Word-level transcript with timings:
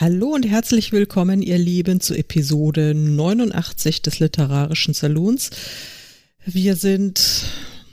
Hallo 0.00 0.28
und 0.28 0.44
herzlich 0.44 0.92
willkommen, 0.92 1.42
ihr 1.42 1.58
Lieben, 1.58 2.00
zu 2.00 2.14
Episode 2.14 2.94
89 2.94 4.00
des 4.00 4.20
Literarischen 4.20 4.94
Salons. 4.94 5.50
Wir 6.46 6.76
sind 6.76 7.46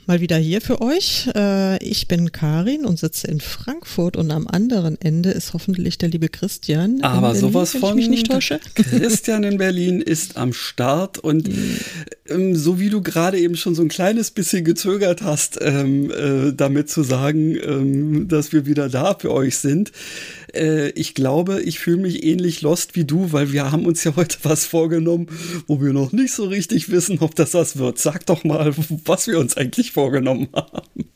mal 0.06 0.20
wieder 0.20 0.36
hier 0.36 0.60
für 0.60 0.80
euch. 0.80 1.28
Äh, 1.34 1.82
ich 1.82 2.06
bin 2.06 2.30
Karin 2.30 2.84
und 2.84 2.98
sitze 2.98 3.26
in 3.26 3.40
Frankfurt 3.40 4.16
und 4.16 4.30
am 4.30 4.46
anderen 4.46 5.00
Ende 5.00 5.30
ist 5.30 5.52
hoffentlich 5.52 5.98
der 5.98 6.08
liebe 6.08 6.28
Christian. 6.28 7.02
Aber 7.02 7.32
Berlin, 7.32 7.40
sowas 7.40 7.72
von 7.72 7.98
ich 7.98 8.06
mich 8.06 8.08
nicht 8.08 8.30
täusche. 8.30 8.60
Christian 8.74 9.42
in 9.42 9.58
Berlin 9.58 10.00
ist 10.00 10.36
am 10.36 10.52
Start 10.52 11.18
und 11.18 11.50
ähm, 12.28 12.54
so 12.54 12.78
wie 12.78 12.88
du 12.88 13.02
gerade 13.02 13.38
eben 13.38 13.56
schon 13.56 13.74
so 13.74 13.82
ein 13.82 13.88
kleines 13.88 14.30
bisschen 14.30 14.64
gezögert 14.64 15.22
hast, 15.22 15.58
ähm, 15.60 16.12
äh, 16.12 16.52
damit 16.52 16.88
zu 16.88 17.02
sagen, 17.02 17.56
ähm, 17.56 18.28
dass 18.28 18.52
wir 18.52 18.64
wieder 18.64 18.88
da 18.88 19.14
für 19.18 19.32
euch 19.32 19.58
sind, 19.58 19.90
äh, 20.56 20.88
ich 20.90 21.14
glaube, 21.14 21.62
ich 21.62 21.78
fühle 21.78 21.98
mich 21.98 22.24
ähnlich 22.24 22.62
lost 22.62 22.96
wie 22.96 23.04
du, 23.04 23.32
weil 23.32 23.52
wir 23.52 23.70
haben 23.70 23.86
uns 23.86 24.04
ja 24.04 24.16
heute 24.16 24.38
was 24.42 24.66
vorgenommen, 24.66 25.28
wo 25.66 25.80
wir 25.80 25.92
noch 25.92 26.12
nicht 26.12 26.32
so 26.32 26.44
richtig 26.46 26.90
wissen, 26.90 27.18
ob 27.20 27.34
das 27.34 27.54
was 27.54 27.78
wird. 27.78 27.98
Sag 27.98 28.26
doch 28.26 28.44
mal, 28.44 28.74
was 29.04 29.26
wir 29.26 29.38
uns 29.38 29.56
eigentlich 29.56 29.92
vorgenommen 29.92 30.48
haben. 30.54 31.08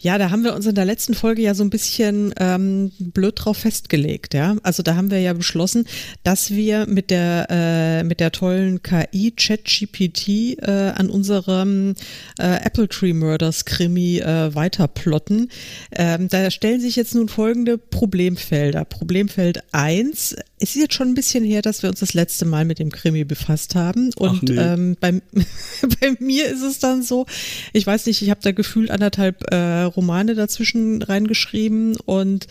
Ja, 0.00 0.16
da 0.16 0.30
haben 0.30 0.44
wir 0.44 0.54
uns 0.54 0.64
in 0.64 0.76
der 0.76 0.84
letzten 0.84 1.14
Folge 1.14 1.42
ja 1.42 1.54
so 1.54 1.64
ein 1.64 1.70
bisschen 1.70 2.32
ähm, 2.38 2.92
blöd 2.98 3.34
drauf 3.36 3.58
festgelegt, 3.58 4.32
ja. 4.32 4.56
Also 4.62 4.84
da 4.84 4.94
haben 4.94 5.10
wir 5.10 5.20
ja 5.20 5.32
beschlossen, 5.32 5.86
dass 6.22 6.52
wir 6.52 6.86
mit 6.86 7.10
der 7.10 7.46
äh, 7.50 8.04
mit 8.04 8.20
der 8.20 8.30
tollen 8.30 8.80
KI 8.82 9.32
ChatGPT 9.32 10.28
äh, 10.62 10.92
an 10.94 11.10
unserem 11.10 11.94
äh, 12.38 12.64
Apple 12.64 12.88
Tree 12.88 13.12
Murders 13.12 13.64
Krimi 13.64 14.18
äh, 14.18 14.54
weiterplotten. 14.54 15.50
Ähm, 15.90 16.28
da 16.28 16.48
stellen 16.52 16.80
sich 16.80 16.94
jetzt 16.94 17.16
nun 17.16 17.28
folgende 17.28 17.76
Problemfelder. 17.76 18.84
Problemfeld 18.84 19.64
eins: 19.72 20.36
Es 20.60 20.76
ist 20.76 20.82
jetzt 20.82 20.94
schon 20.94 21.08
ein 21.08 21.14
bisschen 21.14 21.42
her, 21.42 21.60
dass 21.60 21.82
wir 21.82 21.90
uns 21.90 21.98
das 21.98 22.14
letzte 22.14 22.44
Mal 22.44 22.64
mit 22.64 22.78
dem 22.78 22.92
Krimi 22.92 23.24
befasst 23.24 23.74
haben. 23.74 24.10
Und 24.16 24.44
nee. 24.44 24.60
ähm, 24.60 24.96
bei, 25.00 25.20
bei 26.00 26.16
mir 26.20 26.46
ist 26.46 26.62
es 26.62 26.78
dann 26.78 27.02
so, 27.02 27.26
ich 27.72 27.84
weiß 27.84 28.06
nicht, 28.06 28.22
ich 28.22 28.30
habe 28.30 28.40
da 28.44 28.52
gefühlt 28.52 28.92
anderthalb 28.92 29.52
äh, 29.52 29.87
Romane 29.88 30.34
dazwischen 30.34 31.02
reingeschrieben 31.02 31.96
und 31.96 32.46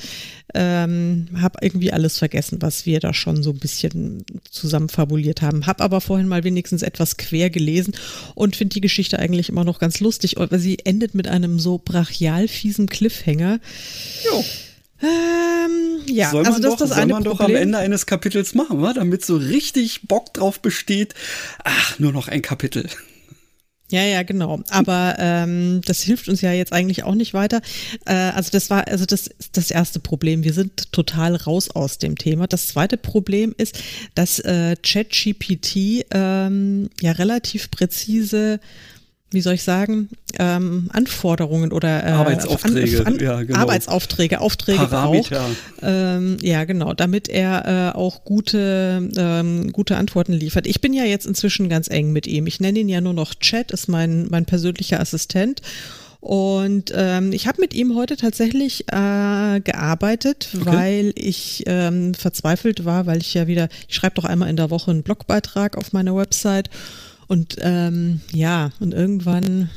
ähm, 0.53 1.27
habe 1.39 1.59
irgendwie 1.61 1.91
alles 1.91 2.17
vergessen, 2.17 2.61
was 2.61 2.85
wir 2.85 2.99
da 2.99 3.13
schon 3.13 3.43
so 3.43 3.51
ein 3.51 3.59
bisschen 3.59 4.25
zusammen 4.49 4.89
fabuliert 4.89 5.41
haben. 5.41 5.67
Habe 5.67 5.83
aber 5.83 6.01
vorhin 6.01 6.27
mal 6.27 6.43
wenigstens 6.43 6.81
etwas 6.81 7.17
quer 7.17 7.49
gelesen 7.49 7.93
und 8.35 8.55
finde 8.55 8.73
die 8.73 8.81
Geschichte 8.81 9.19
eigentlich 9.19 9.49
immer 9.49 9.63
noch 9.63 9.79
ganz 9.79 9.99
lustig, 9.99 10.35
weil 10.37 10.59
sie 10.59 10.79
endet 10.83 11.15
mit 11.15 11.27
einem 11.27 11.59
so 11.59 11.77
brachial 11.83 12.47
fiesen 12.47 12.87
Cliffhanger. 12.87 13.59
Jo. 14.25 14.43
Ähm, 14.99 15.99
ja, 16.07 16.31
soll 16.31 16.43
man 16.43 16.53
also 16.53 16.63
das 16.63 16.71
doch, 16.71 16.79
das 16.79 16.89
soll 16.89 16.99
eine 16.99 17.13
man 17.13 17.23
doch 17.23 17.39
am. 17.39 17.53
Ende 17.53 17.77
eines 17.77 18.07
Kapitels 18.07 18.55
machen, 18.55 18.81
damit 18.95 19.23
so 19.23 19.35
richtig 19.35 20.07
Bock 20.07 20.33
drauf 20.33 20.59
besteht. 20.59 21.13
Ach, 21.63 21.99
nur 21.99 22.11
noch 22.11 22.27
ein 22.27 22.41
Kapitel. 22.41 22.89
Ja, 23.89 24.03
ja, 24.03 24.23
genau. 24.23 24.61
Aber 24.69 25.15
ähm, 25.17 25.81
das 25.85 26.01
hilft 26.01 26.27
uns 26.27 26.41
ja 26.41 26.51
jetzt 26.51 26.73
eigentlich 26.73 27.03
auch 27.03 27.15
nicht 27.15 27.33
weiter. 27.33 27.61
Äh, 28.05 28.13
also 28.13 28.49
das 28.51 28.69
war, 28.69 28.85
also 28.87 29.05
das 29.05 29.27
ist 29.27 29.55
das 29.55 29.71
erste 29.71 29.99
Problem. 29.99 30.43
Wir 30.43 30.51
sind 30.53 30.91
total 30.91 31.35
raus 31.35 31.69
aus 31.71 31.97
dem 31.97 32.17
Thema. 32.17 32.47
Das 32.47 32.67
zweite 32.67 32.97
Problem 32.97 33.55
ist, 33.57 33.79
dass 34.13 34.39
äh, 34.39 34.75
ChatGPT 34.75 36.05
ähm, 36.11 36.89
ja 36.99 37.13
relativ 37.13 37.71
präzise 37.71 38.59
wie 39.31 39.41
soll 39.41 39.55
ich 39.55 39.63
sagen, 39.63 40.09
ähm, 40.39 40.89
Anforderungen 40.93 41.73
oder 41.73 42.05
äh, 42.05 42.11
Arbeitsaufträge, 42.11 42.99
an, 43.05 43.15
an, 43.15 43.19
ja, 43.19 43.43
genau. 43.43 43.59
Arbeitsaufträge, 43.59 44.39
Aufträge 44.39 44.87
braucht. 44.87 45.29
Parameter. 45.29 45.45
Ähm, 45.81 46.37
ja, 46.41 46.63
genau, 46.63 46.93
damit 46.93 47.27
er 47.27 47.93
äh, 47.93 47.97
auch 47.97 48.23
gute, 48.23 49.09
ähm, 49.17 49.71
gute 49.73 49.97
Antworten 49.97 50.31
liefert. 50.31 50.65
Ich 50.65 50.79
bin 50.79 50.93
ja 50.93 51.03
jetzt 51.03 51.25
inzwischen 51.25 51.67
ganz 51.67 51.89
eng 51.89 52.13
mit 52.13 52.25
ihm. 52.25 52.47
Ich 52.47 52.61
nenne 52.61 52.79
ihn 52.79 52.89
ja 52.89 53.01
nur 53.01 53.13
noch 53.13 53.35
Chat, 53.35 53.71
ist 53.71 53.89
mein, 53.89 54.27
mein 54.29 54.45
persönlicher 54.45 54.99
Assistent. 55.01 55.61
Und 56.19 56.91
ähm, 56.95 57.31
ich 57.31 57.47
habe 57.47 57.61
mit 57.61 57.73
ihm 57.73 57.95
heute 57.95 58.17
tatsächlich 58.17 58.81
äh, 58.91 59.59
gearbeitet, 59.59 60.49
Okay. 60.59 60.65
weil 60.65 61.13
ich 61.15 61.63
ähm, 61.67 62.13
verzweifelt 62.13 62.85
war, 62.85 63.05
weil 63.05 63.19
ich 63.19 63.33
ja 63.33 63.47
wieder, 63.47 63.67
ich 63.87 63.95
schreibe 63.95 64.15
doch 64.15 64.25
einmal 64.25 64.49
in 64.49 64.57
der 64.57 64.69
Woche 64.69 64.91
einen 64.91 65.03
Blogbeitrag 65.03 65.77
auf 65.77 65.93
meiner 65.93 66.15
Website. 66.15 66.69
Und 67.27 67.57
ähm, 67.61 68.21
ja, 68.33 68.71
und 68.79 68.93
irgendwann 68.93 69.69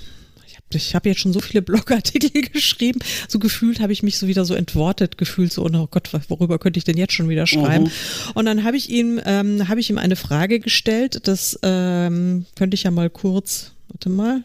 ich 0.47 0.57
habe 0.57 0.65
ich 0.77 0.95
hab 0.95 1.07
jetzt 1.07 1.21
schon 1.21 1.33
so 1.33 1.41
viele 1.41 1.63
Blogartikel 1.63 2.43
geschrieben, 2.43 3.01
so 3.29 3.39
gefühlt 3.39 3.81
habe 3.81 3.93
ich 3.93 4.03
mich 4.03 4.19
so 4.19 4.27
wieder 4.27 4.45
so 4.45 4.55
entwortet 4.55 5.19
gefühlt, 5.19 5.53
so, 5.53 5.65
oh 5.65 5.89
Gott, 5.91 6.11
worüber 6.29 6.59
könnte 6.59 6.79
ich 6.79 6.85
denn 6.85 6.97
jetzt 6.97 7.13
schon 7.13 7.29
wieder 7.29 7.47
schreiben? 7.47 7.85
Mhm. 7.85 7.91
Und 8.35 8.47
dann 8.47 8.65
habe 8.65 8.77
ich 8.77 8.91
ihm, 8.91 9.21
ähm, 9.25 9.69
habe 9.69 9.81
ich 9.81 9.91
ihm 9.91 9.99
eine 9.99 10.17
Frage 10.17 10.61
gestellt, 10.61 11.27
das 11.27 11.59
ähm, 11.63 12.47
könnte 12.57 12.75
ich 12.75 12.85
ja 12.85 12.91
mal 12.91 13.11
kurz, 13.11 13.73
warte 13.89 14.09
mal, 14.11 14.43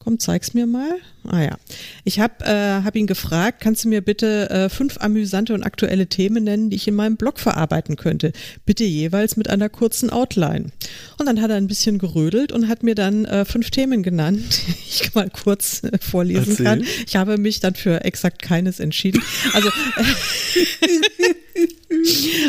komm, 0.00 0.18
zeig's 0.18 0.54
mir 0.54 0.66
mal. 0.66 0.98
Ah 1.28 1.42
ja, 1.42 1.58
ich 2.04 2.18
habe 2.18 2.44
äh, 2.44 2.82
hab 2.82 2.96
ihn 2.96 3.06
gefragt, 3.06 3.60
kannst 3.60 3.84
du 3.84 3.88
mir 3.88 4.00
bitte 4.00 4.48
äh, 4.48 4.68
fünf 4.70 4.96
amüsante 4.98 5.52
und 5.52 5.62
aktuelle 5.62 6.06
Themen 6.06 6.44
nennen, 6.44 6.70
die 6.70 6.76
ich 6.76 6.88
in 6.88 6.94
meinem 6.94 7.16
Blog 7.16 7.38
verarbeiten 7.38 7.96
könnte? 7.96 8.32
Bitte 8.64 8.84
jeweils 8.84 9.36
mit 9.36 9.50
einer 9.50 9.68
kurzen 9.68 10.08
Outline. 10.08 10.72
Und 11.18 11.26
dann 11.26 11.42
hat 11.42 11.50
er 11.50 11.56
ein 11.56 11.66
bisschen 11.66 11.98
gerödelt 11.98 12.50
und 12.50 12.68
hat 12.68 12.82
mir 12.82 12.94
dann 12.94 13.26
äh, 13.26 13.44
fünf 13.44 13.70
Themen 13.70 14.02
genannt, 14.02 14.62
die 14.66 14.72
ich 14.88 15.14
mal 15.14 15.28
kurz 15.28 15.84
äh, 15.84 15.98
vorlesen 16.00 16.50
Erzähl. 16.50 16.64
kann. 16.64 16.84
Ich 17.06 17.16
habe 17.16 17.36
mich 17.36 17.60
dann 17.60 17.74
für 17.74 18.02
exakt 18.02 18.40
keines 18.40 18.80
entschieden. 18.80 19.22
Also 19.52 19.68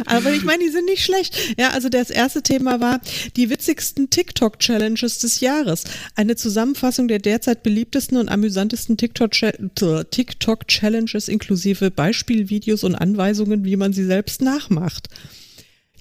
aber 0.05 0.33
ich 0.33 0.43
meine, 0.43 0.63
die 0.63 0.69
sind 0.69 0.85
nicht 0.85 1.03
schlecht. 1.03 1.35
Ja, 1.57 1.69
also 1.71 1.89
das 1.89 2.09
erste 2.09 2.41
Thema 2.41 2.79
war 2.79 3.01
die 3.35 3.49
witzigsten 3.49 4.09
TikTok-Challenges 4.09 5.19
des 5.19 5.39
Jahres. 5.39 5.83
Eine 6.15 6.35
Zusammenfassung 6.35 7.07
der 7.07 7.19
derzeit 7.19 7.63
beliebtesten 7.63 8.17
und 8.17 8.29
amüsantesten 8.29 8.97
TikTok-Cha- 8.97 10.03
TikTok-Challenges 10.09 11.27
inklusive 11.27 11.91
Beispielvideos 11.91 12.83
und 12.83 12.95
Anweisungen, 12.95 13.65
wie 13.65 13.75
man 13.75 13.93
sie 13.93 14.05
selbst 14.05 14.41
nachmacht. 14.41 15.09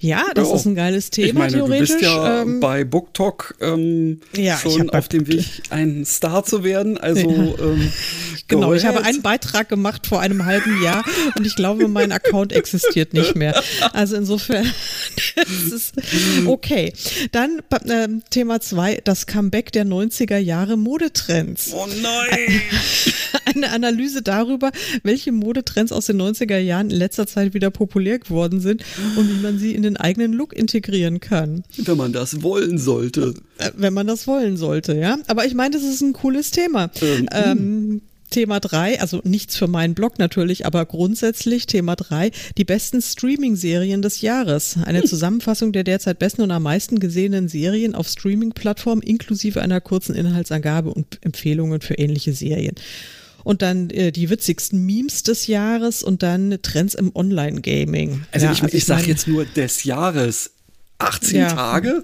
Ja, 0.01 0.25
das 0.33 0.49
Ja. 0.49 0.55
ist 0.55 0.65
ein 0.65 0.75
geiles 0.75 1.09
Thema, 1.11 1.27
ich 1.27 1.33
meine, 1.33 1.51
du 1.51 1.57
theoretisch. 1.59 1.89
bist 1.91 2.01
ja 2.01 2.41
ähm, 2.41 2.59
bei 2.59 2.83
BookTok 2.83 3.55
ähm, 3.61 4.19
Ja, 4.35 4.57
schon 4.57 4.89
auf 4.89 5.07
dem 5.07 5.27
Weg, 5.27 5.45
ein 5.69 6.03
Star 6.05 6.43
zu 6.43 6.63
werden. 6.63 6.97
Also 6.97 7.29
ähm, 7.29 7.91
Genau, 8.47 8.73
ich 8.73 8.83
habe 8.85 9.03
einen 9.03 9.21
Beitrag 9.21 9.69
gemacht 9.69 10.07
vor 10.07 10.19
einem 10.19 10.43
halben 10.45 10.81
Jahr 10.83 11.05
und 11.37 11.45
ich 11.47 11.55
glaube, 11.55 11.87
mein 11.87 12.11
Account 12.11 12.51
existiert 12.51 13.13
nicht 13.13 13.35
mehr. 13.35 13.61
Also 13.93 14.15
insofern, 14.17 14.65
das 15.35 15.47
ist 15.71 15.93
okay. 16.47 16.91
Dann 17.31 17.61
ähm, 17.87 18.23
Thema 18.29 18.59
zwei, 18.59 18.99
das 19.03 19.25
Comeback 19.27 19.71
der 19.71 19.85
90er 19.85 20.37
Jahre 20.37 20.75
Modetrends. 20.77 21.71
Oh 21.73 21.87
nein! 22.01 22.61
Eine 23.55 23.71
Analyse 23.71 24.21
darüber, 24.21 24.71
welche 25.03 25.31
Modetrends 25.31 25.91
aus 25.91 26.07
den 26.07 26.21
90er 26.21 26.57
Jahren 26.57 26.89
in 26.89 26.97
letzter 26.97 27.27
Zeit 27.27 27.53
wieder 27.53 27.69
populär 27.69 28.19
geworden 28.19 28.59
sind 28.59 28.83
und 29.15 29.29
wie 29.29 29.41
man 29.41 29.59
sie 29.59 29.73
in 29.75 29.83
den 29.83 29.90
eigenen 29.97 30.33
Look 30.33 30.53
integrieren 30.53 31.19
kann, 31.19 31.63
Wenn 31.77 31.97
man 31.97 32.13
das 32.13 32.41
wollen 32.43 32.77
sollte. 32.77 33.33
äh, 33.57 33.71
wenn 33.75 33.93
man 33.93 34.07
das 34.07 34.27
wollen 34.27 34.57
sollte, 34.57 34.95
ja. 34.95 35.17
Aber 35.27 35.45
ich 35.45 35.53
meine, 35.53 35.75
das 35.75 35.83
ist 35.83 36.01
ein 36.01 36.13
cooles 36.13 36.51
Thema. 36.51 36.89
Ähm, 37.01 37.27
Ähm, 37.31 38.01
Thema 38.29 38.61
drei, 38.61 38.99
also 39.01 39.19
nichts 39.25 39.57
für 39.57 39.67
meinen 39.67 39.93
Blog 39.93 40.17
natürlich, 40.17 40.65
aber 40.65 40.85
grundsätzlich 40.85 41.65
Thema 41.65 41.97
drei, 41.97 42.31
die 42.57 42.63
besten 42.63 43.01
Streaming-Serien 43.01 44.01
des 44.01 44.21
Jahres. 44.21 44.77
Eine 44.85 45.03
Zusammenfassung 45.03 45.73
der 45.73 45.83
derzeit 45.83 46.17
besten 46.17 46.41
und 46.41 46.51
am 46.51 46.63
meisten 46.63 46.99
gesehenen 47.01 47.49
Serien 47.49 47.93
auf 47.93 48.07
Streaming-Plattformen 48.07 49.01
inklusive 49.01 49.61
einer 49.61 49.81
kurzen 49.81 50.15
Inhaltsangabe 50.15 50.93
und 50.93 51.19
Empfehlungen 51.21 51.81
für 51.81 51.95
ähnliche 51.95 52.31
Serien. 52.31 52.75
Und 53.43 53.61
dann 53.61 53.89
äh, 53.89 54.11
die 54.11 54.29
witzigsten 54.29 54.85
Memes 54.85 55.23
des 55.23 55.47
Jahres 55.47 56.03
und 56.03 56.23
dann 56.23 56.59
Trends 56.61 56.93
im 56.95 57.15
Online-Gaming. 57.15 58.23
Also 58.31 58.45
Ja, 58.47 58.51
ich, 58.53 58.63
ich 58.73 58.85
sag 58.85 58.99
mein- 58.99 59.07
jetzt 59.09 59.27
nur 59.27 59.45
des 59.45 59.83
Jahres. 59.83 60.51
18 60.99 61.39
Ja. 61.39 61.53
Tage? 61.53 62.03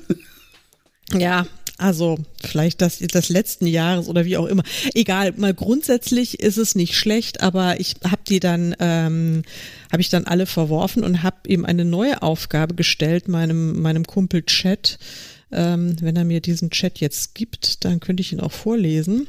Ja, 1.13 1.45
also 1.77 2.17
vielleicht 2.43 2.81
das 2.81 2.97
des 2.97 3.29
letzten 3.29 3.67
Jahres 3.67 4.07
oder 4.07 4.25
wie 4.25 4.35
auch 4.37 4.47
immer. 4.47 4.63
Egal, 4.95 5.33
mal 5.37 5.53
grundsätzlich 5.53 6.39
ist 6.39 6.57
es 6.57 6.73
nicht 6.75 6.95
schlecht, 6.95 7.41
aber 7.41 7.79
ich 7.79 7.95
habe 8.03 8.21
die 8.27 8.39
dann 8.39 8.75
ähm, 8.79 9.43
habe 9.91 10.01
ich 10.01 10.09
dann 10.09 10.25
alle 10.25 10.47
verworfen 10.47 11.03
und 11.03 11.21
habe 11.23 11.37
ihm 11.47 11.63
eine 11.65 11.85
neue 11.85 12.23
Aufgabe 12.23 12.73
gestellt, 12.73 13.27
meinem 13.27 13.79
meinem 13.81 14.05
Kumpel 14.05 14.43
Chat 14.43 14.97
Ähm, 15.49 15.95
wenn 16.01 16.17
er 16.17 16.25
mir 16.25 16.41
diesen 16.41 16.71
Chat 16.71 16.99
jetzt 16.99 17.33
gibt, 17.35 17.85
dann 17.85 18.01
könnte 18.01 18.19
ich 18.21 18.33
ihn 18.33 18.41
auch 18.41 18.51
vorlesen 18.51 19.27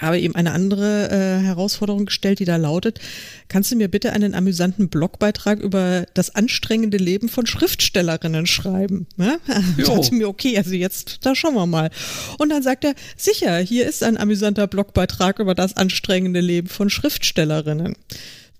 habe 0.00 0.18
ihm 0.18 0.34
eine 0.34 0.52
andere 0.52 1.10
äh, 1.10 1.44
Herausforderung 1.44 2.06
gestellt, 2.06 2.38
die 2.38 2.44
da 2.44 2.56
lautet, 2.56 3.00
kannst 3.48 3.70
du 3.70 3.76
mir 3.76 3.88
bitte 3.88 4.12
einen 4.12 4.34
amüsanten 4.34 4.88
Blogbeitrag 4.88 5.60
über 5.60 6.06
das 6.14 6.34
anstrengende 6.34 6.98
Leben 6.98 7.28
von 7.28 7.46
Schriftstellerinnen 7.46 8.46
schreiben? 8.46 9.06
Ja? 9.18 9.36
Ich 9.76 9.84
dachte 9.84 10.14
mir, 10.14 10.28
okay, 10.28 10.56
also 10.56 10.72
jetzt, 10.72 11.26
da 11.26 11.34
schauen 11.34 11.54
wir 11.54 11.66
mal. 11.66 11.90
Und 12.38 12.50
dann 12.50 12.62
sagt 12.62 12.84
er, 12.84 12.94
sicher, 13.16 13.58
hier 13.58 13.86
ist 13.86 14.02
ein 14.02 14.16
amüsanter 14.16 14.66
Blogbeitrag 14.66 15.38
über 15.38 15.54
das 15.54 15.76
anstrengende 15.76 16.40
Leben 16.40 16.68
von 16.68 16.88
Schriftstellerinnen. 16.88 17.94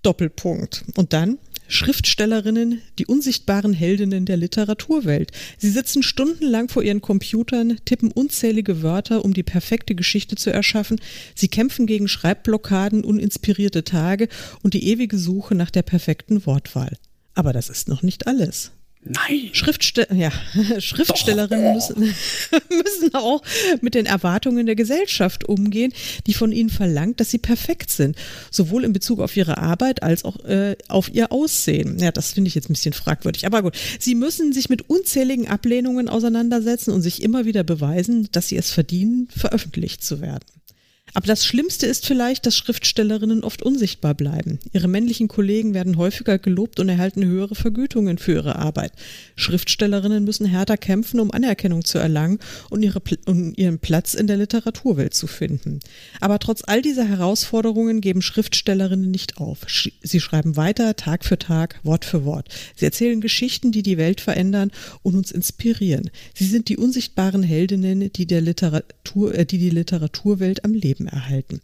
Doppelpunkt. 0.03 0.83
Und 0.95 1.13
dann 1.13 1.39
Schriftstellerinnen, 1.69 2.81
die 2.97 3.05
unsichtbaren 3.05 3.73
Heldinnen 3.73 4.25
der 4.25 4.37
Literaturwelt. 4.37 5.31
Sie 5.57 5.69
sitzen 5.69 6.03
stundenlang 6.03 6.67
vor 6.67 6.83
ihren 6.83 6.99
Computern, 6.99 7.77
tippen 7.85 8.11
unzählige 8.11 8.81
Wörter, 8.81 9.23
um 9.23 9.33
die 9.33 9.43
perfekte 9.43 9.95
Geschichte 9.95 10.35
zu 10.35 10.51
erschaffen. 10.51 10.99
Sie 11.35 11.47
kämpfen 11.47 11.85
gegen 11.85 12.07
Schreibblockaden, 12.07 13.05
uninspirierte 13.05 13.83
Tage 13.83 14.27
und 14.63 14.73
die 14.73 14.87
ewige 14.87 15.17
Suche 15.17 15.55
nach 15.55 15.71
der 15.71 15.83
perfekten 15.83 16.45
Wortwahl. 16.45 16.97
Aber 17.35 17.53
das 17.53 17.69
ist 17.69 17.87
noch 17.87 18.01
nicht 18.01 18.27
alles. 18.27 18.71
Nein. 19.01 19.49
Schriftste 19.53 20.07
ja, 20.13 20.31
Schriftstellerinnen 20.79 21.73
müssen, 21.73 21.99
müssen 22.69 23.15
auch 23.15 23.41
mit 23.81 23.95
den 23.95 24.05
Erwartungen 24.05 24.65
der 24.65 24.75
Gesellschaft 24.75 25.45
umgehen, 25.45 25.93
die 26.27 26.33
von 26.33 26.51
ihnen 26.51 26.69
verlangt, 26.69 27.19
dass 27.19 27.31
sie 27.31 27.37
perfekt 27.37 27.91
sind. 27.91 28.17
Sowohl 28.51 28.83
in 28.83 28.91
Bezug 28.91 29.21
auf 29.21 29.35
ihre 29.37 29.57
Arbeit 29.57 30.03
als 30.03 30.25
auch 30.25 30.43
äh, 30.43 30.75
auf 30.89 31.13
ihr 31.13 31.31
Aussehen. 31.31 31.97
Ja, 31.99 32.11
das 32.11 32.33
finde 32.33 32.49
ich 32.49 32.55
jetzt 32.55 32.69
ein 32.69 32.73
bisschen 32.73 32.93
fragwürdig. 32.93 33.45
Aber 33.45 33.61
gut, 33.61 33.77
sie 33.99 34.15
müssen 34.15 34.51
sich 34.51 34.69
mit 34.69 34.89
unzähligen 34.89 35.47
Ablehnungen 35.47 36.09
auseinandersetzen 36.09 36.91
und 36.91 37.01
sich 37.01 37.23
immer 37.23 37.45
wieder 37.45 37.63
beweisen, 37.63 38.27
dass 38.33 38.49
sie 38.49 38.57
es 38.57 38.71
verdienen, 38.71 39.29
veröffentlicht 39.35 40.03
zu 40.03 40.19
werden. 40.19 40.45
Aber 41.13 41.27
das 41.27 41.45
Schlimmste 41.45 41.85
ist 41.85 42.05
vielleicht, 42.05 42.45
dass 42.45 42.55
Schriftstellerinnen 42.55 43.43
oft 43.43 43.63
unsichtbar 43.63 44.13
bleiben. 44.13 44.59
Ihre 44.73 44.87
männlichen 44.87 45.27
Kollegen 45.27 45.73
werden 45.73 45.97
häufiger 45.97 46.37
gelobt 46.37 46.79
und 46.79 46.89
erhalten 46.89 47.25
höhere 47.25 47.55
Vergütungen 47.55 48.17
für 48.17 48.33
ihre 48.33 48.55
Arbeit. 48.57 48.91
Schriftstellerinnen 49.35 50.23
müssen 50.23 50.45
härter 50.45 50.77
kämpfen, 50.77 51.19
um 51.19 51.31
Anerkennung 51.31 51.83
zu 51.83 51.97
erlangen 51.97 52.39
und, 52.69 52.83
ihre, 52.83 53.01
und 53.25 53.57
ihren 53.57 53.79
Platz 53.79 54.13
in 54.13 54.27
der 54.27 54.37
Literaturwelt 54.37 55.13
zu 55.13 55.27
finden. 55.27 55.79
Aber 56.19 56.39
trotz 56.39 56.63
all 56.65 56.81
dieser 56.81 57.05
Herausforderungen 57.05 58.01
geben 58.01 58.21
Schriftstellerinnen 58.21 59.09
nicht 59.09 59.37
auf. 59.37 59.59
Sie 60.01 60.19
schreiben 60.19 60.55
weiter, 60.55 60.95
Tag 60.95 61.25
für 61.25 61.39
Tag, 61.39 61.79
Wort 61.83 62.05
für 62.05 62.25
Wort. 62.25 62.49
Sie 62.75 62.85
erzählen 62.85 63.21
Geschichten, 63.21 63.71
die 63.71 63.83
die 63.83 63.97
Welt 63.97 64.21
verändern 64.21 64.71
und 65.01 65.15
uns 65.15 65.31
inspirieren. 65.31 66.09
Sie 66.33 66.45
sind 66.45 66.69
die 66.69 66.77
unsichtbaren 66.77 67.43
Heldinnen, 67.43 68.11
die, 68.13 68.25
der 68.25 68.41
Literatur, 68.41 69.35
äh, 69.35 69.45
die 69.45 69.57
die 69.57 69.69
Literaturwelt 69.69 70.65
am 70.65 70.73
Leben 70.73 70.98
Leben 70.99 71.07
erhalten. 71.07 71.61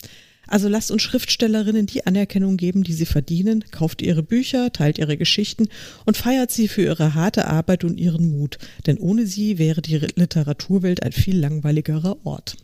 Also 0.48 0.68
lasst 0.68 0.92
uns 0.92 1.02
Schriftstellerinnen 1.02 1.88
die 1.88 2.06
Anerkennung 2.06 2.56
geben, 2.56 2.84
die 2.84 2.94
sie 2.94 3.08
verdienen, 3.08 3.66
kauft 3.72 4.04
ihre 4.04 4.22
Bücher, 4.22 4.72
teilt 4.72 5.00
ihre 5.00 5.18
Geschichten 5.18 5.70
und 6.06 6.18
feiert 6.18 6.52
sie 6.52 6.68
für 6.68 6.84
ihre 6.84 7.16
harte 7.16 7.48
Arbeit 7.48 7.84
und 7.84 7.98
ihren 7.98 8.30
Mut, 8.38 8.60
denn 8.86 9.00
ohne 9.00 9.26
sie 9.26 9.58
wäre 9.58 9.82
die 9.82 9.98
Literaturwelt 9.98 11.02
ein 11.02 11.14
viel 11.14 11.40
langweiligerer 11.40 12.18
Ort. 12.26 12.58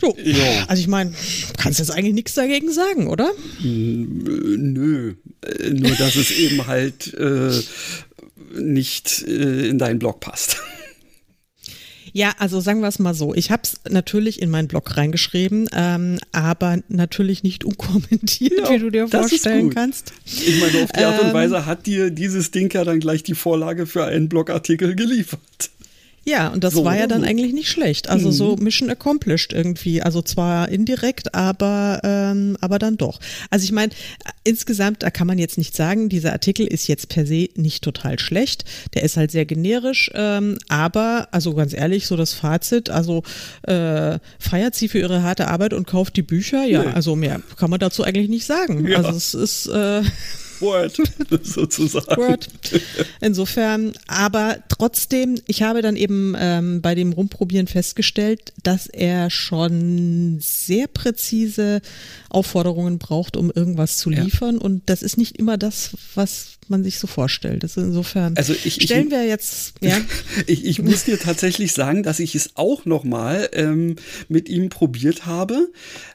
So. 0.00 0.16
Ja. 0.22 0.66
Also 0.68 0.80
ich 0.80 0.86
meine, 0.86 1.12
kannst 1.56 1.80
jetzt 1.80 1.90
eigentlich 1.90 2.14
nichts 2.14 2.34
dagegen 2.34 2.70
sagen, 2.70 3.08
oder? 3.08 3.32
Nö, 3.60 5.14
äh, 5.42 5.70
nur 5.70 5.90
dass 5.96 6.14
es 6.14 6.30
eben 6.30 6.68
halt 6.68 7.14
äh, 7.14 7.50
nicht 8.54 9.24
äh, 9.26 9.66
in 9.68 9.78
deinen 9.78 9.98
Blog 9.98 10.20
passt. 10.20 10.58
Ja, 12.18 12.34
also 12.40 12.58
sagen 12.58 12.80
wir 12.80 12.88
es 12.88 12.98
mal 12.98 13.14
so. 13.14 13.32
Ich 13.32 13.52
habe 13.52 13.62
es 13.62 13.76
natürlich 13.88 14.42
in 14.42 14.50
meinen 14.50 14.66
Blog 14.66 14.96
reingeschrieben, 14.96 15.68
ähm, 15.72 16.18
aber 16.32 16.78
natürlich 16.88 17.44
nicht 17.44 17.64
unkommentiert, 17.64 18.58
ja, 18.58 18.70
wie 18.70 18.78
du 18.80 18.90
dir 18.90 19.06
vorstellen 19.06 19.70
kannst. 19.70 20.12
Ich 20.24 20.60
meine, 20.60 20.82
auf 20.82 20.90
die 20.90 21.04
Art 21.04 21.20
und 21.20 21.28
ähm, 21.28 21.32
Weise 21.32 21.64
hat 21.64 21.86
dir 21.86 22.10
dieses 22.10 22.50
Ding 22.50 22.74
ja 22.74 22.82
dann 22.82 22.98
gleich 22.98 23.22
die 23.22 23.34
Vorlage 23.34 23.86
für 23.86 24.04
einen 24.04 24.28
Blogartikel 24.28 24.96
geliefert. 24.96 25.70
Ja, 26.28 26.48
und 26.48 26.62
das 26.62 26.74
so 26.74 26.84
war 26.84 26.96
ja 26.96 27.06
dann 27.06 27.22
so. 27.22 27.26
eigentlich 27.26 27.54
nicht 27.54 27.70
schlecht. 27.70 28.08
Also 28.10 28.28
mhm. 28.28 28.32
so 28.32 28.56
Mission 28.56 28.90
accomplished 28.90 29.52
irgendwie. 29.52 30.02
Also 30.02 30.20
zwar 30.20 30.68
indirekt, 30.68 31.34
aber, 31.34 32.00
ähm, 32.04 32.56
aber 32.60 32.78
dann 32.78 32.96
doch. 32.98 33.18
Also 33.50 33.64
ich 33.64 33.72
meine, 33.72 33.92
insgesamt, 34.44 35.02
da 35.02 35.10
kann 35.10 35.26
man 35.26 35.38
jetzt 35.38 35.56
nicht 35.56 35.74
sagen, 35.74 36.08
dieser 36.08 36.32
Artikel 36.32 36.66
ist 36.66 36.86
jetzt 36.86 37.08
per 37.08 37.24
se 37.26 37.48
nicht 37.56 37.82
total 37.82 38.18
schlecht. 38.18 38.64
Der 38.94 39.04
ist 39.04 39.16
halt 39.16 39.30
sehr 39.30 39.46
generisch, 39.46 40.10
ähm, 40.14 40.58
aber, 40.68 41.28
also 41.32 41.54
ganz 41.54 41.72
ehrlich, 41.72 42.06
so 42.06 42.16
das 42.16 42.34
Fazit, 42.34 42.90
also 42.90 43.22
äh, 43.62 44.18
feiert 44.38 44.74
sie 44.74 44.88
für 44.88 44.98
ihre 44.98 45.22
harte 45.22 45.48
Arbeit 45.48 45.72
und 45.72 45.86
kauft 45.86 46.16
die 46.16 46.22
Bücher? 46.22 46.64
Ja, 46.64 46.82
nee. 46.82 46.92
also 46.92 47.16
mehr 47.16 47.40
kann 47.56 47.70
man 47.70 47.80
dazu 47.80 48.04
eigentlich 48.04 48.28
nicht 48.28 48.44
sagen. 48.44 48.86
Ja. 48.86 48.98
Also 48.98 49.10
es 49.10 49.34
ist 49.34 49.66
äh, 49.68 50.02
Word 50.60 51.00
sozusagen. 51.42 52.16
Word. 52.16 52.48
Insofern, 53.20 53.92
aber 54.06 54.58
trotzdem, 54.68 55.40
ich 55.46 55.62
habe 55.62 55.82
dann 55.82 55.96
eben 55.96 56.34
ähm, 56.38 56.80
bei 56.82 56.94
dem 56.94 57.12
Rumprobieren 57.12 57.66
festgestellt, 57.66 58.52
dass 58.62 58.86
er 58.86 59.30
schon 59.30 60.38
sehr 60.40 60.86
präzise 60.86 61.80
Aufforderungen 62.28 62.98
braucht, 62.98 63.36
um 63.36 63.50
irgendwas 63.50 63.98
zu 63.98 64.10
liefern. 64.10 64.56
Ja. 64.56 64.60
Und 64.60 64.82
das 64.86 65.02
ist 65.02 65.16
nicht 65.16 65.38
immer 65.38 65.56
das, 65.56 65.96
was 66.14 66.58
man 66.68 66.84
sich 66.84 66.98
so 66.98 67.06
vorstellt. 67.06 67.62
Das 67.62 67.76
insofern 67.76 68.36
also 68.36 68.52
ich, 68.52 68.74
stellen 68.74 69.06
ich, 69.06 69.12
wir 69.12 69.26
jetzt. 69.26 69.74
Ja. 69.80 69.98
ich, 70.46 70.64
ich 70.64 70.82
muss 70.82 71.04
dir 71.04 71.18
tatsächlich 71.18 71.72
sagen, 71.72 72.02
dass 72.02 72.20
ich 72.20 72.34
es 72.34 72.50
auch 72.54 72.84
noch 72.84 73.04
mal 73.04 73.48
ähm, 73.52 73.96
mit 74.28 74.48
ihm 74.48 74.68
probiert 74.68 75.26
habe. 75.26 75.68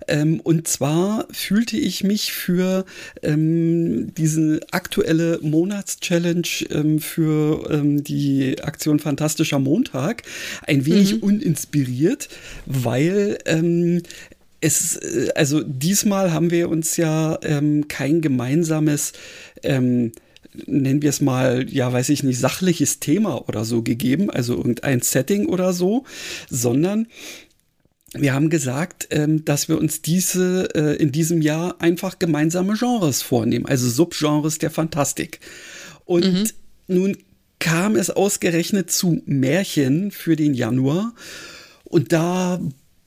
Ähm, 0.07 0.39
und 0.39 0.68
zwar 0.68 1.27
fühlte 1.31 1.77
ich 1.77 2.04
mich 2.04 2.33
für 2.33 2.86
ähm, 3.21 4.13
diese 4.16 4.59
aktuelle 4.71 5.39
Monatschallenge 5.42 6.48
ähm, 6.69 7.00
für 7.00 7.69
ähm, 7.71 8.04
die 8.04 8.62
Aktion 8.62 9.00
Fantastischer 9.00 9.59
Montag 9.59 10.24
ein 10.68 10.86
wenig 10.86 11.16
mhm. 11.16 11.24
uninspiriert, 11.24 12.30
weil 12.66 13.39
ähm, 13.45 14.01
es, 14.63 14.95
äh, 14.95 15.30
also 15.36 15.62
diesmal 15.62 16.31
haben 16.33 16.50
wir 16.51 16.69
uns 16.69 16.98
ja 16.98 17.38
ähm, 17.44 17.88
kein 17.88 18.21
gemeinsames 18.21 19.13
ähm, 19.62 20.12
nennen 20.68 21.01
wir 21.01 21.10
es 21.10 21.19
mal, 21.19 21.68
ja, 21.69 21.92
weiß 21.92 22.10
ich 22.10 22.21
nicht, 22.21 22.39
sachliches 22.39 23.00
Thema 23.00 23.48
oder 23.48 23.65
so 23.65 23.81
gegeben, 23.81 24.30
also 24.30 24.56
irgendein 24.56 25.01
Setting 25.01 25.48
oder 25.48 25.74
so, 25.74 26.04
sondern 26.48 27.07
wir 28.14 28.35
haben 28.35 28.52
gesagt, 28.52 29.07
ähm, 29.09 29.44
dass 29.45 29.68
wir 29.68 29.80
uns 29.80 30.04
diese 30.04 30.69
äh, 30.76 30.95
in 31.02 31.11
diesem 31.11 31.42
Jahr 31.42 31.81
einfach 31.81 32.19
gemeinsame 32.19 32.76
Genres 32.78 33.23
vornehmen, 33.23 33.66
also 33.66 33.90
Subgenres 33.90 34.59
der 34.59 34.69
Fantastik. 34.69 35.40
Und 36.06 36.31
mhm. 36.31 36.49
nun 36.88 37.18
kam 37.57 37.95
es 37.95 38.11
ausgerechnet 38.11 38.92
zu 38.92 39.23
Märchen 39.26 40.11
für 40.11 40.35
den 40.35 40.54
Januar 40.54 41.16
und 41.85 42.11
da 42.11 42.59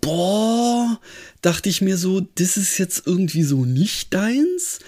boah, 0.06 1.00
dachte 1.42 1.68
ich 1.68 1.82
mir 1.82 1.96
so, 1.96 2.20
das 2.20 2.56
ist 2.56 2.78
jetzt 2.78 3.06
irgendwie 3.06 3.42
so 3.42 3.64
nicht 3.64 4.14
deins. 4.14 4.78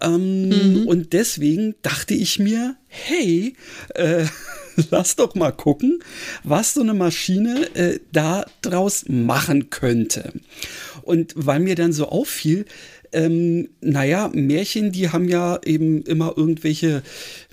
Ähm, 0.00 0.48
mhm. 0.48 0.88
Und 0.88 1.12
deswegen 1.12 1.76
dachte 1.82 2.14
ich 2.14 2.40
mir, 2.40 2.76
hey, 2.88 3.54
äh, 3.94 4.26
lass 4.90 5.14
doch 5.14 5.36
mal 5.36 5.52
gucken, 5.52 6.00
was 6.42 6.74
so 6.74 6.80
eine 6.80 6.94
Maschine 6.94 7.74
äh, 7.76 8.00
da 8.12 8.44
draus 8.60 9.04
machen 9.08 9.70
könnte. 9.70 10.32
Und 11.02 11.32
weil 11.36 11.60
mir 11.60 11.76
dann 11.76 11.92
so 11.92 12.08
auffiel, 12.08 12.64
ähm, 13.16 13.70
naja, 13.80 14.30
Märchen, 14.34 14.92
die 14.92 15.08
haben 15.08 15.26
ja 15.26 15.58
eben 15.64 16.02
immer 16.02 16.34
irgendwelche, 16.36 17.02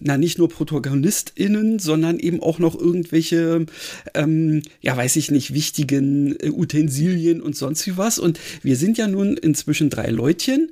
na 0.02 0.18
nicht 0.18 0.38
nur 0.38 0.50
ProtagonistInnen, 0.50 1.80
sondern 1.80 2.20
eben 2.20 2.44
auch 2.44 2.60
noch 2.60 2.76
irgendwelche, 2.76 3.66
ähm, 4.14 4.62
ja 4.82 4.98
weiß 4.98 5.16
ich 5.16 5.32
nicht, 5.32 5.54
wichtigen 5.54 6.36
äh, 6.40 6.50
Utensilien 6.50 7.42
und 7.42 7.56
sonst 7.56 7.88
wie 7.88 7.98
was. 7.98 8.20
Und 8.20 8.40
wir 8.62 8.76
sind 8.76 8.98
ja 8.98 9.08
nun 9.08 9.38
inzwischen 9.38 9.90
drei 9.90 10.08
Leutchen. 10.08 10.70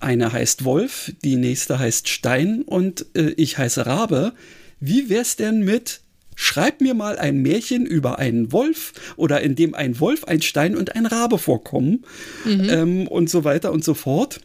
Eine 0.00 0.30
heißt 0.32 0.64
Wolf, 0.64 1.12
die 1.24 1.36
nächste 1.36 1.78
heißt 1.78 2.08
Stein 2.08 2.60
und 2.60 3.06
äh, 3.14 3.30
ich 3.38 3.56
heiße 3.56 3.86
Rabe. 3.86 4.34
Wie 4.80 5.08
wär's 5.08 5.36
denn 5.36 5.64
mit 5.64 6.02
Schreib 6.38 6.82
mir 6.82 6.94
mal 6.94 7.18
ein 7.18 7.38
Märchen 7.38 7.86
über 7.86 8.18
einen 8.18 8.52
Wolf 8.52 8.92
oder 9.16 9.40
in 9.40 9.56
dem 9.56 9.74
ein 9.74 9.98
Wolf, 9.98 10.24
ein 10.24 10.42
Stein 10.42 10.76
und 10.76 10.94
ein 10.94 11.06
Rabe 11.06 11.38
vorkommen 11.38 12.04
mhm. 12.44 12.68
ähm, 12.68 13.08
und 13.08 13.30
so 13.30 13.42
weiter 13.42 13.72
und 13.72 13.82
so 13.82 13.94
fort. 13.94 14.40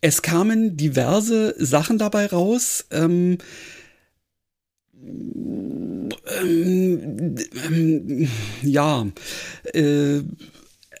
Es 0.00 0.22
kamen 0.22 0.76
diverse 0.76 1.54
Sachen 1.58 1.98
dabei 1.98 2.26
raus. 2.26 2.86
Ähm, 2.92 3.38
ähm, 6.40 7.34
ähm 7.66 8.28
ja, 8.62 9.06
äh, 9.72 10.20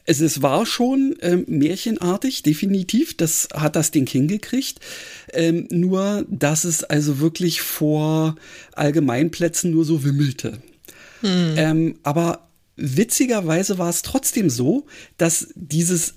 Es, 0.06 0.20
es 0.20 0.42
war 0.42 0.66
schon 0.66 1.16
ähm, 1.20 1.44
märchenartig, 1.48 2.42
definitiv. 2.42 3.16
Das 3.16 3.48
hat 3.54 3.76
das 3.76 3.90
Ding 3.90 4.08
hingekriegt. 4.08 4.80
Ähm, 5.32 5.66
nur, 5.70 6.26
dass 6.28 6.64
es 6.64 6.84
also 6.84 7.20
wirklich 7.20 7.62
vor 7.62 8.36
Allgemeinplätzen 8.74 9.70
nur 9.70 9.84
so 9.84 10.04
wimmelte. 10.04 10.58
Hm. 11.20 11.54
Ähm, 11.56 11.94
aber 12.02 12.48
witzigerweise 12.76 13.78
war 13.78 13.88
es 13.88 14.02
trotzdem 14.02 14.50
so, 14.50 14.86
dass 15.16 15.48
dieses, 15.54 16.14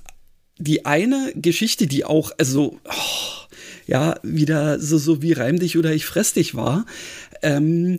die 0.58 0.86
eine 0.86 1.32
Geschichte, 1.36 1.88
die 1.88 2.04
auch, 2.04 2.32
also, 2.38 2.80
oh, 2.84 3.48
ja, 3.86 4.20
wieder 4.22 4.80
so, 4.80 4.98
so 4.98 5.22
wie 5.22 5.32
Reim 5.32 5.60
dich 5.60 5.78
oder 5.78 5.94
ich 5.94 6.06
fress 6.06 6.34
dich 6.34 6.56
war, 6.56 6.86
ähm, 7.42 7.98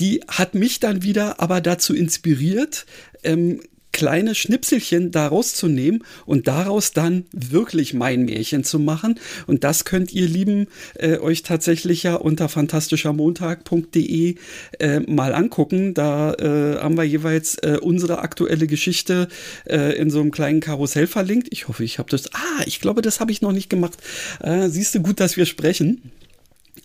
die 0.00 0.20
hat 0.28 0.54
mich 0.54 0.80
dann 0.80 1.02
wieder 1.02 1.40
aber 1.40 1.60
dazu 1.60 1.94
inspiriert, 1.94 2.86
ähm, 3.22 3.60
kleine 3.92 4.34
Schnipselchen 4.34 5.10
daraus 5.10 5.54
zu 5.54 5.68
nehmen 5.68 6.02
und 6.26 6.48
daraus 6.48 6.92
dann 6.92 7.24
wirklich 7.32 7.94
mein 7.94 8.24
Märchen 8.24 8.64
zu 8.64 8.78
machen. 8.78 9.20
Und 9.46 9.64
das 9.64 9.84
könnt 9.84 10.12
ihr 10.12 10.26
lieben 10.26 10.66
äh, 10.94 11.18
euch 11.18 11.42
tatsächlich 11.42 12.02
ja 12.02 12.16
unter 12.16 12.48
fantastischermontag.de 12.48 14.36
äh, 14.78 15.00
mal 15.00 15.34
angucken. 15.34 15.94
Da 15.94 16.34
äh, 16.34 16.78
haben 16.78 16.96
wir 16.96 17.04
jeweils 17.04 17.56
äh, 17.58 17.78
unsere 17.80 18.18
aktuelle 18.20 18.66
Geschichte 18.66 19.28
äh, 19.66 19.96
in 19.96 20.10
so 20.10 20.20
einem 20.20 20.30
kleinen 20.30 20.60
Karussell 20.60 21.06
verlinkt. 21.06 21.48
Ich 21.50 21.68
hoffe, 21.68 21.84
ich 21.84 21.98
habe 21.98 22.10
das. 22.10 22.32
Ah, 22.34 22.62
ich 22.66 22.80
glaube, 22.80 23.02
das 23.02 23.20
habe 23.20 23.30
ich 23.30 23.42
noch 23.42 23.52
nicht 23.52 23.68
gemacht. 23.68 23.98
Äh, 24.40 24.68
siehst 24.68 24.94
du 24.94 25.00
gut, 25.00 25.20
dass 25.20 25.36
wir 25.36 25.46
sprechen. 25.46 26.10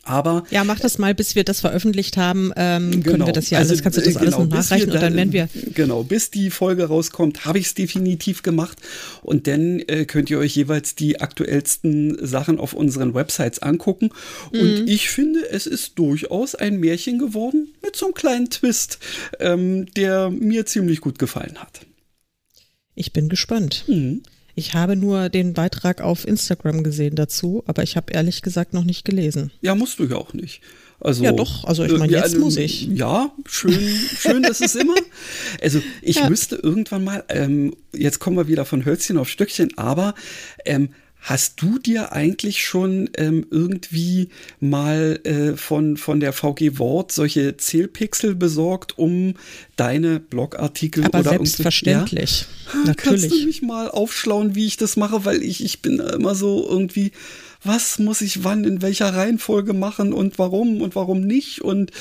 Aber 0.07 0.43
ja, 0.49 0.63
mach 0.63 0.79
das 0.79 0.97
mal, 0.97 1.13
bis 1.13 1.35
wir 1.35 1.43
das 1.43 1.59
veröffentlicht 1.59 2.15
haben, 2.15 2.53
ähm, 2.55 2.91
genau. 2.91 3.03
können 3.03 3.25
wir 3.25 3.33
das 3.33 3.49
ja 3.49 3.57
also, 3.59 3.71
alles, 3.71 3.83
kannst 3.83 3.97
du 3.97 4.01
das 4.01 4.13
genau, 4.13 4.21
alles 4.21 4.37
noch 4.37 4.47
nachreichen 4.47 4.91
und 4.91 5.01
dann 5.01 5.15
werden 5.15 5.33
wir. 5.33 5.49
Genau, 5.73 6.03
bis 6.03 6.31
die 6.31 6.49
Folge 6.49 6.85
rauskommt, 6.85 7.45
habe 7.45 7.59
ich 7.59 7.67
es 7.67 7.73
definitiv 7.73 8.41
gemacht. 8.41 8.77
Und 9.21 9.47
dann 9.47 9.79
äh, 9.79 10.05
könnt 10.05 10.29
ihr 10.29 10.39
euch 10.39 10.55
jeweils 10.55 10.95
die 10.95 11.19
aktuellsten 11.19 12.25
Sachen 12.25 12.57
auf 12.57 12.73
unseren 12.73 13.13
Websites 13.13 13.59
angucken. 13.59 14.11
Und 14.51 14.81
mhm. 14.81 14.87
ich 14.87 15.09
finde, 15.09 15.49
es 15.49 15.67
ist 15.67 15.99
durchaus 15.99 16.55
ein 16.55 16.79
Märchen 16.79 17.19
geworden 17.19 17.73
mit 17.83 17.95
so 17.95 18.05
einem 18.05 18.13
kleinen 18.13 18.49
Twist, 18.49 18.99
ähm, 19.39 19.87
der 19.93 20.29
mir 20.29 20.65
ziemlich 20.65 21.01
gut 21.01 21.19
gefallen 21.19 21.57
hat. 21.57 21.81
Ich 22.95 23.11
bin 23.11 23.29
gespannt. 23.29 23.83
Mhm. 23.87 24.23
Ich 24.57 24.73
habe 24.73 24.95
nur 24.95 25.29
den 25.29 25.53
Beitrag 25.53 26.01
auf 26.01 26.27
Instagram 26.27 26.81
gesehen 26.81 27.15
dazu, 27.15 27.63
aber 27.67 27.83
ich 27.83 27.95
habe 27.95 28.11
ehrlich 28.11 28.41
gesagt 28.41 28.73
noch 28.73 28.83
nicht 28.83 29.05
gelesen. 29.05 29.51
Ja, 29.61 29.75
musst 29.75 29.99
du 29.99 30.05
ja 30.05 30.15
auch 30.15 30.33
nicht. 30.33 30.61
Also, 30.99 31.23
ja, 31.23 31.31
doch, 31.31 31.63
also 31.65 31.83
ich 31.83 31.95
meine, 31.95 32.11
jetzt 32.11 32.33
ja, 32.33 32.39
muss 32.39 32.57
ich. 32.57 32.87
Ja, 32.87 33.31
schön, 33.45 33.79
schön, 34.17 34.41
dass 34.41 34.61
es 34.61 34.73
immer. 34.73 34.95
Also 35.61 35.81
ich 36.01 36.15
ja. 36.15 36.29
müsste 36.29 36.55
irgendwann 36.55 37.03
mal, 37.03 37.23
ähm, 37.29 37.75
jetzt 37.93 38.17
kommen 38.17 38.35
wir 38.35 38.47
wieder 38.47 38.65
von 38.65 38.83
Hölzchen 38.83 39.17
auf 39.17 39.29
Stöckchen, 39.29 39.77
aber 39.77 40.15
ähm, 40.65 40.89
Hast 41.27 41.61
du 41.61 41.77
dir 41.77 42.13
eigentlich 42.13 42.65
schon 42.65 43.09
ähm, 43.17 43.45
irgendwie 43.51 44.29
mal 44.61 45.19
äh, 45.25 45.57
von, 45.57 45.97
von 45.97 46.21
der 46.21 46.31
VG 46.31 46.79
Wort 46.79 47.11
solche 47.11 47.57
Zählpixel 47.57 48.33
besorgt, 48.33 48.97
um 48.97 49.33
deine 49.75 50.21
Blogartikel 50.21 51.03
Aber 51.03 51.19
oder 51.19 51.31
selbstverständlich. 51.31 52.45
Ja? 52.73 52.79
Natürlich. 52.85 53.23
Kannst 53.23 53.31
du 53.41 53.45
mich 53.45 53.61
mal 53.61 53.91
aufschlauen, 53.91 54.55
wie 54.55 54.67
ich 54.67 54.77
das 54.77 54.95
mache, 54.95 55.25
weil 55.25 55.43
ich, 55.43 55.61
ich 55.61 55.81
bin 55.81 55.99
immer 55.99 56.33
so 56.33 56.65
irgendwie 56.65 57.11
was 57.63 57.99
muss 57.99 58.21
ich 58.21 58.43
wann 58.43 58.63
in 58.63 58.81
welcher 58.81 59.13
Reihenfolge 59.13 59.73
machen 59.73 60.13
und 60.13 60.39
warum 60.39 60.81
und 60.81 60.95
warum 60.95 61.21
nicht. 61.21 61.61
Und 61.61 61.91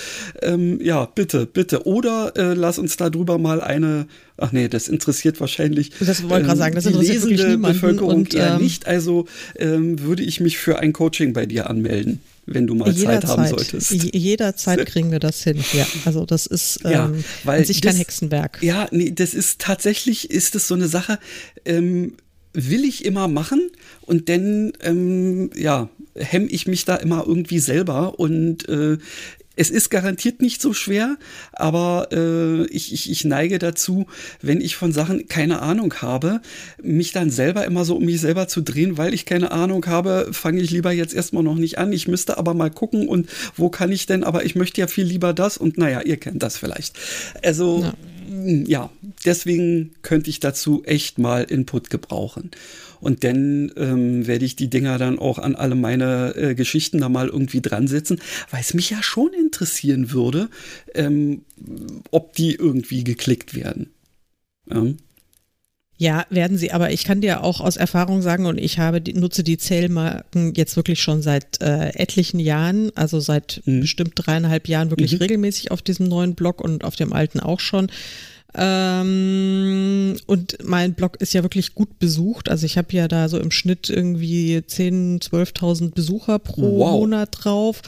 ähm, 0.42 0.80
ja, 0.82 1.06
bitte, 1.06 1.46
bitte. 1.46 1.86
Oder 1.86 2.32
äh, 2.36 2.54
lass 2.54 2.78
uns 2.78 2.96
darüber 2.96 3.38
mal 3.38 3.60
eine, 3.60 4.06
ach 4.36 4.52
nee, 4.52 4.68
das 4.68 4.88
interessiert 4.88 5.40
wahrscheinlich 5.40 5.90
das 6.00 6.22
wollte 6.22 6.36
ähm, 6.36 6.44
gerade 6.44 6.58
sagen, 6.58 6.74
das 6.74 6.84
die 6.84 6.92
lesende 6.92 7.58
Bevölkerung 7.58 8.16
und, 8.16 8.34
eher 8.34 8.54
ähm, 8.54 8.62
nicht. 8.62 8.86
Also 8.86 9.26
ähm, 9.56 10.00
würde 10.00 10.22
ich 10.22 10.40
mich 10.40 10.58
für 10.58 10.78
ein 10.78 10.92
Coaching 10.92 11.32
bei 11.32 11.46
dir 11.46 11.70
anmelden 11.70 12.20
wenn 12.46 12.66
du 12.66 12.74
mal 12.74 12.94
Zeit 12.94 13.24
haben 13.24 13.46
solltest. 13.48 13.90
Jederzeit 13.90 14.86
kriegen 14.86 15.10
wir 15.10 15.18
das 15.18 15.42
hin. 15.42 15.62
Ja, 15.72 15.86
also 16.04 16.24
das 16.24 16.46
ist 16.46 16.80
ähm, 16.84 16.90
ja, 16.92 17.12
weil 17.44 17.64
sich 17.64 17.80
das, 17.80 17.92
kein 17.92 17.98
Hexenwerk. 17.98 18.58
Ja, 18.62 18.86
nee, 18.92 19.10
das 19.10 19.34
ist 19.34 19.60
tatsächlich 19.60 20.30
ist 20.30 20.54
es 20.54 20.68
so 20.68 20.74
eine 20.74 20.86
Sache. 20.86 21.18
Ähm, 21.64 22.12
will 22.56 22.84
ich 22.84 23.04
immer 23.04 23.28
machen 23.28 23.70
und 24.00 24.28
dann, 24.28 24.72
ähm, 24.82 25.50
ja, 25.54 25.88
hemme 26.14 26.46
ich 26.46 26.66
mich 26.66 26.84
da 26.86 26.96
immer 26.96 27.24
irgendwie 27.26 27.58
selber 27.58 28.18
und 28.18 28.68
äh, 28.68 28.96
es 29.56 29.70
ist 29.70 29.90
garantiert 29.90 30.42
nicht 30.42 30.60
so 30.60 30.74
schwer, 30.74 31.16
aber 31.52 32.08
äh, 32.12 32.66
ich, 32.66 32.92
ich, 32.92 33.10
ich 33.10 33.24
neige 33.24 33.58
dazu, 33.58 34.06
wenn 34.42 34.60
ich 34.60 34.76
von 34.76 34.92
Sachen 34.92 35.28
keine 35.28 35.62
Ahnung 35.62 35.94
habe, 36.02 36.40
mich 36.82 37.12
dann 37.12 37.30
selber 37.30 37.64
immer 37.64 37.84
so 37.86 37.96
um 37.96 38.04
mich 38.04 38.20
selber 38.20 38.48
zu 38.48 38.60
drehen, 38.60 38.98
weil 38.98 39.14
ich 39.14 39.24
keine 39.24 39.50
Ahnung 39.50 39.86
habe, 39.86 40.28
fange 40.32 40.60
ich 40.60 40.70
lieber 40.70 40.92
jetzt 40.92 41.14
erstmal 41.14 41.42
noch 41.42 41.56
nicht 41.56 41.78
an. 41.78 41.92
Ich 41.92 42.06
müsste 42.06 42.36
aber 42.36 42.52
mal 42.52 42.70
gucken 42.70 43.08
und 43.08 43.28
wo 43.56 43.70
kann 43.70 43.92
ich 43.92 44.04
denn, 44.06 44.24
aber 44.24 44.44
ich 44.44 44.54
möchte 44.54 44.80
ja 44.80 44.86
viel 44.86 45.06
lieber 45.06 45.32
das 45.32 45.56
und 45.56 45.78
naja, 45.78 46.02
ihr 46.02 46.18
kennt 46.18 46.42
das 46.42 46.58
vielleicht. 46.58 46.98
Also. 47.42 47.80
Ja 47.82 47.94
ja, 48.28 48.90
deswegen 49.24 49.94
könnte 50.02 50.30
ich 50.30 50.40
dazu 50.40 50.82
echt 50.84 51.18
mal 51.18 51.44
Input 51.44 51.90
gebrauchen. 51.90 52.50
Und 53.00 53.24
dann 53.24 53.72
ähm, 53.76 54.26
werde 54.26 54.44
ich 54.44 54.56
die 54.56 54.70
Dinger 54.70 54.98
dann 54.98 55.18
auch 55.18 55.38
an 55.38 55.54
alle 55.54 55.74
meine 55.74 56.34
äh, 56.34 56.54
Geschichten 56.54 56.98
da 56.98 57.08
mal 57.08 57.28
irgendwie 57.28 57.60
dran 57.60 57.88
setzen, 57.88 58.20
weil 58.50 58.60
es 58.60 58.74
mich 58.74 58.90
ja 58.90 59.02
schon 59.02 59.32
interessieren 59.32 60.12
würde, 60.12 60.48
ähm, 60.94 61.42
ob 62.10 62.34
die 62.34 62.54
irgendwie 62.54 63.04
geklickt 63.04 63.54
werden. 63.54 63.90
Ja. 64.68 64.86
Ja, 65.98 66.26
werden 66.28 66.58
sie, 66.58 66.72
aber 66.72 66.92
ich 66.92 67.04
kann 67.04 67.22
dir 67.22 67.42
auch 67.42 67.60
aus 67.60 67.76
Erfahrung 67.76 68.20
sagen, 68.20 68.44
und 68.44 68.58
ich 68.58 68.78
habe 68.78 69.00
die, 69.00 69.14
nutze 69.14 69.42
die 69.42 69.56
Zählmarken 69.56 70.52
jetzt 70.54 70.76
wirklich 70.76 71.00
schon 71.00 71.22
seit 71.22 71.62
äh, 71.62 71.88
etlichen 71.94 72.38
Jahren, 72.38 72.90
also 72.96 73.18
seit 73.18 73.62
mhm. 73.64 73.80
bestimmt 73.80 74.12
dreieinhalb 74.14 74.68
Jahren 74.68 74.90
wirklich 74.90 75.12
mhm. 75.12 75.18
regelmäßig 75.18 75.70
auf 75.70 75.80
diesem 75.80 76.08
neuen 76.08 76.34
Blog 76.34 76.60
und 76.60 76.84
auf 76.84 76.96
dem 76.96 77.14
alten 77.14 77.40
auch 77.40 77.60
schon. 77.60 77.90
Ähm, 78.54 80.16
und 80.26 80.58
mein 80.64 80.94
Blog 80.94 81.16
ist 81.20 81.34
ja 81.34 81.42
wirklich 81.42 81.74
gut 81.74 81.98
besucht. 81.98 82.50
Also 82.50 82.66
ich 82.66 82.76
habe 82.76 82.92
ja 82.92 83.08
da 83.08 83.28
so 83.28 83.38
im 83.38 83.50
Schnitt 83.50 83.88
irgendwie 83.90 84.58
10.000, 84.58 85.30
12.000 85.30 85.94
Besucher 85.94 86.38
pro 86.38 86.78
wow. 86.78 86.92
Monat 86.92 87.30
drauf. 87.32 87.82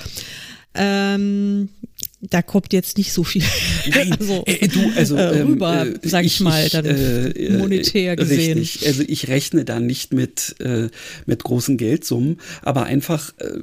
Ähm, 0.74 1.70
da 2.20 2.42
kommt 2.42 2.72
jetzt 2.72 2.98
nicht 2.98 3.12
so 3.12 3.22
viel 3.22 3.44
Nein, 3.90 4.12
also, 4.18 4.42
äh, 4.46 4.68
du, 4.68 4.90
also, 4.96 5.16
äh, 5.16 5.40
rüber, 5.42 5.86
ähm, 5.86 5.98
sag 6.02 6.24
ich, 6.24 6.34
ich 6.34 6.40
mal, 6.40 6.68
dann 6.68 6.84
äh, 6.84 7.50
monetär 7.56 8.16
gesehen. 8.16 8.58
Richtig. 8.58 8.86
Also 8.86 9.02
ich 9.06 9.28
rechne 9.28 9.64
da 9.64 9.80
nicht 9.80 10.12
mit, 10.12 10.56
äh, 10.60 10.88
mit 11.26 11.44
großen 11.44 11.76
Geldsummen, 11.76 12.40
aber 12.62 12.84
einfach, 12.84 13.32
äh, 13.38 13.58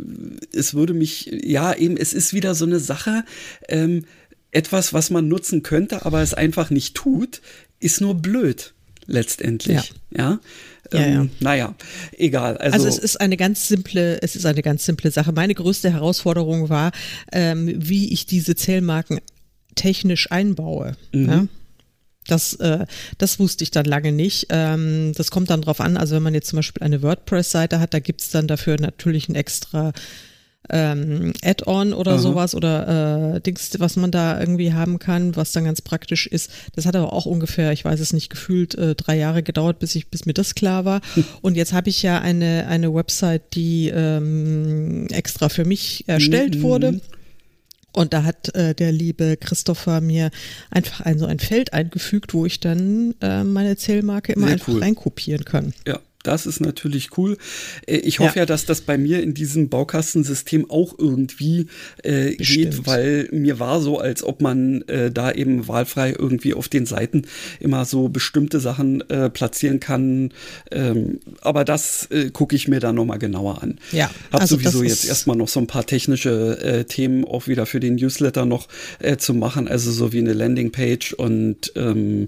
es 0.53 0.74
würde 0.74 0.93
mich, 0.93 1.29
ja, 1.43 1.74
eben, 1.74 1.97
es 1.97 2.13
ist 2.13 2.33
wieder 2.33 2.55
so 2.55 2.65
eine 2.65 2.79
Sache, 2.79 3.25
ähm, 3.67 4.05
etwas, 4.51 4.93
was 4.93 5.09
man 5.09 5.27
nutzen 5.27 5.63
könnte, 5.63 6.05
aber 6.05 6.21
es 6.21 6.33
einfach 6.33 6.69
nicht 6.69 6.95
tut, 6.95 7.41
ist 7.79 8.00
nur 8.00 8.15
blöd 8.15 8.74
letztendlich. 9.05 9.93
Ja. 10.12 10.17
ja? 10.17 10.39
Ja, 10.94 11.00
ja. 11.00 11.22
Ähm, 11.22 11.30
naja, 11.39 11.75
egal. 12.18 12.58
Also, 12.58 12.75
also, 12.75 12.88
es 12.88 12.98
ist 12.98 13.20
eine 13.22 13.38
ganz 13.38 13.68
simple, 13.68 14.22
es 14.22 14.36
ist 14.36 14.46
eine 14.46 14.62
ganz 14.62 14.86
simple 14.86 15.12
Sache. 15.12 15.32
Meine 15.32 15.56
größte 15.56 15.92
Herausforderung 15.92 16.70
war, 16.70 16.92
ähm, 17.32 17.72
wie 17.75 18.13
ich 18.13 18.25
diese 18.25 18.56
Zählmarken 18.56 19.20
technisch 19.75 20.32
einbaue. 20.32 20.96
Mhm. 21.12 21.30
Ja? 21.30 21.48
Das, 22.27 22.54
äh, 22.56 22.86
das 23.18 23.39
wusste 23.39 23.63
ich 23.63 23.72
dann 23.72 23.86
lange 23.86 24.12
nicht. 24.12 24.48
Ähm, 24.50 25.13
das 25.15 25.30
kommt 25.30 25.50
dann 25.50 25.62
drauf 25.62 25.80
an, 25.80 25.96
also 25.98 26.15
wenn 26.15 26.24
man 26.24 26.34
jetzt 26.34 26.48
zum 26.48 26.58
Beispiel 26.58 26.84
eine 26.84 27.01
WordPress-Seite 27.04 27.80
hat, 27.80 27.94
da 27.94 28.00
gibt's 28.00 28.32
dann 28.32 28.48
dafür 28.48 28.80
natürlich 28.80 29.30
ein 29.30 29.36
extra 29.36 29.94
ähm, 30.69 31.34
Add-on 31.43 31.93
oder 31.93 32.13
Aha. 32.13 32.19
sowas 32.19 32.55
oder 32.55 33.36
äh, 33.36 33.41
Dings, 33.41 33.72
was 33.79 33.95
man 33.95 34.12
da 34.12 34.39
irgendwie 34.39 34.74
haben 34.74 35.00
kann, 35.00 35.36
was 35.36 35.51
dann 35.51 35.65
ganz 35.65 35.81
praktisch 35.81 36.27
ist. 36.27 36.51
Das 36.75 36.86
hat 36.86 36.95
aber 36.95 37.13
auch 37.13 37.25
ungefähr, 37.25 37.72
ich 37.72 37.86
weiß 37.86 38.00
es 38.00 38.13
nicht, 38.13 38.29
gefühlt 38.29 38.75
äh, 38.75 38.95
drei 38.95 39.17
Jahre 39.17 39.43
gedauert, 39.43 39.79
bis 39.79 39.95
ich, 39.95 40.07
bis 40.10 40.25
mir 40.25 40.34
das 40.34 40.55
klar 40.55 40.86
war. 40.86 41.01
Und 41.41 41.55
jetzt 41.55 41.74
habe 41.74 41.89
ich 41.89 42.01
ja 42.01 42.19
eine 42.19 42.67
eine 42.67 42.93
Website, 42.93 43.53
die 43.53 43.89
ähm, 43.89 45.07
extra 45.10 45.50
für 45.50 45.65
mich 45.65 46.05
erstellt 46.07 46.55
mhm. 46.55 46.62
wurde. 46.62 47.01
Und 47.95 48.13
da 48.13 48.24
hat 48.24 48.53
äh, 48.55 48.75
der 48.75 48.91
liebe 48.91 49.38
Christopher 49.38 50.01
mir 50.01 50.29
einfach 50.69 51.01
ein 51.01 51.17
so 51.17 51.25
ein 51.25 51.39
Feld 51.39 51.74
eingefügt, 51.74 52.34
wo 52.34 52.45
ich 52.45 52.60
dann 52.60 53.15
äh, 53.22 53.43
meine 53.43 53.77
Zählmarke 53.77 54.34
immer 54.34 54.48
Sehr 54.48 54.53
einfach 54.55 54.67
cool. 54.74 54.81
reinkopieren 54.81 55.45
kann. 55.45 55.74
Ja, 55.88 56.00
Das 56.25 56.46
ist 56.46 56.60
natürlich 56.60 57.17
cool. 57.17 57.38
Äh, 57.86 57.98
ich 57.98 58.20
hoffe 58.20 58.36
ja. 58.36 58.41
ja, 58.41 58.46
dass 58.46 58.65
das 58.65 58.82
bei 58.82 58.98
mir 58.98 59.22
in 59.22 59.34
diesem 59.34 59.70
Baukastensystem 59.70 60.70
auch 60.70 60.98
irgendwie 60.98 61.67
äh, 62.03 62.36
geht, 62.36 62.88
weil 62.88 63.29
mir 63.32 63.60
war 63.60 63.79
so, 63.79 64.00
als 64.00 64.24
ob 64.24 64.41
man 64.41 64.82
äh, 64.84 65.12
da 65.12 65.32
eben 65.32 65.67
wahlfrei 65.67 66.15
irgendwie 66.17 66.53
auf 66.53 66.67
den 66.67 66.86
Seiten 66.86 67.24
immer 67.60 67.86
so 67.86 68.10
bestimmte 68.10 68.60
Sachen 68.60 69.08
äh, 69.10 69.29
platzieren 69.29 69.79
kann. 69.79 70.32
Ähm, 70.72 71.20
aber 71.41 71.63
das 71.63 72.08
äh, 72.12 72.32
gucke 72.32 72.55
ich 72.55 72.67
mir 72.67 72.79
dann 72.79 72.96
nochmal 72.96 73.20
genauer 73.20 73.62
an. 73.62 73.79
Ja. 73.91 74.10
Hab 74.32 74.41
also 74.41 74.55
sowieso 74.55 74.84
jetzt 74.84 75.05
erstmal 75.05 75.38
noch 75.38 75.48
so 75.48 75.60
ein 75.60 75.67
paar 75.67 75.86
technische 75.86 76.58
äh, 76.62 76.84
Themen 76.86 77.24
auch 77.25 77.48
wieder 77.48 77.65
für 77.65 77.79
den 77.79 77.96
Newsletter 77.96 78.46
noch 78.46 78.67
zu 79.17 79.34
machen, 79.34 79.67
also 79.67 79.91
so 79.91 80.13
wie 80.13 80.20
eine 80.20 80.34
Landingpage 80.34 81.13
und 81.13 81.74
ähm, 81.75 82.27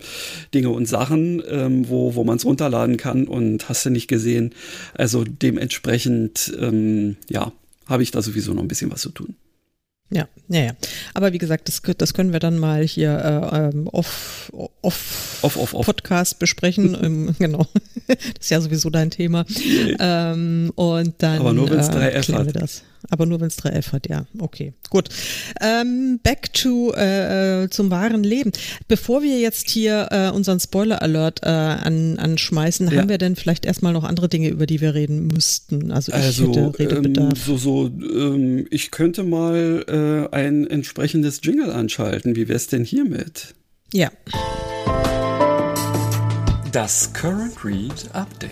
Dinge 0.54 0.70
und 0.70 0.86
Sachen, 0.86 1.42
ähm, 1.50 1.90
wo, 1.90 2.16
wo 2.16 2.24
man 2.24 2.38
es 2.38 2.46
runterladen 2.46 2.98
kann 2.98 3.26
und 3.28 3.70
hast 3.70 3.87
du 3.88 3.92
nicht 3.92 4.08
gesehen. 4.08 4.54
Also 4.94 5.24
dementsprechend, 5.24 6.54
ähm, 6.60 7.18
ja, 7.30 7.52
habe 7.88 8.04
ich 8.04 8.12
da 8.12 8.22
sowieso 8.22 8.54
noch 8.54 8.62
ein 8.62 8.68
bisschen 8.68 8.92
was 8.92 9.02
zu 9.02 9.10
tun. 9.10 9.36
Ja, 10.10 10.28
ja, 10.48 10.62
ja. 10.62 10.72
Aber 11.14 11.34
wie 11.34 11.38
gesagt, 11.38 11.68
das, 11.68 11.82
das 11.98 12.14
können 12.14 12.32
wir 12.32 12.40
dann 12.40 12.58
mal 12.58 12.84
hier 12.84 13.12
äh, 13.12 13.58
ähm, 13.58 13.90
off, 13.92 14.52
off, 14.54 15.40
off, 15.42 15.58
off, 15.58 15.74
off. 15.74 15.86
Podcast 15.86 16.40
besprechen. 16.40 16.98
ähm, 17.04 17.36
genau. 17.38 17.68
das 18.08 18.18
ist 18.40 18.50
ja 18.50 18.62
sowieso 18.62 18.90
dein 18.90 19.12
Thema. 19.12 19.46
Ähm, 20.00 20.72
und 20.76 21.16
dann 21.18 21.40
Aber 21.40 21.52
nur 21.52 21.70
wenn 21.70 21.80
es 21.80 21.90
3F 21.90 22.32
äh, 22.32 22.36
hat. 22.36 22.46
Wir 22.46 22.54
das. 22.54 22.84
Aber 23.10 23.26
nur 23.26 23.40
wenn 23.40 23.48
es 23.48 23.58
3F 23.58 23.92
hat, 23.92 24.08
ja. 24.10 24.26
Okay, 24.40 24.74
gut. 24.90 25.10
Ähm, 25.62 26.20
back 26.24 26.54
to 26.54 26.94
äh, 26.96 27.64
äh, 27.64 27.70
zum 27.70 27.90
wahren 27.92 28.24
Leben. 28.24 28.52
Bevor 28.88 29.22
wir 29.22 29.40
jetzt 29.40 29.70
hier 29.70 30.08
äh, 30.12 30.30
unseren 30.30 30.60
Spoiler-Alert 30.60 31.42
äh, 31.44 31.48
an, 31.48 32.20
anschmeißen, 32.20 32.90
ja. 32.90 32.98
haben 32.98 33.10
wir 33.10 33.18
denn 33.18 33.36
vielleicht 33.36 33.66
erstmal 33.66 33.94
noch 33.94 34.04
andere 34.04 34.30
Dinge, 34.30 34.50
über 34.50 34.66
die 34.66 34.82
wir 34.82 34.94
reden 34.94 35.28
müssten? 35.28 35.92
Also 35.92 36.12
ich 36.12 36.18
also, 36.18 36.50
hätte 36.50 36.80
Redebedarf. 36.80 37.48
Ähm, 37.48 37.58
so, 37.58 37.58
so, 37.58 37.88
ähm, 37.88 38.68
ich 38.70 38.92
könnte 38.92 39.24
mal 39.24 40.30
äh, 40.32 40.36
ein 40.36 40.68
entsprechendes 40.68 41.42
Jingle 41.44 41.72
anschalten. 41.72 42.36
Wie 42.36 42.48
wäre 42.48 42.58
es 42.58 42.68
denn 42.68 42.84
hiermit? 42.84 43.56
Ja. 43.94 44.12
Das 46.72 47.14
Current 47.14 47.64
Read 47.64 48.10
Update. 48.14 48.52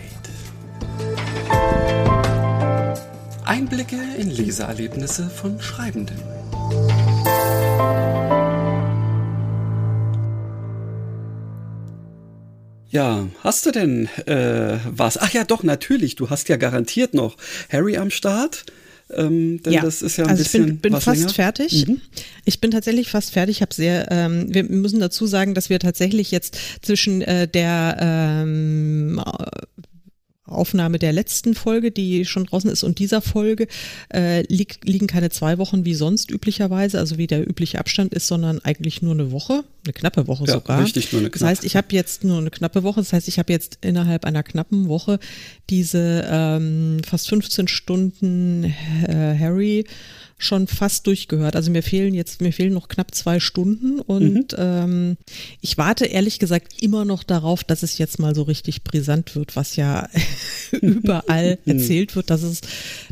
Einblicke 3.46 4.00
in 4.18 4.32
Leseerlebnisse 4.32 5.30
von 5.30 5.62
Schreibenden. 5.62 6.18
Ja, 12.90 13.28
hast 13.44 13.66
du 13.66 13.72
denn 13.72 14.08
äh, 14.26 14.80
was? 14.90 15.18
Ach 15.20 15.32
ja, 15.32 15.44
doch, 15.44 15.62
natürlich. 15.62 16.16
Du 16.16 16.30
hast 16.30 16.50
ja 16.50 16.58
garantiert 16.58 17.14
noch 17.14 17.38
Harry 17.72 17.98
am 17.98 18.10
Start. 18.10 18.66
Ähm, 19.14 19.62
denn 19.62 19.74
ja. 19.74 19.82
das 19.82 20.02
ist 20.02 20.18
ja 20.18 20.24
ein 20.24 20.32
also 20.32 20.44
bisschen. 20.44 20.64
Ich 20.64 20.82
bin, 20.82 20.94
bin 20.94 21.02
fast 21.02 21.20
länger. 21.20 21.34
fertig. 21.34 21.88
Mhm. 21.88 22.02
Ich 22.46 22.60
bin 22.60 22.72
tatsächlich 22.72 23.10
fast 23.12 23.32
fertig. 23.32 23.58
Ich 23.58 23.62
habe 23.62 23.74
sehr. 23.74 24.12
Ähm, 24.12 24.48
wir 24.52 24.64
müssen 24.64 25.00
dazu 25.00 25.28
sagen, 25.28 25.54
dass 25.54 25.70
wir 25.70 25.80
tatsächlich 25.80 26.32
jetzt 26.32 26.58
zwischen 26.82 27.22
äh, 27.22 27.48
der 27.48 27.98
ähm, 28.00 29.22
Aufnahme 30.48 31.00
der 31.00 31.12
letzten 31.12 31.56
Folge, 31.56 31.92
die 31.92 32.26
schon 32.26 32.46
draußen 32.46 32.70
ist, 32.70 32.84
und 32.84 33.00
dieser 33.00 33.22
Folge 33.22 33.68
äh, 34.14 34.42
li 34.44 34.68
liegen 34.84 35.08
keine 35.08 35.30
zwei 35.30 35.58
Wochen 35.58 35.86
wie 35.86 35.96
sonst 35.96 36.30
üblicherweise, 36.30 37.00
also 37.00 37.18
wie 37.18 37.28
der 37.28 37.48
übliche 37.48 37.80
Abstand 37.80 38.14
ist, 38.14 38.28
sondern 38.28 38.60
eigentlich 38.60 39.02
nur 39.02 39.14
eine 39.14 39.32
Woche, 39.32 39.64
eine 39.84 39.94
knappe 39.94 40.28
Woche 40.28 40.46
ja, 40.46 40.54
sogar. 40.54 40.84
Richtig, 40.84 41.12
nur 41.12 41.22
eine 41.22 41.30
knappe. 41.30 41.40
Das 41.40 41.50
heißt, 41.50 41.64
ich 41.66 41.76
habe 41.76 41.88
jetzt 41.92 42.24
nur 42.24 42.38
eine 42.38 42.52
knappe 42.52 42.84
Woche, 42.84 43.00
das 43.00 43.14
heißt, 43.14 43.28
ich 43.28 43.40
habe 43.40 43.52
jetzt 43.52 43.80
innerhalb 43.82 44.26
einer 44.26 44.44
knappen 44.44 44.88
Woche 44.88 45.20
diese 45.70 46.28
ähm, 46.30 47.02
fast 47.04 47.28
15 47.30 47.68
Stunden 47.68 48.66
äh, 49.08 49.36
Harry 49.40 49.86
schon 50.38 50.68
fast 50.68 51.08
durchgehört. 51.08 51.56
Also 51.56 51.72
mir 51.72 51.82
fehlen 51.82 52.14
jetzt, 52.14 52.42
mir 52.42 52.52
fehlen 52.52 52.74
noch 52.74 52.90
knapp 52.90 53.16
zwei 53.16 53.40
Stunden 53.40 54.02
und 54.02 54.52
mhm. 54.52 54.58
ähm, 54.58 55.18
ich 55.62 55.78
warte 55.78 56.06
ehrlich 56.06 56.40
gesagt 56.40 56.82
immer 56.82 57.06
noch 57.06 57.24
darauf, 57.24 57.64
dass 57.64 57.84
es 57.84 57.98
jetzt 57.98 58.20
mal 58.20 58.36
so 58.36 58.44
richtig 58.44 58.84
brisant 58.84 59.36
wird, 59.36 59.56
was 59.56 59.78
ja 59.78 60.10
überall 60.82 61.58
mhm. 61.66 61.78
erzählt 61.78 62.16
wird, 62.18 62.30
dass 62.30 62.44
es, 62.44 62.62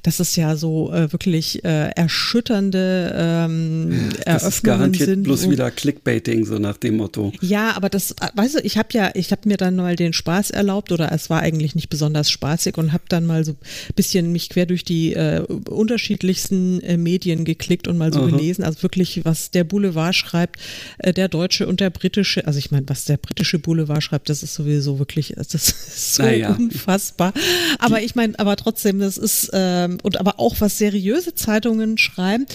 dass 0.03 0.19
es 0.19 0.35
ja 0.35 0.57
so 0.57 0.91
äh, 0.91 1.11
wirklich 1.13 1.63
äh, 1.63 1.91
erschütternde 1.91 3.13
ähm, 3.15 4.09
das 4.17 4.25
Eröffnungen 4.25 4.49
ist 4.49 4.63
garantiert 4.63 5.09
sind. 5.09 5.23
Bloß 5.23 5.49
wieder 5.49 5.71
Clickbaiting, 5.71 6.45
so 6.45 6.59
nach 6.59 6.77
dem 6.77 6.97
Motto. 6.97 7.31
Ja, 7.39 7.71
aber 7.75 7.89
das, 7.89 8.11
äh, 8.11 8.27
weißt 8.35 8.55
du, 8.55 8.59
ich 8.59 8.77
habe 8.77 8.89
ja, 8.91 9.11
ich 9.13 9.31
habe 9.31 9.47
mir 9.47 9.57
dann 9.57 9.77
mal 9.77 9.95
den 9.95 10.11
Spaß 10.11 10.51
erlaubt 10.51 10.91
oder 10.91 11.11
es 11.13 11.29
war 11.29 11.39
eigentlich 11.39 11.73
nicht 11.73 11.89
besonders 11.89 12.29
spaßig 12.29 12.77
und 12.77 12.91
habe 12.91 13.03
dann 13.07 13.25
mal 13.25 13.45
so 13.45 13.53
ein 13.53 13.93
bisschen 13.95 14.33
mich 14.33 14.49
quer 14.49 14.65
durch 14.65 14.83
die 14.83 15.13
äh, 15.13 15.39
unterschiedlichsten 15.39 16.81
äh, 16.81 16.97
Medien 16.97 17.12
geklickt 17.19 17.87
und 17.87 17.97
mal 17.97 18.13
so 18.13 18.21
Aha. 18.21 18.29
gelesen. 18.29 18.63
Also 18.63 18.83
wirklich, 18.83 19.23
was 19.25 19.51
der 19.51 19.63
Boulevard 19.63 20.15
schreibt, 20.15 20.59
äh, 20.97 21.13
der 21.13 21.27
deutsche 21.27 21.67
und 21.67 21.79
der 21.79 21.89
britische, 21.89 22.45
also 22.47 22.59
ich 22.59 22.71
meine, 22.71 22.87
was 22.89 23.05
der 23.05 23.17
britische 23.17 23.59
Boulevard 23.59 24.03
schreibt, 24.03 24.29
das 24.29 24.43
ist 24.43 24.53
sowieso 24.53 24.99
wirklich, 24.99 25.33
das 25.35 25.53
ist 25.53 26.15
so 26.15 26.23
naja. 26.23 26.55
unfassbar. 26.55 27.33
Aber 27.79 28.01
ich 28.01 28.15
meine, 28.15 28.37
aber 28.39 28.55
trotzdem, 28.55 28.99
das 28.99 29.17
ist, 29.17 29.49
ähm, 29.53 29.97
und 30.03 30.19
aber 30.19 30.39
auch 30.39 30.59
was 30.59 30.77
seriöse 30.77 31.35
Zeitungen 31.35 31.97
schreiben. 31.97 32.45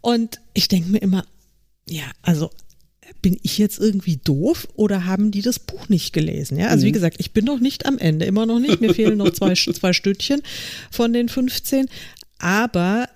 Und 0.00 0.40
ich 0.54 0.68
denke 0.68 0.90
mir 0.90 1.02
immer, 1.02 1.24
ja, 1.88 2.04
also 2.22 2.50
bin 3.22 3.38
ich 3.42 3.58
jetzt 3.58 3.80
irgendwie 3.80 4.16
doof 4.16 4.68
oder 4.74 5.06
haben 5.06 5.30
die 5.30 5.42
das 5.42 5.58
Buch 5.58 5.88
nicht 5.88 6.12
gelesen? 6.12 6.58
Ja, 6.58 6.68
also 6.68 6.84
wie 6.84 6.90
mhm. 6.90 6.94
gesagt, 6.94 7.16
ich 7.18 7.32
bin 7.32 7.44
noch 7.44 7.60
nicht 7.60 7.86
am 7.86 7.98
Ende, 7.98 8.26
immer 8.26 8.46
noch 8.46 8.60
nicht. 8.60 8.80
Mir 8.80 8.94
fehlen 8.94 9.18
noch 9.18 9.30
zwei, 9.30 9.54
zwei 9.54 9.92
Stückchen 9.92 10.42
von 10.90 11.12
den 11.12 11.28
15. 11.28 11.88
Aber 12.38 13.08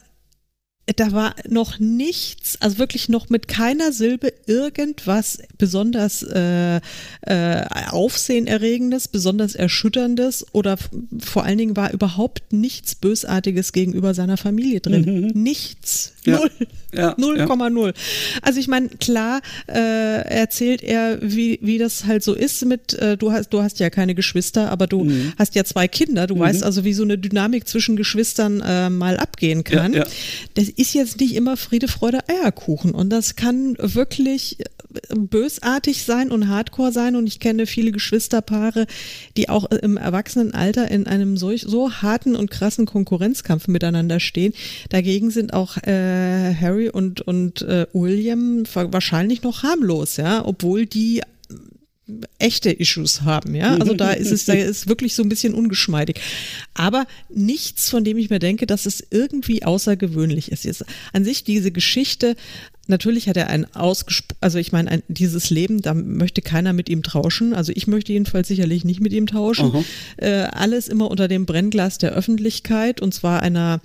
da 0.96 1.12
war 1.12 1.36
noch 1.48 1.78
nichts, 1.78 2.60
also 2.60 2.78
wirklich 2.78 3.08
noch 3.08 3.28
mit 3.30 3.46
keiner 3.46 3.92
Silbe 3.92 4.32
irgendwas 4.46 5.38
besonders 5.56 6.24
äh, 6.24 6.80
äh, 7.22 7.64
Aufsehenerregendes, 7.90 9.06
besonders 9.06 9.54
Erschütterndes 9.54 10.44
oder 10.52 10.76
vor 11.20 11.44
allen 11.44 11.58
Dingen 11.58 11.76
war 11.76 11.92
überhaupt 11.92 12.52
nichts 12.52 12.96
Bösartiges 12.96 13.72
gegenüber 13.72 14.12
seiner 14.12 14.36
Familie 14.36 14.80
drin. 14.80 15.32
Mhm. 15.34 15.42
Nichts. 15.42 16.14
Null. 16.26 16.50
Ja. 16.92 17.12
0,0. 17.18 17.86
Ja. 17.86 17.92
Also 18.42 18.60
ich 18.60 18.68
meine, 18.68 18.88
klar 18.88 19.40
äh, 19.68 20.28
erzählt 20.28 20.82
er, 20.82 21.18
wie, 21.22 21.58
wie 21.62 21.78
das 21.78 22.06
halt 22.06 22.22
so 22.22 22.34
ist 22.34 22.64
mit, 22.64 22.92
äh, 22.94 23.16
du 23.16 23.32
hast, 23.32 23.50
du 23.50 23.62
hast 23.62 23.78
ja 23.78 23.88
keine 23.88 24.14
Geschwister, 24.14 24.70
aber 24.70 24.88
du 24.88 25.04
mhm. 25.04 25.32
hast 25.38 25.54
ja 25.54 25.64
zwei 25.64 25.88
Kinder. 25.88 26.26
Du 26.26 26.34
mhm. 26.34 26.40
weißt 26.40 26.64
also, 26.64 26.84
wie 26.84 26.92
so 26.92 27.04
eine 27.04 27.18
Dynamik 27.18 27.68
zwischen 27.68 27.96
Geschwistern 27.96 28.60
äh, 28.60 28.90
mal 28.90 29.16
abgehen 29.16 29.64
kann. 29.64 29.92
Ja, 29.92 30.00
ja. 30.00 30.06
Das 30.54 30.71
ist 30.78 30.94
jetzt 30.94 31.20
nicht 31.20 31.34
immer 31.34 31.56
Friede, 31.56 31.88
Freude, 31.88 32.20
Eierkuchen. 32.28 32.92
Und 32.92 33.10
das 33.10 33.36
kann 33.36 33.76
wirklich 33.78 34.60
äh, 34.60 34.64
bösartig 35.14 36.04
sein 36.04 36.30
und 36.30 36.48
hardcore 36.48 36.92
sein. 36.92 37.16
Und 37.16 37.26
ich 37.26 37.40
kenne 37.40 37.66
viele 37.66 37.92
Geschwisterpaare, 37.92 38.86
die 39.36 39.48
auch 39.48 39.64
im 39.70 39.96
Erwachsenenalter 39.96 40.90
in 40.90 41.06
einem 41.06 41.36
solch, 41.36 41.62
so 41.62 41.92
harten 41.92 42.36
und 42.36 42.50
krassen 42.50 42.86
Konkurrenzkampf 42.86 43.68
miteinander 43.68 44.20
stehen. 44.20 44.52
Dagegen 44.88 45.30
sind 45.30 45.52
auch 45.52 45.76
äh, 45.78 46.54
Harry 46.54 46.88
und, 46.88 47.20
und 47.20 47.62
äh, 47.62 47.86
William 47.92 48.64
wahrscheinlich 48.74 49.42
noch 49.42 49.62
harmlos, 49.62 50.16
ja, 50.16 50.44
obwohl 50.44 50.86
die 50.86 51.22
echte 52.38 52.70
Issues 52.70 53.22
haben, 53.22 53.54
ja. 53.54 53.76
Also 53.76 53.94
da 53.94 54.12
ist 54.12 54.32
es, 54.32 54.44
da 54.44 54.52
ist 54.54 54.88
wirklich 54.88 55.14
so 55.14 55.22
ein 55.22 55.28
bisschen 55.28 55.54
ungeschmeidig. 55.54 56.20
Aber 56.74 57.06
nichts, 57.28 57.88
von 57.88 58.04
dem 58.04 58.18
ich 58.18 58.28
mir 58.28 58.40
denke, 58.40 58.66
dass 58.66 58.86
es 58.86 59.04
irgendwie 59.10 59.62
außergewöhnlich 59.62 60.50
ist. 60.50 60.64
Jetzt 60.64 60.84
an 61.12 61.24
sich 61.24 61.44
diese 61.44 61.70
Geschichte, 61.70 62.34
natürlich 62.88 63.28
hat 63.28 63.36
er 63.36 63.48
ein 63.48 63.72
ausgesprochen, 63.74 64.38
also 64.40 64.58
ich 64.58 64.72
meine, 64.72 64.90
ein, 64.90 65.02
dieses 65.08 65.50
Leben, 65.50 65.80
da 65.80 65.94
möchte 65.94 66.42
keiner 66.42 66.72
mit 66.72 66.88
ihm 66.88 67.02
tauschen. 67.04 67.54
Also 67.54 67.72
ich 67.74 67.86
möchte 67.86 68.12
jedenfalls 68.12 68.48
sicherlich 68.48 68.84
nicht 68.84 69.00
mit 69.00 69.12
ihm 69.12 69.26
tauschen. 69.26 69.84
Äh, 70.16 70.30
alles 70.30 70.88
immer 70.88 71.10
unter 71.10 71.28
dem 71.28 71.46
Brennglas 71.46 71.98
der 71.98 72.12
Öffentlichkeit 72.12 73.00
und 73.00 73.14
zwar 73.14 73.42
einer 73.42 73.80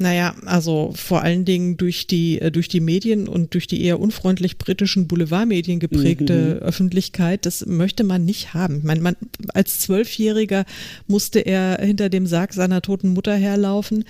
naja, 0.00 0.34
also 0.46 0.92
vor 0.96 1.20
allen 1.20 1.44
Dingen 1.44 1.76
durch 1.76 2.06
die, 2.06 2.40
äh, 2.40 2.50
durch 2.50 2.68
die 2.68 2.80
Medien 2.80 3.28
und 3.28 3.52
durch 3.52 3.66
die 3.66 3.84
eher 3.84 4.00
unfreundlich 4.00 4.56
britischen 4.56 5.06
Boulevardmedien 5.06 5.78
geprägte 5.78 6.54
mhm. 6.54 6.66
Öffentlichkeit, 6.66 7.44
das 7.44 7.66
möchte 7.66 8.02
man 8.02 8.24
nicht 8.24 8.54
haben. 8.54 8.78
Ich 8.78 8.84
meine, 8.84 9.02
man, 9.02 9.16
als 9.52 9.78
Zwölfjähriger 9.80 10.64
musste 11.06 11.40
er 11.40 11.78
hinter 11.84 12.08
dem 12.08 12.26
Sarg 12.26 12.54
seiner 12.54 12.80
toten 12.80 13.10
Mutter 13.10 13.34
herlaufen, 13.34 14.04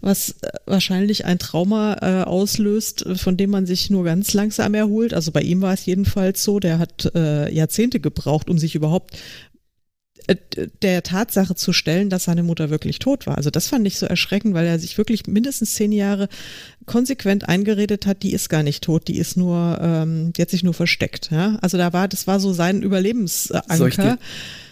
was 0.00 0.30
äh, 0.42 0.48
wahrscheinlich 0.66 1.24
ein 1.26 1.38
Trauma 1.38 1.96
äh, 2.02 2.24
auslöst, 2.24 3.06
von 3.14 3.36
dem 3.36 3.50
man 3.50 3.66
sich 3.66 3.88
nur 3.88 4.02
ganz 4.02 4.34
langsam 4.34 4.74
erholt. 4.74 5.14
Also 5.14 5.30
bei 5.30 5.42
ihm 5.42 5.60
war 5.60 5.74
es 5.74 5.86
jedenfalls 5.86 6.42
so, 6.42 6.58
der 6.58 6.80
hat 6.80 7.12
äh, 7.14 7.54
Jahrzehnte 7.54 8.00
gebraucht, 8.00 8.50
um 8.50 8.58
sich 8.58 8.74
überhaupt 8.74 9.16
der 10.82 11.02
Tatsache 11.02 11.54
zu 11.54 11.72
stellen, 11.72 12.10
dass 12.10 12.24
seine 12.24 12.42
Mutter 12.42 12.70
wirklich 12.70 12.98
tot 12.98 13.26
war. 13.26 13.36
Also 13.36 13.50
das 13.50 13.68
fand 13.68 13.86
ich 13.86 13.98
so 13.98 14.06
erschreckend, 14.06 14.54
weil 14.54 14.66
er 14.66 14.78
sich 14.78 14.98
wirklich 14.98 15.26
mindestens 15.26 15.74
zehn 15.74 15.92
Jahre 15.92 16.28
konsequent 16.84 17.48
eingeredet 17.48 18.06
hat, 18.06 18.22
die 18.22 18.32
ist 18.32 18.48
gar 18.48 18.62
nicht 18.62 18.82
tot, 18.82 19.08
die 19.08 19.18
ist 19.18 19.36
nur, 19.36 19.78
ähm, 19.80 20.32
die 20.32 20.42
hat 20.42 20.50
sich 20.50 20.64
nur 20.64 20.74
versteckt. 20.74 21.30
Ja? 21.30 21.58
Also 21.62 21.78
da 21.78 21.92
war, 21.92 22.08
das 22.08 22.26
war 22.26 22.40
so 22.40 22.52
sein 22.52 22.82
Überlebensanker. 22.82 23.76
Soll 23.76 23.88
ich 23.88 23.96
dir, 23.96 24.18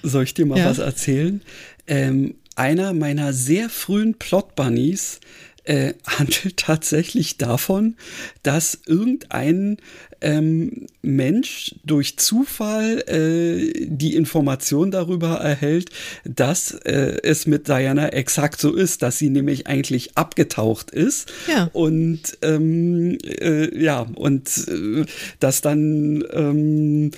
soll 0.03 0.25
ich 0.25 0.35
dir 0.35 0.47
mal 0.47 0.59
ja. 0.59 0.67
was 0.67 0.79
erzählen? 0.79 1.41
Ähm, 1.87 2.35
einer 2.57 2.93
meiner 2.93 3.33
sehr 3.33 3.69
frühen 3.69 4.15
Plot-Bunnies 4.15 5.21
äh, 5.65 5.95
handelt 6.07 6.57
tatsächlich 6.57 7.37
davon, 7.39 7.97
dass 8.43 8.79
irgendein 8.87 9.79
ähm, 10.25 10.87
Mensch 11.03 11.75
durch 11.85 12.17
Zufall 12.17 13.05
äh, 13.07 13.87
die 13.87 14.17
Information 14.17 14.91
darüber 14.91 15.37
erhält, 15.37 15.91
dass 16.25 16.73
äh, 16.73 17.19
es 17.23 17.47
mit 17.47 17.69
Diana 17.69 18.09
exakt 18.09 18.61
so 18.61 18.75
ist, 18.75 19.03
dass 19.03 19.19
sie 19.19 19.29
nämlich 19.29 19.67
eigentlich 19.67 20.17
abgetaucht 20.17 20.91
ist. 20.91 21.31
Ja. 21.47 21.69
Und 21.73 22.39
ähm, 22.43 23.19
äh, 23.23 23.83
ja, 23.83 24.07
und 24.15 24.49
äh, 24.69 25.05
dass 25.41 25.61
dann 25.61 26.25
ähm, 26.33 27.11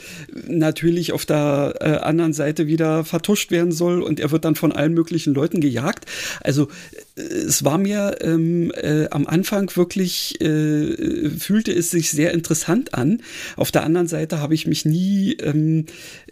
natürlich 0.49 1.13
auf 1.13 1.25
der 1.25 1.75
äh, 1.81 1.85
anderen 2.05 2.33
Seite 2.33 2.67
wieder 2.67 3.05
vertuscht 3.05 3.53
werden 3.53 3.73
soll 3.73 4.03
und 4.03 4.19
er 4.19 4.33
wird 4.33 4.45
dann 4.45 4.57
von 4.57 4.73
allen 4.73 4.95
möglichen 4.95 5.33
Leuten 5.33 5.61
gejagt. 5.61 6.07
Also 6.41 6.69
äh, 7.17 7.21
es 7.21 7.65
war 7.65 7.79
mir 7.79 8.17
ähm, 8.21 8.73
äh, 8.75 9.07
am 9.11 9.27
Anfang 9.27 9.75
wirklich, 9.77 10.41
äh, 10.41 11.31
fühlte 11.31 11.73
es 11.73 11.91
sich 11.91 12.11
sehr 12.11 12.33
interessant 12.33 12.95
an. 12.97 13.23
Auf 13.57 13.71
der 13.71 13.85
anderen 13.85 14.09
Seite 14.09 14.41
habe 14.41 14.55
ich 14.55 14.67
mich 14.67 14.85
nie 14.85 15.35
ähm, 15.35 15.87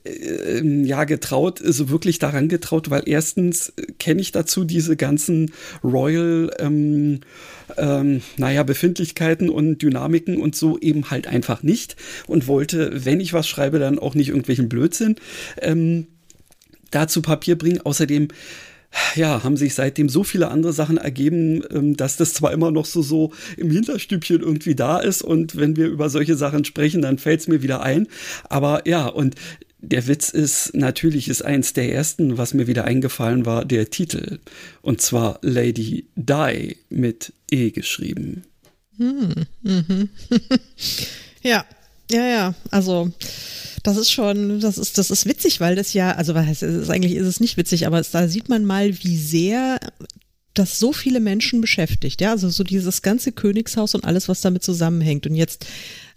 äh, 0.05 0.62
ja 0.85 1.05
getraut, 1.05 1.61
so 1.64 1.88
wirklich 1.90 2.18
daran 2.18 2.48
getraut, 2.48 2.90
weil 2.90 3.03
erstens 3.07 3.72
kenne 3.98 4.20
ich 4.20 4.33
dazu 4.33 4.64
diese 4.64 4.96
ganzen 4.96 5.53
Royal 5.83 6.50
ähm, 6.59 7.20
ähm, 7.77 8.22
naja, 8.37 8.62
Befindlichkeiten 8.62 9.48
und 9.48 9.83
Dynamiken 9.83 10.37
und 10.37 10.55
so 10.55 10.79
eben 10.79 11.11
halt 11.11 11.27
einfach 11.27 11.62
nicht 11.62 11.96
und 12.27 12.46
wollte, 12.46 13.05
wenn 13.05 13.20
ich 13.20 13.33
was 13.33 13.48
schreibe, 13.48 13.79
dann 13.79 13.98
auch 13.98 14.14
nicht 14.14 14.29
irgendwelchen 14.29 14.68
Blödsinn 14.68 15.16
ähm, 15.61 16.07
da 16.90 17.07
Papier 17.22 17.59
bringen. 17.59 17.81
Außerdem 17.83 18.29
ja, 19.14 19.42
haben 19.42 19.57
sich 19.57 19.74
seitdem 19.74 20.09
so 20.09 20.24
viele 20.24 20.48
andere 20.50 20.72
Sachen 20.72 20.98
ergeben, 20.98 21.62
ähm, 21.70 21.96
dass 21.96 22.16
das 22.16 22.35
zwar 22.35 22.52
immer 22.52 22.70
noch 22.70 22.87
so, 22.87 23.02
so 23.02 23.33
im 23.57 23.70
Hinterstübchen 23.70 24.40
irgendwie 24.40 24.74
da 24.74 24.98
ist 24.98 25.22
und 25.22 25.57
wenn 25.57 25.76
wir 25.76 25.87
über 25.87 26.09
solche 26.11 26.37
Sachen 26.37 26.64
sprechen, 26.64 27.02
dann 27.02 27.18
fällt 27.18 27.40
es 27.40 27.48
mir 27.48 27.62
wieder 27.62 27.83
ein. 27.83 28.07
Aber 28.48 28.87
ja, 28.87 29.07
und 29.07 29.35
der 29.80 30.07
Witz 30.07 30.30
ist, 30.30 30.74
natürlich 30.74 31.28
ist 31.28 31.42
eins 31.42 31.74
der 31.74 31.92
ersten, 31.92 32.38
was 32.38 32.54
mir 32.54 32.66
wieder 32.66 32.85
eingefallen 32.85 33.44
war, 33.44 33.64
der 33.64 33.90
Titel. 33.90 34.38
Und 34.83 35.00
zwar 35.02 35.38
Lady 35.42 36.07
Di 36.16 36.76
mit 36.88 37.33
E 37.50 37.70
geschrieben. 37.70 38.44
Hm, 38.96 39.35
mhm. 39.62 40.09
ja, 41.42 41.64
ja, 42.11 42.27
ja, 42.27 42.55
also 42.71 43.11
das 43.83 43.97
ist 43.97 44.11
schon, 44.11 44.61
das 44.61 44.79
ist, 44.79 44.99
das 44.99 45.11
ist 45.11 45.27
witzig, 45.27 45.61
weil 45.61 45.77
das 45.77 45.93
ja, 45.93 46.12
also 46.12 46.35
was 46.35 46.47
heißt, 46.47 46.62
ist, 46.62 46.90
eigentlich 46.90 47.14
ist 47.14 47.27
es 47.27 47.40
nicht 47.40 47.57
witzig, 47.57 47.87
aber 47.87 48.01
es, 48.01 48.11
da 48.11 48.29
sieht 48.29 48.49
man 48.49 48.64
mal, 48.64 48.95
wie 49.03 49.17
sehr 49.17 49.79
das 50.55 50.79
so 50.79 50.93
viele 50.93 51.21
Menschen 51.21 51.61
beschäftigt, 51.61 52.21
ja, 52.21 52.31
also 52.31 52.49
so 52.49 52.64
dieses 52.64 53.03
ganze 53.03 53.33
Königshaus 53.33 53.95
und 53.95 54.05
alles, 54.05 54.29
was 54.29 54.40
damit 54.40 54.62
zusammenhängt. 54.62 55.27
Und 55.27 55.35
jetzt 55.35 55.67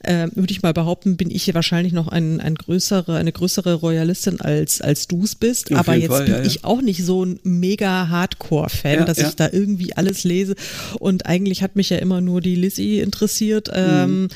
äh, 0.08 0.30
würde 0.34 0.52
ich 0.52 0.62
mal 0.62 0.74
behaupten, 0.74 1.18
bin 1.18 1.30
ich 1.30 1.44
hier 1.44 1.54
wahrscheinlich 1.54 1.92
noch 1.92 2.08
ein, 2.08 2.40
ein 2.40 2.56
größere, 2.56 3.18
eine 3.18 3.32
größere 3.32 3.74
Royalistin 3.74 4.40
als, 4.40 4.82
als 4.82 5.08
du 5.08 5.24
es 5.24 5.36
bist. 5.36 5.72
Auf 5.72 5.80
Aber 5.80 5.96
jetzt 5.96 6.12
Fall, 6.12 6.26
bin 6.26 6.34
ja, 6.34 6.42
ich 6.44 6.64
auch 6.64 6.82
nicht 6.82 7.04
so 7.04 7.26
ein 7.26 7.40
mega 7.44 8.08
Hardcore-Fan, 8.08 9.00
ja, 9.00 9.06
dass 9.06 9.18
ich 9.18 9.36
da 9.36 9.50
irgendwie 9.52 9.94
alles 9.94 10.24
lese. 10.24 10.56
Und 11.00 11.26
eigentlich 11.26 11.62
hat 11.62 11.76
mich 11.76 11.90
ja 11.90 11.98
immer 11.98 12.22
nur 12.22 12.40
die 12.40 12.56
Lizzie 12.56 13.00
interessiert. 13.00 13.70
Ähm, 13.74 14.22
mhm. 14.22 14.28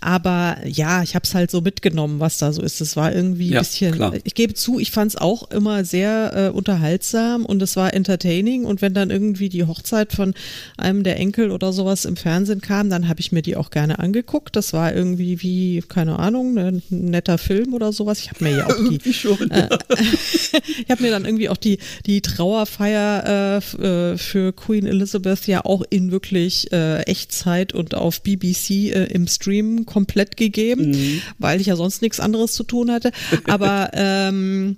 Aber 0.00 0.56
ja, 0.66 1.02
ich 1.02 1.14
habe 1.14 1.24
es 1.24 1.34
halt 1.34 1.50
so 1.50 1.60
mitgenommen, 1.60 2.18
was 2.18 2.38
da 2.38 2.52
so 2.52 2.60
ist. 2.60 2.80
Es 2.80 2.96
war 2.96 3.14
irgendwie 3.14 3.54
ein 3.54 3.60
bisschen, 3.60 3.94
klar. 3.94 4.14
ich 4.24 4.34
gebe 4.34 4.54
zu, 4.54 4.80
ich 4.80 4.90
fand 4.90 5.12
es 5.12 5.16
auch 5.16 5.50
immer 5.50 5.84
sehr 5.84 6.32
äh, 6.34 6.48
unterhaltsam 6.50 7.46
und 7.46 7.62
es 7.62 7.76
war 7.76 7.94
entertaining. 7.94 8.64
Und 8.64 8.82
wenn 8.82 8.92
dann 8.92 9.10
irgendwie 9.10 9.48
die 9.48 9.64
Hochzeit 9.64 10.12
von 10.12 10.34
einem 10.76 11.04
der 11.04 11.18
Enkel 11.18 11.52
oder 11.52 11.72
sowas 11.72 12.04
im 12.04 12.16
Fernsehen 12.16 12.60
kam, 12.60 12.90
dann 12.90 13.08
habe 13.08 13.20
ich 13.20 13.30
mir 13.30 13.42
die 13.42 13.56
auch 13.56 13.70
gerne 13.70 14.00
angeguckt. 14.00 14.56
Das 14.56 14.72
war 14.72 14.92
irgendwie 14.92 15.11
irgendwie 15.12 15.42
wie, 15.42 15.82
keine 15.86 16.18
Ahnung, 16.18 16.54
ne, 16.54 16.80
ein 16.90 17.04
netter 17.10 17.38
Film 17.38 17.74
oder 17.74 17.92
sowas. 17.92 18.20
Ich 18.20 18.30
habe 18.30 18.44
mir 18.44 18.56
ja 18.58 18.66
auch 18.66 18.76
die, 18.88 19.12
schon, 19.12 19.50
äh, 19.50 19.68
ich 20.84 20.90
habe 20.90 21.02
mir 21.02 21.10
dann 21.10 21.24
irgendwie 21.24 21.48
auch 21.48 21.56
die, 21.56 21.78
die 22.06 22.20
Trauerfeier 22.22 23.60
äh, 23.60 24.12
äh, 24.12 24.18
für 24.18 24.52
Queen 24.52 24.86
Elizabeth 24.86 25.46
ja 25.46 25.64
auch 25.64 25.82
in 25.90 26.10
wirklich 26.10 26.72
äh, 26.72 27.02
Echtzeit 27.02 27.72
und 27.72 27.94
auf 27.94 28.22
BBC 28.22 28.70
äh, 28.70 29.04
im 29.06 29.26
Stream 29.26 29.86
komplett 29.86 30.36
gegeben, 30.36 30.90
mhm. 30.90 31.22
weil 31.38 31.60
ich 31.60 31.66
ja 31.66 31.76
sonst 31.76 32.02
nichts 32.02 32.20
anderes 32.20 32.52
zu 32.52 32.64
tun 32.64 32.90
hatte. 32.90 33.12
Aber 33.46 33.90
ähm, 33.94 34.76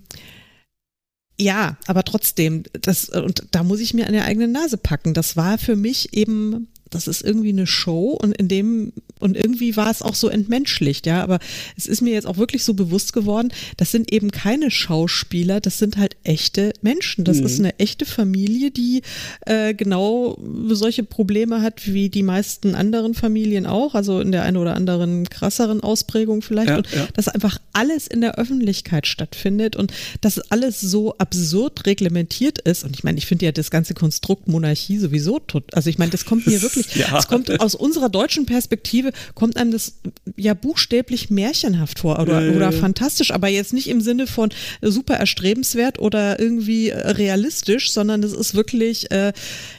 ja, 1.38 1.77
aber 1.87 2.05
trotzdem, 2.05 2.62
das, 2.81 3.09
und 3.09 3.47
da 3.51 3.64
muss 3.64 3.81
ich 3.81 3.92
mir 3.94 4.07
an 4.07 4.12
der 4.12 4.25
eigene 4.25 4.49
Nase 4.49 4.77
packen. 4.77 5.14
Das 5.14 5.37
war 5.37 5.59
für 5.59 5.75
mich 5.75 6.16
eben 6.16 6.68
das 6.95 7.09
ist 7.09 7.23
irgendwie 7.23 7.51
eine 7.51 7.67
Show 7.67 8.17
und 8.21 8.37
in 8.37 8.49
dem 8.49 8.93
und 9.21 9.37
irgendwie 9.37 9.77
war 9.77 9.91
es 9.91 10.03
auch 10.03 10.15
so 10.15 10.29
entmenschlicht, 10.29 11.07
ja, 11.07 11.23
aber 11.23 11.39
es 11.77 11.87
ist 11.87 12.03
mir 12.03 12.13
jetzt 12.13 12.27
auch 12.27 12.37
wirklich 12.37 12.63
so 12.63 12.75
bewusst 12.75 13.13
geworden, 13.13 13.53
das 13.77 13.91
sind 13.91 14.13
eben 14.13 14.31
keine 14.31 14.71
Schauspieler, 14.71 15.61
das 15.61 15.79
sind 15.79 15.97
halt 15.97 16.17
echte 16.25 16.73
Menschen. 16.83 17.25
Das 17.25 17.39
mhm. 17.39 17.47
ist 17.47 17.59
eine 17.59 17.79
echte 17.79 18.05
Familie, 18.05 18.71
die 18.71 19.03
äh, 19.47 19.73
genau 19.73 20.39
solche 20.69 21.05
Probleme 21.05 21.63
hat 21.63 21.87
wie 21.87 22.11
die 22.11 22.23
meisten 22.23 22.75
anderen 22.75 23.15
Familien 23.15 23.67
auch, 23.67 23.95
also 23.95 24.21
in 24.21 24.31
der 24.31 24.43
einen 24.43 24.57
oder 24.57 24.75
anderen 24.75 25.29
krasseren 25.29 25.81
Ausprägung 25.81 26.43
vielleicht 26.43 26.69
ja, 26.69 26.77
und 26.77 26.91
ja. 26.93 27.07
dass 27.15 27.29
einfach 27.29 27.59
alles 27.73 28.07
in 28.07 28.21
der 28.21 28.37
Öffentlichkeit 28.39 29.07
stattfindet 29.07 29.75
und 29.75 29.93
dass 30.21 30.39
alles 30.51 30.81
so 30.81 31.17
absurd 31.19 31.87
reglementiert 31.87 32.59
ist 32.59 32.85
und 32.85 32.95
ich 32.95 33.05
meine, 33.05 33.17
ich 33.19 33.27
finde 33.27 33.47
ja 33.47 33.53
das 33.53 33.71
ganze 33.71 33.95
Konstrukt 33.95 34.49
Monarchie 34.49 34.99
sowieso 34.99 35.39
tot, 35.39 35.73
also 35.73 35.89
ich 35.89 35.99
meine, 35.99 36.11
das 36.11 36.25
kommt 36.25 36.47
mir 36.47 36.61
wirklich 36.61 36.84
ja. 36.94 37.18
Es 37.18 37.29
kommt 37.29 37.61
aus 37.61 37.75
unserer 37.75 38.09
deutschen 38.09 38.47
Perspektive, 38.47 39.12
kommt 39.35 39.57
einem 39.57 39.70
das 39.70 39.94
ja 40.37 40.55
buchstäblich 40.55 41.31
märchenhaft 41.31 42.01
vor 42.01 42.18
oder, 42.20 42.44
ja, 42.44 42.55
oder 42.55 42.73
fantastisch, 42.73 43.31
aber 43.31 43.49
jetzt 43.49 43.73
nicht 43.73 43.88
im 43.88 44.01
Sinne 44.01 44.27
von 44.27 44.51
super 44.83 45.14
erstrebenswert 45.14 45.99
oder 45.99 46.38
irgendwie 46.38 46.90
realistisch, 46.90 47.92
sondern 47.92 48.23
es 48.23 48.33
ist 48.33 48.55
wirklich, 48.55 49.11
äh, 49.11 49.33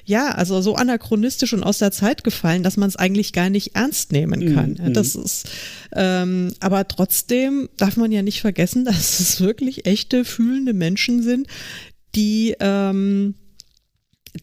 ja, 0.06 0.30
also 0.30 0.62
so 0.62 0.76
anachronistisch 0.76 1.54
und 1.54 1.64
aus 1.64 1.80
der 1.80 1.92
Zeit 1.92 2.24
gefallen, 2.24 2.64
dass 2.64 2.78
man 2.78 2.90
es 2.90 2.96
eigentlich 2.96 3.34
gar 3.34 3.50
nicht 3.50 3.76
ernst 3.76 4.12
nehmen 4.12 4.54
kann. 4.54 4.80
Mhm. 4.82 4.94
Das 4.94 5.16
ist, 5.16 5.50
ähm, 5.94 6.54
aber 6.60 6.88
trotzdem 6.88 7.70
darf 7.78 7.98
man 7.98 8.12
ja 8.12 8.22
nicht 8.22 8.42
vergessen, 8.42 8.86
dass 8.86 9.20
es 9.20 9.42
wirklich 9.42 9.86
echte, 9.86 10.26
fühlende 10.26 10.74
Menschen 10.74 11.24
sind, 11.24 11.48
die, 12.16 12.56
ähm, 12.60 13.36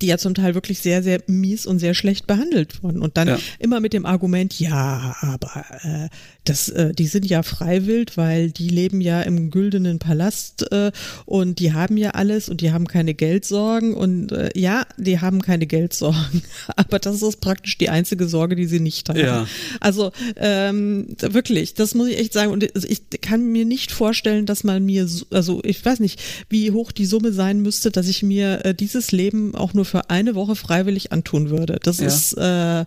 die 0.01 0.07
ja 0.07 0.19
zum 0.19 0.35
Teil 0.35 0.55
wirklich 0.55 0.81
sehr, 0.81 1.03
sehr 1.03 1.21
mies 1.27 1.67
und 1.67 1.79
sehr 1.79 1.95
schlecht 1.95 2.27
behandelt 2.27 2.83
wurden. 2.83 3.01
Und 3.01 3.17
dann 3.17 3.29
ja. 3.29 3.39
immer 3.59 3.81
mit 3.81 3.93
dem 3.93 4.07
Argument, 4.07 4.59
ja, 4.59 5.17
aber 5.21 5.65
äh, 5.83 6.09
das, 6.45 6.69
äh, 6.69 6.93
die 6.93 7.07
sind 7.07 7.27
ja 7.27 7.43
freiwillig, 7.43 8.17
weil 8.17 8.51
die 8.51 8.69
leben 8.69 9.01
ja 9.01 9.23
im 9.23 9.51
güldenen 9.51 9.99
Palast 9.99 10.71
äh, 10.73 10.91
und 11.25 11.59
die 11.59 11.73
haben 11.73 11.97
ja 11.97 12.11
alles 12.11 12.49
und 12.49 12.61
die 12.61 12.73
haben 12.73 12.87
keine 12.87 13.15
Geldsorgen 13.15 13.95
und 13.95 14.33
äh, 14.33 14.51
ja, 14.55 14.87
die 14.97 15.21
haben 15.21 15.43
keine 15.43 15.67
Geldsorgen, 15.67 16.43
aber 16.77 16.99
das 16.99 17.23
ist 17.23 17.41
praktisch 17.41 17.79
die 17.79 17.91
einzige 17.91 18.27
Sorge, 18.27 18.57
die 18.57 18.67
sie 18.67 18.81
nicht 18.81 19.09
haben. 19.09 19.19
Ja. 19.19 19.47
Also 19.81 20.13
ähm, 20.37 21.15
wirklich, 21.21 21.75
das 21.75 21.95
muss 21.95 22.09
ich 22.09 22.19
echt 22.19 22.33
sagen 22.33 22.51
und 22.51 22.65
ich 22.65 23.03
kann 23.21 23.47
mir 23.53 23.65
nicht 23.65 23.93
vorstellen, 23.93 24.47
dass 24.47 24.65
man 24.65 24.85
mir, 24.85 25.07
so, 25.07 25.27
also 25.31 25.61
ich 25.65 25.85
weiß 25.85 26.01
nicht, 26.01 26.21
wie 26.49 26.71
hoch 26.71 26.93
die 26.93 27.07
Summe 27.07 27.33
sein 27.33 27.61
müsste, 27.61 27.91
dass 27.91 28.09
ich 28.09 28.23
mir 28.23 28.65
äh, 28.65 28.75
dieses 28.75 29.13
Leben 29.13 29.55
auch 29.55 29.75
nur 29.75 29.82
für 29.85 30.11
eine 30.11 30.35
Woche 30.35 30.57
freiwillig 30.57 31.13
antun 31.13 31.51
würde. 31.51 31.79
Das 31.83 31.99
ja. 31.99 32.07
ist 32.07 32.35
äh, 32.35 32.85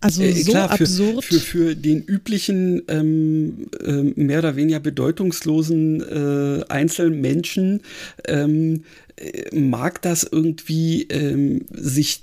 also 0.00 0.22
äh, 0.22 0.32
so 0.32 0.52
klar, 0.52 0.70
absurd. 0.70 1.24
Für, 1.24 1.40
für, 1.40 1.76
den 1.76 2.02
üblichen, 2.02 2.82
ähm, 2.88 3.68
äh, 3.84 4.02
mehr 4.20 4.40
oder 4.40 4.56
weniger 4.56 4.80
bedeutungslosen 4.80 6.00
äh, 6.00 6.64
Einzelmenschen 6.68 7.80
ähm, 8.26 8.84
äh, 9.16 9.56
mag 9.56 10.02
das 10.02 10.24
irgendwie 10.24 11.02
ähm, 11.04 11.64
sich 11.70 12.20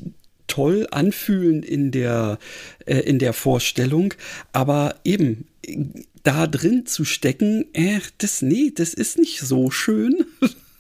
toll 0.48 0.88
anfühlen 0.92 1.64
in 1.64 1.92
der, 1.92 2.38
äh, 2.86 3.00
in 3.00 3.18
der 3.18 3.34
Vorstellung, 3.34 4.14
aber 4.52 4.96
eben 5.04 5.46
da 6.24 6.48
drin 6.48 6.86
zu 6.86 7.06
stecken, 7.06 7.66
äh, 7.74 8.00
das, 8.18 8.42
nee, 8.42 8.72
das 8.74 8.94
ist 8.94 9.18
nicht 9.18 9.40
so 9.40 9.72
schön. 9.72 10.26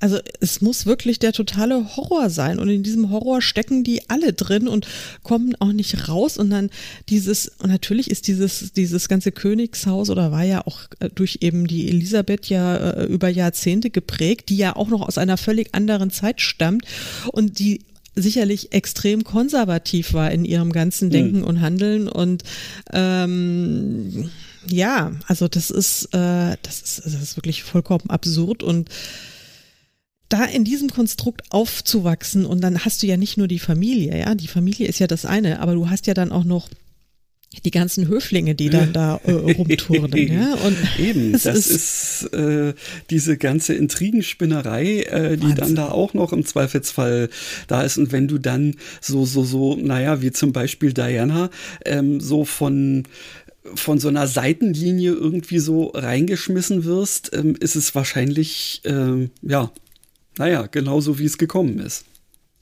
Also 0.00 0.18
es 0.40 0.60
muss 0.60 0.86
wirklich 0.86 1.18
der 1.18 1.32
totale 1.32 1.96
Horror 1.96 2.28
sein 2.28 2.58
und 2.58 2.68
in 2.68 2.82
diesem 2.82 3.10
Horror 3.10 3.40
stecken 3.40 3.84
die 3.84 4.08
alle 4.10 4.32
drin 4.32 4.68
und 4.68 4.86
kommen 5.22 5.54
auch 5.60 5.72
nicht 5.72 6.08
raus 6.08 6.36
und 6.36 6.50
dann 6.50 6.70
dieses 7.08 7.52
und 7.58 7.70
natürlich 7.70 8.10
ist 8.10 8.28
dieses 8.28 8.72
dieses 8.72 9.08
ganze 9.08 9.32
Königshaus 9.32 10.10
oder 10.10 10.30
war 10.30 10.42
ja 10.42 10.66
auch 10.66 10.80
äh, 10.98 11.08
durch 11.14 11.38
eben 11.40 11.66
die 11.66 11.88
Elisabeth 11.88 12.48
ja 12.50 12.76
äh, 12.76 13.04
über 13.06 13.28
Jahrzehnte 13.28 13.88
geprägt, 13.88 14.50
die 14.50 14.56
ja 14.56 14.76
auch 14.76 14.88
noch 14.88 15.00
aus 15.00 15.16
einer 15.16 15.36
völlig 15.36 15.74
anderen 15.74 16.10
Zeit 16.10 16.40
stammt 16.40 16.84
und 17.32 17.58
die 17.58 17.80
sicherlich 18.16 18.72
extrem 18.72 19.24
konservativ 19.24 20.12
war 20.12 20.30
in 20.30 20.44
ihrem 20.44 20.72
ganzen 20.72 21.10
Denken 21.10 21.38
mhm. 21.38 21.44
und 21.44 21.60
Handeln 21.60 22.08
und 22.08 22.42
ähm, 22.92 24.30
ja, 24.66 25.12
also 25.26 25.48
das 25.48 25.70
ist, 25.70 26.06
äh, 26.14 26.56
das 26.62 26.80
ist, 26.82 27.02
das 27.04 27.14
ist 27.14 27.36
wirklich 27.36 27.62
vollkommen 27.62 28.08
absurd 28.08 28.62
und 28.62 28.88
da 30.34 30.44
in 30.44 30.64
diesem 30.64 30.90
Konstrukt 30.90 31.42
aufzuwachsen 31.50 32.44
und 32.44 32.60
dann 32.60 32.84
hast 32.84 33.02
du 33.02 33.06
ja 33.06 33.16
nicht 33.16 33.36
nur 33.36 33.46
die 33.46 33.60
Familie, 33.60 34.18
ja, 34.18 34.34
die 34.34 34.48
Familie 34.48 34.88
ist 34.88 34.98
ja 34.98 35.06
das 35.06 35.24
eine, 35.24 35.60
aber 35.60 35.74
du 35.74 35.90
hast 35.90 36.06
ja 36.06 36.14
dann 36.14 36.32
auch 36.32 36.44
noch 36.44 36.68
die 37.64 37.70
ganzen 37.70 38.08
Höflinge, 38.08 38.56
die 38.56 38.68
dann 38.68 38.92
da 38.92 39.20
äh, 39.22 39.30
rumturnen. 39.30 40.28
ja? 40.32 40.54
Und 40.54 40.76
Eben, 40.98 41.32
das 41.44 41.46
ist, 41.46 42.22
ist 42.22 42.34
äh, 42.34 42.74
diese 43.10 43.36
ganze 43.36 43.74
Intrigenspinnerei, 43.74 45.02
äh, 45.02 45.36
die 45.36 45.42
Wahnsinn. 45.42 45.56
dann 45.56 45.74
da 45.76 45.88
auch 45.90 46.14
noch 46.14 46.32
im 46.32 46.44
Zweifelsfall 46.44 47.28
da 47.68 47.82
ist. 47.82 47.96
Und 47.96 48.10
wenn 48.10 48.26
du 48.26 48.38
dann 48.38 48.74
so, 49.00 49.24
so, 49.24 49.44
so, 49.44 49.76
naja, 49.76 50.20
wie 50.20 50.32
zum 50.32 50.52
Beispiel 50.52 50.92
Diana, 50.92 51.48
ähm, 51.84 52.18
so 52.20 52.44
von 52.44 53.04
von 53.76 53.98
so 53.98 54.08
einer 54.08 54.26
Seitenlinie 54.26 55.12
irgendwie 55.12 55.58
so 55.58 55.86
reingeschmissen 55.86 56.84
wirst, 56.84 57.30
ähm, 57.34 57.56
ist 57.58 57.76
es 57.76 57.94
wahrscheinlich, 57.94 58.82
ähm, 58.84 59.30
ja, 59.40 59.72
naja, 60.38 60.66
genauso 60.70 61.18
wie 61.18 61.24
es 61.24 61.38
gekommen 61.38 61.78
ist. 61.78 62.04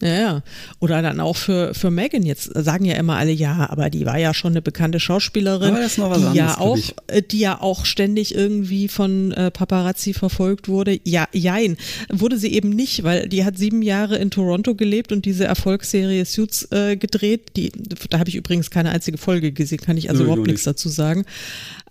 Ja, 0.03 0.15
ja. 0.15 0.43
Oder 0.81 1.01
dann 1.01 1.21
auch 1.21 1.37
für, 1.37 1.75
für 1.75 1.91
Megan 1.93 2.25
jetzt 2.25 2.51
sagen 2.55 2.85
ja 2.85 2.95
immer 2.97 3.17
alle, 3.17 3.31
ja, 3.31 3.71
aber 3.71 3.89
die 3.89 4.05
war 4.05 4.19
ja 4.19 4.35
schon 4.35 4.53
eine 4.53 4.61
bekannte 4.61 4.99
Schauspielerin, 4.99 5.77
die 5.77 6.03
anderes, 6.03 6.35
ja 6.35 6.59
auch, 6.59 6.79
äh, 7.07 7.23
die 7.23 7.39
ja 7.39 7.61
auch 7.61 7.85
ständig 7.85 8.35
irgendwie 8.35 8.89
von 8.89 9.31
äh, 9.31 9.53
Paparazzi 9.53 10.13
verfolgt 10.13 10.69
wurde. 10.69 10.99
Ja, 11.05 11.29
jein, 11.33 11.77
wurde 12.09 12.37
sie 12.37 12.53
eben 12.53 12.71
nicht, 12.71 13.05
weil 13.05 13.29
die 13.29 13.45
hat 13.45 13.57
sieben 13.57 13.81
Jahre 13.81 14.17
in 14.17 14.33
Toronto 14.33 14.75
gelebt 14.75 15.13
und 15.13 15.25
diese 15.25 15.45
Erfolgsserie 15.45 16.25
Suits 16.25 16.67
äh, 16.73 16.97
gedreht. 16.97 17.53
Die, 17.57 17.71
da 18.11 18.19
habe 18.19 18.29
ich 18.29 18.35
übrigens 18.35 18.71
keine 18.71 18.91
einzige 18.91 19.19
Folge 19.19 19.53
gesehen, 19.53 19.79
kann 19.79 19.97
ich 19.97 20.11
also 20.11 20.25
Nö, 20.25 20.31
überhaupt 20.31 20.49
nichts 20.49 20.65
dazu 20.65 20.89
sagen. 20.89 21.25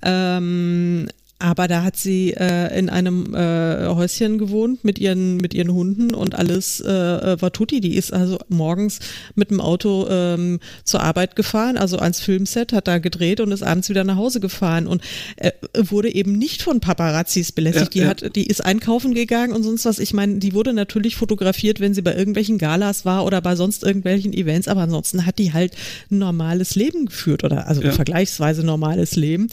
Ähm, 0.03 1.07
aber 1.41 1.67
da 1.67 1.83
hat 1.83 1.97
sie 1.97 2.33
äh, 2.33 2.77
in 2.77 2.89
einem 2.89 3.33
äh, 3.33 3.87
Häuschen 3.87 4.37
gewohnt 4.37 4.83
mit 4.83 4.99
ihren, 4.99 5.37
mit 5.37 5.53
ihren 5.53 5.73
Hunden 5.73 6.13
und 6.13 6.35
alles 6.35 6.79
äh, 6.81 6.91
äh, 6.91 7.41
war 7.41 7.51
tutti. 7.51 7.81
Die 7.81 7.95
ist 7.95 8.13
also 8.13 8.37
morgens 8.47 8.99
mit 9.35 9.49
dem 9.49 9.59
Auto 9.59 10.07
ähm, 10.09 10.59
zur 10.83 11.01
Arbeit 11.01 11.35
gefahren, 11.35 11.77
also 11.77 11.97
ans 11.97 12.21
Filmset, 12.21 12.73
hat 12.73 12.87
da 12.87 12.99
gedreht 12.99 13.39
und 13.39 13.51
ist 13.51 13.63
abends 13.63 13.89
wieder 13.89 14.03
nach 14.03 14.17
Hause 14.17 14.39
gefahren 14.39 14.87
und 14.87 15.01
äh, 15.37 15.51
wurde 15.75 16.13
eben 16.13 16.33
nicht 16.37 16.61
von 16.61 16.79
Paparazzis 16.79 17.51
belästigt. 17.51 17.95
Ja, 17.95 18.13
die 18.13 18.23
ja. 18.23 18.27
hat, 18.27 18.35
die 18.35 18.45
ist 18.45 18.63
einkaufen 18.63 19.13
gegangen 19.13 19.53
und 19.53 19.63
sonst 19.63 19.85
was. 19.85 19.99
Ich 19.99 20.13
meine, 20.13 20.37
die 20.37 20.53
wurde 20.53 20.73
natürlich 20.73 21.15
fotografiert, 21.15 21.79
wenn 21.79 21.93
sie 21.93 22.01
bei 22.01 22.15
irgendwelchen 22.15 22.59
Galas 22.59 23.03
war 23.05 23.25
oder 23.25 23.41
bei 23.41 23.55
sonst 23.55 23.83
irgendwelchen 23.83 24.33
Events, 24.33 24.67
aber 24.67 24.81
ansonsten 24.81 25.25
hat 25.25 25.39
die 25.39 25.53
halt 25.53 25.73
ein 26.11 26.19
normales 26.19 26.75
Leben 26.75 27.07
geführt 27.07 27.43
oder 27.43 27.67
also 27.67 27.81
ja. 27.81 27.91
vergleichsweise 27.91 28.63
normales 28.63 29.15
Leben. 29.15 29.47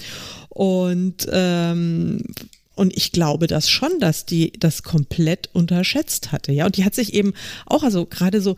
Und 0.48 1.26
ähm, 1.30 2.22
und 2.74 2.96
ich 2.96 3.10
glaube 3.10 3.48
das 3.48 3.68
schon, 3.68 3.98
dass 3.98 4.24
die 4.24 4.52
das 4.58 4.84
komplett 4.84 5.50
unterschätzt 5.52 6.30
hatte. 6.30 6.52
Ja, 6.52 6.64
und 6.66 6.76
die 6.76 6.84
hat 6.84 6.94
sich 6.94 7.12
eben 7.12 7.32
auch, 7.66 7.82
also 7.82 8.06
gerade 8.06 8.40
so, 8.40 8.54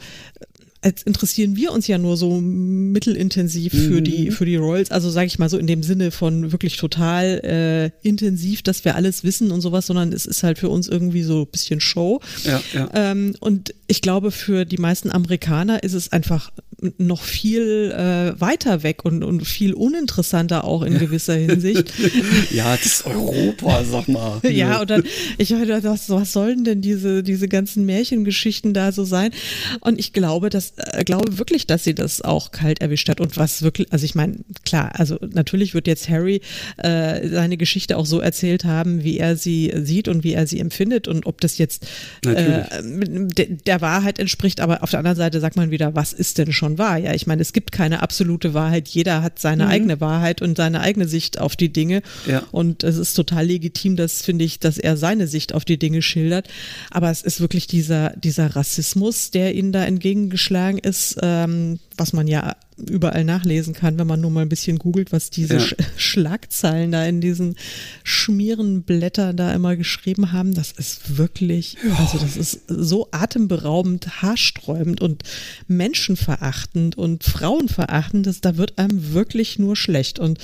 als 0.82 1.02
interessieren 1.02 1.56
wir 1.56 1.72
uns 1.72 1.86
ja 1.86 1.98
nur 1.98 2.16
so 2.16 2.40
mittelintensiv 2.40 3.72
für 3.72 4.00
mhm. 4.00 4.04
die 4.04 4.30
für 4.30 4.46
die 4.46 4.56
Royals, 4.56 4.90
also 4.90 5.10
sage 5.10 5.26
ich 5.26 5.38
mal 5.38 5.48
so 5.48 5.58
in 5.58 5.66
dem 5.66 5.82
Sinne 5.82 6.10
von 6.10 6.52
wirklich 6.52 6.76
total 6.76 7.92
äh, 8.02 8.06
intensiv, 8.06 8.62
dass 8.62 8.84
wir 8.84 8.94
alles 8.94 9.22
wissen 9.24 9.50
und 9.50 9.60
sowas, 9.60 9.86
sondern 9.86 10.12
es 10.12 10.26
ist 10.26 10.42
halt 10.42 10.58
für 10.58 10.68
uns 10.68 10.88
irgendwie 10.88 11.22
so 11.22 11.42
ein 11.42 11.46
bisschen 11.46 11.80
Show. 11.80 12.20
Ja, 12.44 12.62
ja. 12.72 12.90
Ähm, 12.94 13.34
und 13.40 13.74
ich 13.90 14.02
glaube, 14.02 14.30
für 14.30 14.64
die 14.64 14.78
meisten 14.78 15.10
Amerikaner 15.10 15.82
ist 15.82 15.94
es 15.94 16.12
einfach 16.12 16.52
noch 16.96 17.22
viel 17.22 17.92
äh, 17.92 18.40
weiter 18.40 18.82
weg 18.82 19.04
und, 19.04 19.22
und 19.22 19.44
viel 19.44 19.74
uninteressanter 19.74 20.64
auch 20.64 20.82
in 20.82 20.98
gewisser 20.98 21.34
Hinsicht. 21.34 21.92
ja, 22.50 22.76
das 22.76 22.86
ist 22.86 23.06
Europa, 23.06 23.84
sag 23.84 24.08
mal. 24.08 24.40
ja, 24.50 24.80
und 24.80 24.90
dann, 24.90 25.04
ich 25.36 25.48
dachte, 25.48 25.80
was, 25.82 26.08
was 26.08 26.32
sollen 26.32 26.64
denn 26.64 26.80
diese, 26.80 27.22
diese 27.22 27.48
ganzen 27.48 27.84
Märchengeschichten 27.84 28.72
da 28.72 28.92
so 28.92 29.04
sein? 29.04 29.32
Und 29.80 29.98
ich 29.98 30.12
glaube, 30.12 30.48
dass 30.48 30.74
äh, 30.76 31.04
glaube 31.04 31.38
wirklich, 31.38 31.66
dass 31.66 31.84
sie 31.84 31.94
das 31.94 32.22
auch 32.22 32.52
kalt 32.52 32.80
erwischt 32.80 33.08
hat 33.08 33.20
und 33.20 33.36
was 33.36 33.62
wirklich, 33.62 33.92
also 33.92 34.04
ich 34.04 34.14
meine, 34.14 34.36
klar, 34.64 34.92
also 34.94 35.18
natürlich 35.32 35.74
wird 35.74 35.86
jetzt 35.86 36.08
Harry 36.08 36.40
äh, 36.78 37.28
seine 37.28 37.56
Geschichte 37.56 37.96
auch 37.96 38.06
so 38.06 38.20
erzählt 38.20 38.64
haben, 38.64 39.04
wie 39.04 39.18
er 39.18 39.36
sie 39.36 39.72
sieht 39.76 40.08
und 40.08 40.24
wie 40.24 40.32
er 40.32 40.46
sie 40.46 40.60
empfindet 40.60 41.08
und 41.08 41.26
ob 41.26 41.40
das 41.40 41.58
jetzt 41.58 41.86
äh, 42.24 42.62
der, 42.82 43.46
der 43.66 43.79
Wahrheit 43.80 44.18
entspricht, 44.18 44.60
aber 44.60 44.82
auf 44.82 44.90
der 44.90 44.98
anderen 44.98 45.16
Seite 45.16 45.40
sagt 45.40 45.56
man 45.56 45.70
wieder, 45.70 45.94
was 45.94 46.12
ist 46.12 46.38
denn 46.38 46.52
schon 46.52 46.78
wahr? 46.78 46.98
Ja, 46.98 47.14
ich 47.14 47.26
meine, 47.26 47.42
es 47.42 47.52
gibt 47.52 47.72
keine 47.72 48.02
absolute 48.02 48.54
Wahrheit, 48.54 48.88
jeder 48.88 49.22
hat 49.22 49.38
seine 49.38 49.64
mhm. 49.64 49.70
eigene 49.70 50.00
Wahrheit 50.00 50.42
und 50.42 50.56
seine 50.56 50.80
eigene 50.80 51.08
Sicht 51.08 51.40
auf 51.40 51.56
die 51.56 51.72
Dinge 51.72 52.02
ja. 52.26 52.42
und 52.50 52.84
es 52.84 52.96
ist 52.96 53.14
total 53.14 53.46
legitim, 53.46 53.96
das 53.96 54.22
finde 54.22 54.44
ich, 54.44 54.60
dass 54.60 54.78
er 54.78 54.96
seine 54.96 55.26
Sicht 55.26 55.54
auf 55.54 55.64
die 55.64 55.78
Dinge 55.78 56.02
schildert, 56.02 56.48
aber 56.90 57.10
es 57.10 57.22
ist 57.22 57.40
wirklich 57.40 57.66
dieser, 57.66 58.10
dieser 58.16 58.56
Rassismus, 58.56 59.30
der 59.30 59.54
ihnen 59.54 59.72
da 59.72 59.84
entgegengeschlagen 59.84 60.78
ist, 60.78 61.18
ähm, 61.22 61.78
was 61.96 62.12
man 62.12 62.26
ja 62.26 62.56
überall 62.88 63.24
nachlesen 63.24 63.74
kann, 63.74 63.98
wenn 63.98 64.06
man 64.06 64.20
nur 64.20 64.30
mal 64.30 64.42
ein 64.42 64.48
bisschen 64.48 64.78
googelt, 64.78 65.12
was 65.12 65.30
diese 65.30 65.54
ja. 65.54 65.60
Sch 65.60 65.74
Schlagzeilen 65.96 66.92
da 66.92 67.04
in 67.06 67.20
diesen 67.20 67.56
Schmierenblättern 68.04 69.36
da 69.36 69.52
immer 69.54 69.76
geschrieben 69.76 70.32
haben. 70.32 70.54
Das 70.54 70.72
ist 70.72 71.16
wirklich, 71.18 71.76
ja. 71.86 71.94
also 71.96 72.18
das 72.18 72.36
ist 72.36 72.60
so 72.68 73.08
atemberaubend, 73.10 74.22
haarsträubend 74.22 75.00
und 75.00 75.22
menschenverachtend 75.68 76.96
und 76.96 77.24
frauenverachtend, 77.24 78.26
dass 78.26 78.40
da 78.40 78.56
wird 78.56 78.78
einem 78.78 79.12
wirklich 79.12 79.58
nur 79.58 79.76
schlecht. 79.76 80.18
Und 80.18 80.38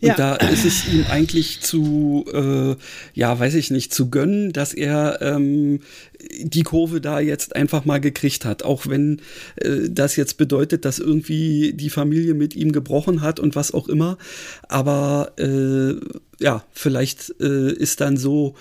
und 0.00 0.08
ja. 0.08 0.14
da 0.14 0.36
ist 0.36 0.64
es 0.64 0.86
ihm 0.86 1.06
eigentlich 1.10 1.60
zu, 1.60 2.24
äh, 2.32 2.76
ja, 3.14 3.38
weiß 3.38 3.54
ich 3.54 3.72
nicht, 3.72 3.92
zu 3.92 4.10
gönnen, 4.10 4.52
dass 4.52 4.72
er 4.72 5.20
ähm, 5.20 5.80
die 6.40 6.62
Kurve 6.62 7.00
da 7.00 7.18
jetzt 7.18 7.56
einfach 7.56 7.84
mal 7.84 8.00
gekriegt 8.00 8.44
hat. 8.44 8.62
Auch 8.62 8.86
wenn 8.86 9.20
äh, 9.56 9.88
das 9.90 10.14
jetzt 10.14 10.36
bedeutet, 10.36 10.84
dass 10.84 11.00
irgendwie 11.00 11.72
die 11.72 11.90
Familie 11.90 12.34
mit 12.34 12.54
ihm 12.54 12.70
gebrochen 12.70 13.22
hat 13.22 13.40
und 13.40 13.56
was 13.56 13.74
auch 13.74 13.88
immer. 13.88 14.18
Aber 14.68 15.32
äh, 15.36 15.94
ja, 16.38 16.64
vielleicht 16.72 17.34
äh, 17.40 17.72
ist 17.72 18.00
dann 18.00 18.16
so 18.16 18.54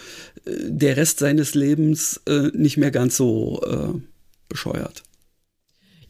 äh, 0.45 0.51
der 0.65 0.97
Rest 0.97 1.19
seines 1.19 1.53
Lebens 1.53 2.19
äh, 2.27 2.49
nicht 2.53 2.77
mehr 2.77 2.91
ganz 2.91 3.15
so 3.15 3.61
äh, 3.63 3.99
bescheuert. 4.49 5.03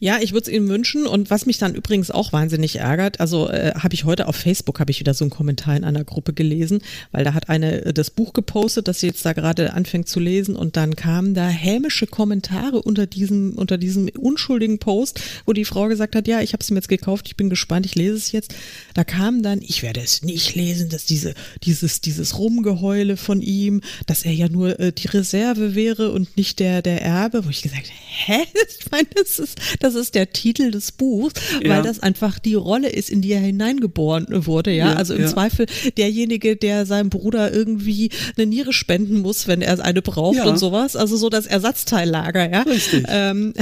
Ja, 0.00 0.18
ich 0.20 0.32
würde 0.32 0.48
es 0.48 0.56
Ihnen 0.56 0.68
wünschen. 0.68 1.06
Und 1.06 1.30
was 1.30 1.44
mich 1.46 1.58
dann 1.58 1.74
übrigens 1.74 2.10
auch 2.10 2.32
wahnsinnig 2.32 2.76
ärgert, 2.76 3.18
also 3.18 3.48
äh, 3.48 3.72
habe 3.74 3.94
ich 3.94 4.04
heute 4.04 4.28
auf 4.28 4.36
Facebook, 4.36 4.78
habe 4.78 4.92
ich 4.92 5.00
wieder 5.00 5.12
so 5.12 5.24
einen 5.24 5.30
Kommentar 5.30 5.76
in 5.76 5.82
einer 5.82 6.04
Gruppe 6.04 6.32
gelesen, 6.32 6.82
weil 7.10 7.24
da 7.24 7.34
hat 7.34 7.48
eine 7.48 7.84
äh, 7.84 7.92
das 7.92 8.10
Buch 8.10 8.32
gepostet, 8.32 8.86
das 8.86 9.00
sie 9.00 9.08
jetzt 9.08 9.24
da 9.26 9.32
gerade 9.32 9.72
anfängt 9.72 10.08
zu 10.08 10.20
lesen 10.20 10.54
und 10.54 10.76
dann 10.76 10.94
kamen 10.94 11.34
da 11.34 11.48
hämische 11.48 12.06
Kommentare 12.06 12.80
unter 12.82 13.06
diesem, 13.06 13.54
unter 13.54 13.76
diesem 13.76 14.08
unschuldigen 14.08 14.78
Post, 14.78 15.20
wo 15.46 15.52
die 15.52 15.64
Frau 15.64 15.88
gesagt 15.88 16.14
hat, 16.14 16.28
ja, 16.28 16.40
ich 16.40 16.52
habe 16.52 16.62
es 16.62 16.70
mir 16.70 16.76
jetzt 16.76 16.88
gekauft, 16.88 17.26
ich 17.26 17.36
bin 17.36 17.50
gespannt, 17.50 17.84
ich 17.84 17.96
lese 17.96 18.14
es 18.14 18.30
jetzt. 18.30 18.54
Da 18.94 19.02
kam 19.02 19.42
dann, 19.42 19.60
ich 19.62 19.82
werde 19.82 20.00
es 20.00 20.22
nicht 20.22 20.54
lesen, 20.54 20.90
dass 20.90 21.06
diese, 21.06 21.34
dieses, 21.64 22.00
dieses 22.00 22.38
Rumgeheule 22.38 23.16
von 23.16 23.42
ihm, 23.42 23.80
dass 24.06 24.24
er 24.24 24.32
ja 24.32 24.48
nur 24.48 24.78
äh, 24.78 24.92
die 24.92 25.08
Reserve 25.08 25.74
wäre 25.74 26.12
und 26.12 26.36
nicht 26.36 26.60
der, 26.60 26.82
der 26.82 27.02
Erbe, 27.02 27.44
wo 27.44 27.50
ich 27.50 27.62
gesagt, 27.62 27.90
hä? 28.26 28.38
Ich 28.80 28.90
meine, 28.90 29.08
das 29.14 29.38
ist, 29.38 29.58
das 29.80 29.87
das 29.88 29.94
ist 29.94 30.14
der 30.14 30.30
Titel 30.32 30.70
des 30.70 30.92
Buchs, 30.92 31.34
ja. 31.62 31.70
weil 31.70 31.82
das 31.82 32.00
einfach 32.00 32.38
die 32.38 32.54
Rolle 32.54 32.88
ist, 32.90 33.08
in 33.08 33.22
die 33.22 33.32
er 33.32 33.40
hineingeboren 33.40 34.26
wurde, 34.46 34.70
ja. 34.70 34.90
ja 34.90 34.94
also 34.94 35.14
im 35.14 35.22
ja. 35.22 35.28
Zweifel 35.28 35.66
derjenige, 35.96 36.56
der 36.56 36.84
seinem 36.84 37.10
Bruder 37.10 37.52
irgendwie 37.52 38.10
eine 38.36 38.46
Niere 38.46 38.72
spenden 38.72 39.20
muss, 39.20 39.48
wenn 39.48 39.62
er 39.62 39.82
eine 39.82 40.02
braucht 40.02 40.44
und 40.44 40.58
sowas. 40.58 40.96
Also 40.96 41.16
so 41.16 41.30
das 41.30 41.46
Ersatzteillager, 41.46 42.50
ja. 42.50 42.62
Richtig. 42.62 43.06
Ähm, 43.08 43.54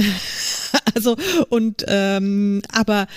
also 0.95 1.15
und 1.49 1.85
ähm, 1.87 2.61
aber 2.71 3.07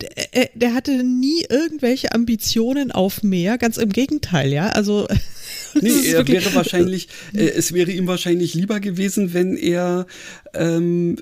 der, 0.00 0.50
der 0.54 0.74
hatte 0.74 1.02
nie 1.02 1.44
irgendwelche 1.48 2.12
Ambitionen 2.12 2.92
auf 2.92 3.22
mehr, 3.22 3.58
ganz 3.58 3.76
im 3.76 3.90
Gegenteil, 3.90 4.52
ja. 4.52 4.68
Also 4.68 5.06
Nee, 5.80 6.12
er 6.12 6.26
wäre 6.26 6.54
wahrscheinlich, 6.54 7.08
äh, 7.34 7.48
es 7.48 7.72
wäre 7.72 7.90
ihm 7.90 8.06
wahrscheinlich 8.06 8.54
lieber 8.54 8.80
gewesen, 8.80 9.34
wenn 9.34 9.56
er 9.56 10.06
ähm, 10.54 11.16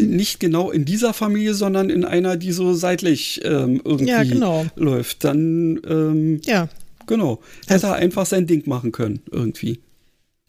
nicht 0.00 0.40
genau 0.40 0.70
in 0.70 0.84
dieser 0.84 1.12
Familie, 1.12 1.54
sondern 1.54 1.90
in 1.90 2.04
einer, 2.04 2.36
die 2.36 2.52
so 2.52 2.74
seitlich 2.74 3.40
ähm, 3.44 3.80
irgendwie 3.84 4.10
ja, 4.10 4.22
genau. 4.24 4.66
läuft. 4.76 5.24
Dann 5.24 5.80
ähm, 5.88 6.40
ja. 6.44 6.68
genau, 7.06 7.40
hätte 7.62 7.74
also, 7.74 7.86
er 7.88 7.94
einfach 7.96 8.26
sein 8.26 8.46
Ding 8.46 8.68
machen 8.68 8.92
können, 8.92 9.20
irgendwie. 9.30 9.80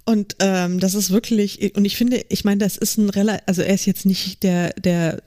Und 0.06 0.36
ähm, 0.40 0.80
das 0.80 0.96
ist 0.96 1.12
wirklich, 1.12 1.76
und 1.76 1.86
ich 1.86 1.96
finde, 1.96 2.24
ich 2.30 2.44
meine, 2.44 2.58
das 2.58 2.78
ist 2.78 2.98
ein 2.98 3.10
relativ, 3.10 3.44
also 3.46 3.62
er 3.62 3.74
ist 3.74 3.86
jetzt 3.86 4.06
nicht 4.06 4.44
der, 4.44 4.74
der 4.74 5.22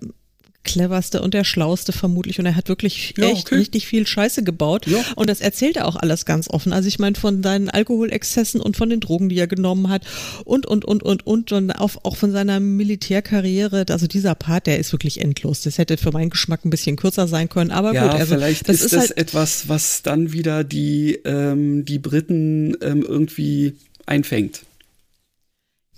cleverste 0.65 1.23
und 1.23 1.35
der 1.35 1.45
schlauste 1.45 1.93
vermutlich 1.93 2.39
und 2.39 2.47
er 2.47 2.57
hat 2.57 2.69
wirklich 2.69 3.15
ja, 3.17 3.29
echt 3.29 3.47
okay. 3.47 3.57
richtig 3.57 3.87
viel 3.87 4.07
Scheiße 4.07 4.43
gebaut 4.43 4.87
ja. 4.87 4.99
und 5.17 5.29
das 5.29 5.41
erzählt 5.41 5.77
er 5.77 5.89
auch 5.89 5.97
alles 5.97 6.25
ganz 6.25 6.49
offen. 6.49 6.73
Also 6.73 6.89
ich 6.89 6.99
meine 6.99 7.17
von 7.17 7.43
seinen 7.43 7.69
Alkoholexzessen 7.69 8.61
und 8.61 8.77
von 8.77 8.89
den 8.89 9.01
Drogen, 9.01 9.29
die 9.29 9.39
er 9.39 9.47
genommen 9.47 9.89
hat 9.89 10.05
und 10.45 10.67
und 10.67 10.85
und 10.85 11.03
und 11.03 11.27
und 11.27 11.53
und 11.53 11.71
auch, 11.73 11.91
auch 12.05 12.17
von 12.17 12.33
seiner 12.33 12.61
Militärkarriere. 12.61 13.87
Also 13.89 14.07
dieser 14.07 14.35
Part, 14.35 14.67
der 14.67 14.79
ist 14.79 14.93
wirklich 14.93 15.21
endlos. 15.21 15.63
Das 15.63 15.79
hätte 15.79 15.97
für 15.97 16.13
meinen 16.13 16.31
Geschmack 16.31 16.65
ein 16.65 16.71
bisschen 16.71 16.97
kürzer 16.97 17.27
sein 17.27 17.49
können, 17.49 17.71
aber 17.71 17.93
ja, 17.93 18.07
gut. 18.07 18.21
Also, 18.21 18.35
vielleicht 18.35 18.69
das 18.69 18.77
ist, 18.77 18.85
ist 18.85 18.93
das 18.93 19.01
halt 19.01 19.19
etwas, 19.19 19.69
was 19.69 20.03
dann 20.03 20.33
wieder 20.33 20.65
die 20.65 21.15
ähm, 21.25 21.85
die 21.85 21.99
Briten 21.99 22.77
ähm, 22.83 23.03
irgendwie 23.03 23.75
einfängt. 24.07 24.63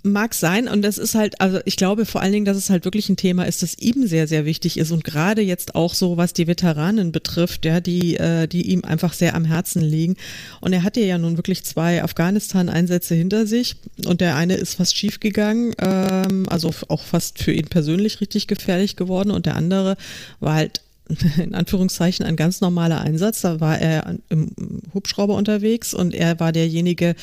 Mag 0.03 0.35
sein 0.35 0.67
und 0.67 0.83
das 0.83 0.99
ist 0.99 1.15
halt, 1.15 1.41
also 1.41 1.59
ich 1.65 1.77
glaube 1.77 2.05
vor 2.05 2.21
allen 2.21 2.31
Dingen, 2.31 2.45
dass 2.45 2.57
es 2.57 2.69
halt 2.69 2.85
wirklich 2.85 3.09
ein 3.09 3.17
Thema 3.17 3.45
ist, 3.47 3.63
das 3.63 3.79
ihm 3.79 4.05
sehr, 4.05 4.27
sehr 4.27 4.45
wichtig 4.45 4.77
ist 4.77 4.91
und 4.91 5.03
gerade 5.03 5.41
jetzt 5.41 5.73
auch 5.73 5.95
so, 5.95 6.15
was 6.15 6.31
die 6.33 6.45
Veteranen 6.45 7.11
betrifft, 7.11 7.65
ja, 7.65 7.79
die, 7.79 8.15
äh, 8.17 8.45
die 8.47 8.69
ihm 8.69 8.83
einfach 8.83 9.13
sehr 9.13 9.33
am 9.33 9.45
Herzen 9.45 9.81
liegen. 9.81 10.15
Und 10.61 10.73
er 10.73 10.83
hatte 10.83 10.99
ja 10.99 11.17
nun 11.17 11.37
wirklich 11.37 11.63
zwei 11.63 12.03
Afghanistan-Einsätze 12.03 13.15
hinter 13.15 13.47
sich 13.47 13.77
und 14.05 14.21
der 14.21 14.35
eine 14.35 14.53
ist 14.53 14.75
fast 14.75 14.95
schief 14.95 15.19
gegangen, 15.19 15.73
ähm, 15.79 16.47
also 16.49 16.71
auch 16.87 17.01
fast 17.01 17.39
für 17.39 17.53
ihn 17.53 17.67
persönlich 17.67 18.21
richtig 18.21 18.45
gefährlich 18.45 18.97
geworden 18.97 19.31
und 19.31 19.47
der 19.47 19.55
andere 19.55 19.97
war 20.39 20.53
halt 20.53 20.81
in 21.37 21.55
Anführungszeichen 21.55 22.25
ein 22.25 22.35
ganz 22.35 22.61
normaler 22.61 23.01
Einsatz. 23.01 23.41
Da 23.41 23.59
war 23.59 23.79
er 23.79 24.17
im 24.29 24.51
Hubschrauber 24.93 25.35
unterwegs 25.35 25.93
und 25.93 26.13
er 26.13 26.39
war 26.39 26.51
derjenige, 26.51 27.15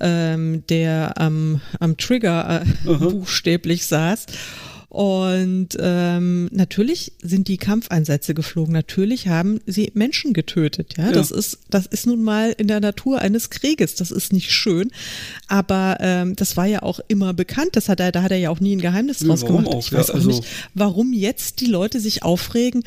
ähm, 0.00 0.64
der 0.68 1.18
am, 1.18 1.60
am 1.78 1.96
Trigger 1.96 2.62
äh, 2.62 2.94
buchstäblich 2.94 3.86
saß. 3.86 4.26
Und 4.90 5.68
ähm, 5.78 6.48
natürlich 6.50 7.12
sind 7.22 7.46
die 7.46 7.58
Kampfeinsätze 7.58 8.34
geflogen. 8.34 8.72
Natürlich 8.72 9.28
haben 9.28 9.60
sie 9.64 9.92
Menschen 9.94 10.32
getötet. 10.32 10.96
Ja, 10.98 11.06
ja, 11.06 11.12
das 11.12 11.30
ist 11.30 11.60
das 11.70 11.86
ist 11.86 12.08
nun 12.08 12.24
mal 12.24 12.50
in 12.58 12.66
der 12.66 12.80
Natur 12.80 13.20
eines 13.20 13.50
Krieges. 13.50 13.94
Das 13.94 14.10
ist 14.10 14.32
nicht 14.32 14.50
schön, 14.50 14.90
aber 15.46 15.98
ähm, 16.00 16.34
das 16.34 16.56
war 16.56 16.66
ja 16.66 16.82
auch 16.82 16.98
immer 17.06 17.32
bekannt. 17.34 17.70
Das 17.74 17.88
hat 17.88 18.00
er, 18.00 18.10
da 18.10 18.24
hat 18.24 18.32
er 18.32 18.38
ja 18.38 18.50
auch 18.50 18.58
nie 18.58 18.74
ein 18.74 18.80
Geheimnis 18.80 19.20
draus 19.20 19.46
gemacht. 19.46 19.68
Auch, 19.68 19.78
ich 19.78 19.92
weiß 19.92 20.08
ja, 20.08 20.14
also 20.14 20.28
auch 20.28 20.34
nicht, 20.34 20.48
warum 20.74 21.12
jetzt 21.12 21.60
die 21.60 21.66
Leute 21.66 22.00
sich 22.00 22.24
aufregen 22.24 22.82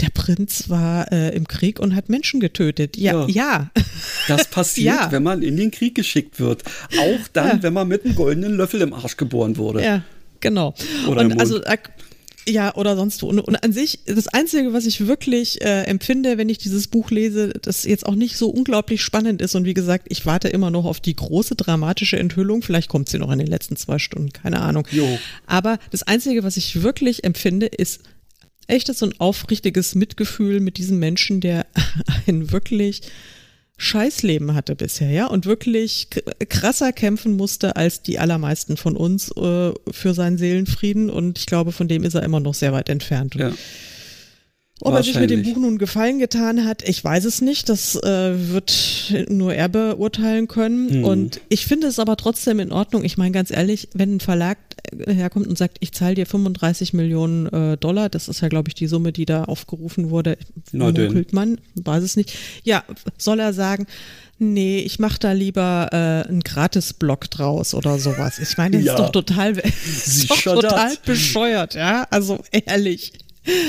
der 0.00 0.10
Prinz 0.10 0.68
war 0.68 1.10
äh, 1.10 1.34
im 1.34 1.48
Krieg 1.48 1.80
und 1.80 1.94
hat 1.94 2.08
Menschen 2.08 2.40
getötet. 2.40 2.96
Ja, 2.96 3.26
ja. 3.26 3.70
ja. 3.74 3.82
Das 4.28 4.48
passiert, 4.48 4.94
ja. 5.00 5.12
wenn 5.12 5.22
man 5.22 5.42
in 5.42 5.56
den 5.56 5.70
Krieg 5.70 5.94
geschickt 5.94 6.38
wird. 6.38 6.64
Auch 6.98 7.28
dann, 7.32 7.58
ja. 7.58 7.62
wenn 7.62 7.72
man 7.72 7.88
mit 7.88 8.04
einem 8.04 8.14
goldenen 8.14 8.56
Löffel 8.56 8.82
im 8.82 8.92
Arsch 8.92 9.16
geboren 9.16 9.56
wurde. 9.56 9.82
Ja, 9.82 10.02
genau. 10.40 10.74
Oder 11.08 11.22
und 11.22 11.40
also 11.40 11.60
ja, 12.48 12.74
oder 12.76 12.94
sonst 12.94 13.22
wo. 13.22 13.28
Und, 13.28 13.40
und, 13.40 13.56
an 13.56 13.72
sich, 13.72 14.00
das 14.06 14.28
Einzige, 14.28 14.72
was 14.72 14.86
ich 14.86 15.06
wirklich 15.06 15.62
äh, 15.62 15.82
empfinde, 15.82 16.38
wenn 16.38 16.48
ich 16.48 16.58
dieses 16.58 16.86
Buch 16.86 17.10
lese, 17.10 17.52
das 17.60 17.84
jetzt 17.84 18.06
auch 18.06 18.14
nicht 18.14 18.36
so 18.36 18.48
unglaublich 18.50 19.02
spannend 19.02 19.42
ist. 19.42 19.56
Und 19.56 19.64
wie 19.64 19.74
gesagt, 19.74 20.06
ich 20.10 20.26
warte 20.26 20.48
immer 20.48 20.70
noch 20.70 20.84
auf 20.84 21.00
die 21.00 21.16
große 21.16 21.56
dramatische 21.56 22.18
Enthüllung. 22.18 22.62
Vielleicht 22.62 22.88
kommt 22.88 23.08
sie 23.08 23.18
noch 23.18 23.32
in 23.32 23.38
den 23.38 23.48
letzten 23.48 23.74
zwei 23.76 23.98
Stunden, 23.98 24.32
keine 24.32 24.60
Ahnung. 24.60 24.86
Jo. 24.92 25.18
Aber 25.46 25.78
das 25.90 26.04
Einzige, 26.04 26.44
was 26.44 26.56
ich 26.56 26.82
wirklich 26.82 27.24
empfinde, 27.24 27.66
ist 27.66 28.02
echtes 28.66 29.02
und 29.02 29.20
aufrichtiges 29.20 29.94
Mitgefühl 29.94 30.60
mit 30.60 30.78
diesem 30.78 30.98
Menschen, 30.98 31.40
der 31.40 31.66
ein 32.26 32.50
wirklich 32.50 33.02
Scheißleben 33.78 34.54
hatte 34.54 34.74
bisher, 34.74 35.10
ja, 35.10 35.26
und 35.26 35.44
wirklich 35.44 36.08
krasser 36.48 36.92
kämpfen 36.92 37.36
musste 37.36 37.76
als 37.76 38.00
die 38.00 38.18
allermeisten 38.18 38.78
von 38.78 38.96
uns 38.96 39.30
äh, 39.36 39.72
für 39.90 40.14
seinen 40.14 40.38
Seelenfrieden. 40.38 41.10
Und 41.10 41.38
ich 41.38 41.44
glaube, 41.44 41.72
von 41.72 41.86
dem 41.86 42.02
ist 42.02 42.14
er 42.14 42.22
immer 42.22 42.40
noch 42.40 42.54
sehr 42.54 42.72
weit 42.72 42.88
entfernt. 42.88 43.34
Ja. 43.34 43.52
Ob 44.82 44.92
er 44.92 45.02
sich 45.02 45.18
mit 45.18 45.30
dem 45.30 45.42
Buch 45.42 45.56
nun 45.56 45.78
Gefallen 45.78 46.18
getan 46.18 46.66
hat, 46.66 46.86
ich 46.86 47.02
weiß 47.02 47.24
es 47.24 47.40
nicht. 47.40 47.70
Das 47.70 47.96
äh, 47.96 48.50
wird 48.50 49.14
nur 49.28 49.54
er 49.54 49.70
beurteilen 49.70 50.48
können. 50.48 50.90
Hm. 50.90 51.04
Und 51.04 51.40
ich 51.48 51.64
finde 51.64 51.86
es 51.86 51.98
aber 51.98 52.16
trotzdem 52.18 52.60
in 52.60 52.72
Ordnung. 52.72 53.02
Ich 53.02 53.16
meine 53.16 53.32
ganz 53.32 53.50
ehrlich, 53.50 53.88
wenn 53.94 54.16
ein 54.16 54.20
Verlag 54.20 54.58
äh, 54.92 55.14
herkommt 55.14 55.46
und 55.46 55.56
sagt, 55.56 55.78
ich 55.80 55.92
zahle 55.92 56.14
dir 56.14 56.26
35 56.26 56.92
Millionen 56.92 57.46
äh, 57.46 57.78
Dollar, 57.78 58.10
das 58.10 58.28
ist 58.28 58.42
ja, 58.42 58.48
glaube 58.48 58.68
ich, 58.68 58.74
die 58.74 58.86
Summe, 58.86 59.12
die 59.12 59.24
da 59.24 59.44
aufgerufen 59.44 60.10
wurde, 60.10 60.36
munkelt 60.72 61.32
man, 61.32 61.58
weiß 61.76 62.02
es 62.02 62.16
nicht. 62.16 62.36
Ja, 62.62 62.84
soll 63.16 63.40
er 63.40 63.54
sagen, 63.54 63.86
nee, 64.38 64.80
ich 64.80 64.98
mache 64.98 65.18
da 65.18 65.32
lieber 65.32 65.88
äh, 65.92 66.28
einen 66.28 66.40
Gratis-Blog 66.40 67.30
draus 67.30 67.72
oder 67.72 67.98
sowas. 67.98 68.38
Ich 68.38 68.58
meine, 68.58 68.76
das 68.76 68.84
ja. 68.84 68.92
ist 68.96 69.00
doch 69.00 69.10
total, 69.10 69.56
ist 69.56 70.30
doch 70.30 70.42
total 70.42 70.92
bescheuert, 71.06 71.74
ja. 71.74 72.06
Also 72.10 72.40
ehrlich. 72.50 73.14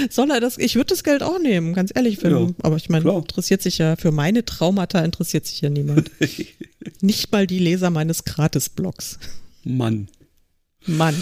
Soll 0.10 0.32
er 0.32 0.40
das? 0.40 0.58
Ich 0.58 0.76
würde 0.76 0.90
das 0.90 1.04
Geld 1.04 1.24
auch 1.24 1.40
nehmen, 1.40 1.74
ganz 1.74 1.92
ehrlich. 1.94 2.24
Wenn, 2.24 2.32
ja, 2.32 2.48
aber 2.62 2.78
ich 2.78 2.90
meine, 2.90 3.10
interessiert 3.12 3.62
sich 3.62 3.78
ja 3.78 3.96
für 3.96 4.12
meine 4.12 4.46
Traumata 4.46 5.00
interessiert 5.00 5.46
sich 5.46 5.62
ja 5.62 5.70
niemand. 5.70 6.12
Nicht 7.02 7.32
mal 7.32 7.48
die 7.48 7.60
Leser 7.60 7.90
meines 7.90 8.24
Gratis-Blogs. 8.24 9.20
Mann. 9.64 10.08
Mann. 10.88 11.16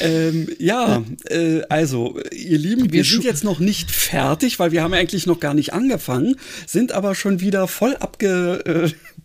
Ähm, 0.00 0.48
ja, 0.58 1.02
äh, 1.24 1.62
also, 1.68 2.20
ihr 2.30 2.58
Lieben, 2.58 2.92
wir, 2.92 3.04
sind 3.04 3.24
jetzt 3.24 3.42
noch 3.42 3.58
nicht 3.58 3.90
fertig, 3.90 4.60
weil 4.60 4.70
wir 4.70 4.82
haben 4.82 4.94
eigentlich 4.94 5.26
noch 5.26 5.40
gar 5.40 5.54
nicht 5.54 5.72
angefangen, 5.72 6.36
sind 6.66 6.92
aber 6.92 7.16
schon 7.16 7.40
wieder 7.40 7.66
voll 7.66 7.96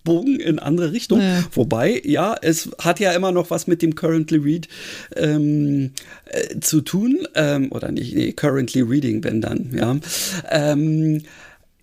abgebogen 0.04 0.40
in 0.40 0.60
andere 0.60 0.92
Richtung. 0.92 1.20
Ja. 1.22 1.44
Wobei, 1.54 2.02
ja, 2.04 2.36
es 2.42 2.70
hat 2.80 3.00
ja 3.00 3.14
immer 3.14 3.32
noch 3.32 3.50
was 3.50 3.68
mit 3.68 3.82
dem 3.82 3.96
Currently 3.96 4.38
Read 4.38 4.68
ähm, 5.16 5.92
äh, 6.26 6.60
zu 6.60 6.82
tun, 6.82 7.28
ähm, 7.36 7.72
oder 7.72 7.92
nicht, 7.92 8.16
nee, 8.16 8.32
Currently 8.34 8.82
Reading, 8.82 9.24
wenn 9.24 9.42
dann, 9.42 9.72
ja. 9.74 9.98
Ähm, 10.50 11.22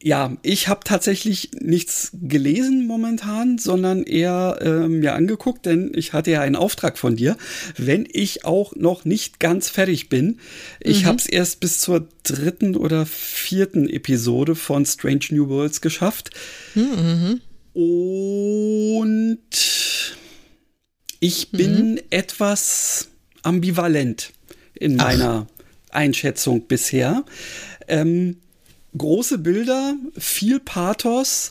ja, 0.02 0.34
ich 0.40 0.68
habe 0.68 0.80
tatsächlich 0.82 1.50
nichts 1.60 2.12
gelesen 2.22 2.86
momentan, 2.86 3.58
sondern 3.58 4.02
eher 4.02 4.58
äh, 4.62 4.88
mir 4.88 5.14
angeguckt, 5.14 5.66
denn 5.66 5.92
ich 5.94 6.14
hatte 6.14 6.30
ja 6.30 6.40
einen 6.40 6.56
Auftrag 6.56 6.96
von 6.96 7.16
dir, 7.16 7.36
wenn 7.76 8.08
ich 8.10 8.46
auch 8.46 8.74
noch 8.74 9.04
nicht 9.04 9.40
ganz 9.40 9.68
fertig 9.68 10.08
bin. 10.08 10.38
Ich 10.80 11.02
mhm. 11.02 11.06
habe 11.06 11.18
es 11.18 11.26
erst 11.26 11.60
bis 11.60 11.80
zur 11.80 12.08
dritten 12.22 12.76
oder 12.76 13.04
vierten 13.04 13.90
Episode 13.90 14.54
von 14.54 14.86
Strange 14.86 15.26
New 15.32 15.50
Worlds 15.50 15.82
geschafft. 15.82 16.30
Mhm. 16.74 17.42
Und 17.72 19.38
ich 21.20 21.50
bin 21.50 21.92
mhm. 21.92 22.00
etwas 22.10 23.08
ambivalent 23.42 24.32
in 24.74 24.96
meiner 24.96 25.46
Ach. 25.48 25.94
Einschätzung 25.94 26.66
bisher. 26.66 27.24
Ähm, 27.88 28.38
große 28.96 29.38
Bilder, 29.38 29.94
viel 30.16 30.60
Pathos, 30.60 31.50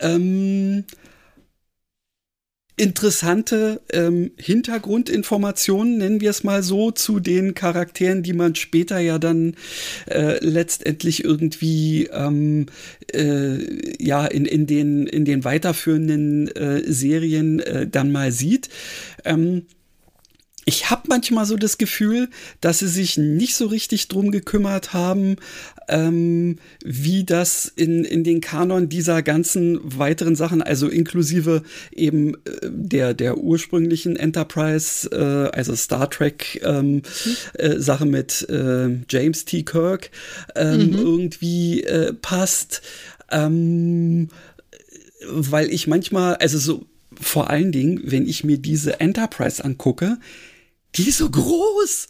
ähm, 0.00 0.84
interessante 2.80 3.82
ähm, 3.92 4.30
Hintergrundinformationen, 4.38 5.98
nennen 5.98 6.20
wir 6.22 6.30
es 6.30 6.44
mal 6.44 6.62
so, 6.62 6.90
zu 6.90 7.20
den 7.20 7.52
Charakteren, 7.54 8.22
die 8.22 8.32
man 8.32 8.54
später 8.54 8.98
ja 8.98 9.18
dann 9.18 9.54
äh, 10.06 10.42
letztendlich 10.42 11.22
irgendwie 11.22 12.06
ähm, 12.06 12.66
äh, 13.12 14.02
ja 14.02 14.24
in, 14.24 14.46
in, 14.46 14.66
den, 14.66 15.06
in 15.06 15.26
den 15.26 15.44
weiterführenden 15.44 16.48
äh, 16.56 16.82
Serien 16.90 17.60
äh, 17.60 17.86
dann 17.86 18.12
mal 18.12 18.32
sieht. 18.32 18.70
Ähm, 19.26 19.66
ich 20.70 20.88
habe 20.88 21.02
manchmal 21.08 21.46
so 21.46 21.56
das 21.56 21.78
Gefühl, 21.78 22.28
dass 22.60 22.78
sie 22.78 22.86
sich 22.86 23.18
nicht 23.18 23.56
so 23.56 23.66
richtig 23.66 24.06
drum 24.06 24.30
gekümmert 24.30 24.92
haben, 24.92 25.34
ähm, 25.88 26.58
wie 26.84 27.24
das 27.24 27.70
in, 27.74 28.04
in 28.04 28.22
den 28.22 28.40
Kanon 28.40 28.88
dieser 28.88 29.22
ganzen 29.22 29.80
weiteren 29.82 30.36
Sachen, 30.36 30.62
also 30.62 30.86
inklusive 30.86 31.64
eben 31.90 32.34
äh, 32.34 32.38
der, 32.62 33.14
der 33.14 33.38
ursprünglichen 33.38 34.14
Enterprise, 34.14 35.10
äh, 35.10 35.56
also 35.56 35.74
Star 35.74 36.08
Trek 36.08 36.60
ähm, 36.62 36.94
mhm. 36.94 37.02
äh, 37.54 37.80
Sache 37.80 38.06
mit 38.06 38.48
äh, 38.48 38.90
James 39.08 39.44
T. 39.46 39.64
Kirk 39.64 40.12
ähm, 40.54 40.90
mhm. 40.90 40.94
irgendwie 40.94 41.82
äh, 41.82 42.12
passt. 42.12 42.82
Ähm, 43.32 44.28
weil 45.28 45.68
ich 45.70 45.88
manchmal, 45.88 46.36
also 46.36 46.58
so 46.58 46.86
vor 47.20 47.50
allen 47.50 47.72
Dingen, 47.72 48.00
wenn 48.04 48.26
ich 48.26 48.44
mir 48.44 48.58
diese 48.58 49.00
Enterprise 49.00 49.64
angucke, 49.64 50.18
die 50.96 51.08
ist 51.08 51.18
so 51.18 51.30
groß. 51.30 52.08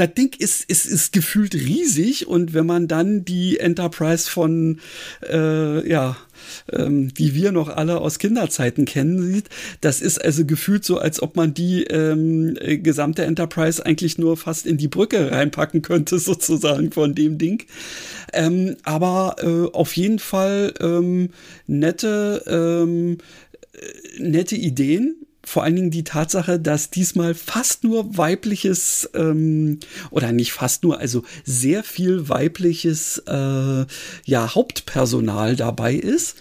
Das 0.00 0.14
Ding 0.14 0.34
ist, 0.38 0.64
ist, 0.64 0.86
ist 0.86 1.12
gefühlt 1.12 1.54
riesig 1.54 2.26
und 2.26 2.54
wenn 2.54 2.64
man 2.64 2.88
dann 2.88 3.26
die 3.26 3.58
Enterprise 3.58 4.30
von, 4.30 4.80
äh, 5.28 5.86
ja, 5.86 6.16
ähm, 6.72 7.12
die 7.12 7.34
wir 7.34 7.52
noch 7.52 7.68
alle 7.68 8.00
aus 8.00 8.18
Kinderzeiten 8.18 8.86
kennen, 8.86 9.20
sieht, 9.20 9.50
das 9.82 10.00
ist 10.00 10.24
also 10.24 10.46
gefühlt 10.46 10.86
so, 10.86 10.96
als 10.96 11.20
ob 11.20 11.36
man 11.36 11.52
die 11.52 11.84
ähm, 11.84 12.56
gesamte 12.82 13.24
Enterprise 13.24 13.84
eigentlich 13.84 14.16
nur 14.16 14.38
fast 14.38 14.66
in 14.66 14.78
die 14.78 14.88
Brücke 14.88 15.32
reinpacken 15.32 15.82
könnte, 15.82 16.18
sozusagen 16.18 16.92
von 16.92 17.14
dem 17.14 17.36
Ding. 17.36 17.64
Ähm, 18.32 18.76
aber 18.84 19.36
äh, 19.42 19.76
auf 19.76 19.94
jeden 19.96 20.18
Fall 20.18 20.72
ähm, 20.80 21.28
nette, 21.66 22.42
ähm, 22.46 23.18
äh, 23.74 24.22
nette 24.22 24.56
Ideen 24.56 25.26
vor 25.50 25.64
allen 25.64 25.74
Dingen 25.74 25.90
die 25.90 26.04
Tatsache, 26.04 26.60
dass 26.60 26.90
diesmal 26.90 27.34
fast 27.34 27.82
nur 27.82 28.16
weibliches 28.16 29.10
ähm, 29.14 29.80
oder 30.12 30.30
nicht 30.30 30.52
fast 30.52 30.84
nur, 30.84 31.00
also 31.00 31.24
sehr 31.44 31.82
viel 31.82 32.28
weibliches 32.28 33.18
äh, 33.26 33.84
ja 34.24 34.54
Hauptpersonal 34.54 35.56
dabei 35.56 35.94
ist. 35.94 36.36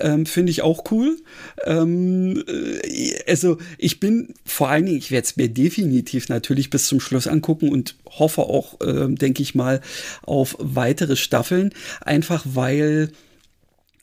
Ähm, 0.00 0.24
Finde 0.24 0.50
ich 0.50 0.62
auch 0.62 0.90
cool. 0.90 1.18
Ähm, 1.66 2.42
äh, 2.48 3.18
also 3.28 3.58
ich 3.76 4.00
bin 4.00 4.32
vor 4.46 4.70
allen 4.70 4.86
Dingen, 4.86 4.98
ich 4.98 5.10
werde 5.10 5.26
es 5.26 5.36
mir 5.36 5.50
definitiv 5.50 6.30
natürlich 6.30 6.70
bis 6.70 6.88
zum 6.88 7.00
Schluss 7.00 7.26
angucken 7.26 7.68
und 7.68 7.96
hoffe 8.18 8.44
auch, 8.44 8.80
äh, 8.80 9.08
denke 9.10 9.42
ich 9.42 9.54
mal, 9.54 9.82
auf 10.22 10.56
weitere 10.58 11.16
Staffeln. 11.16 11.74
Einfach 12.00 12.46
weil 12.46 13.10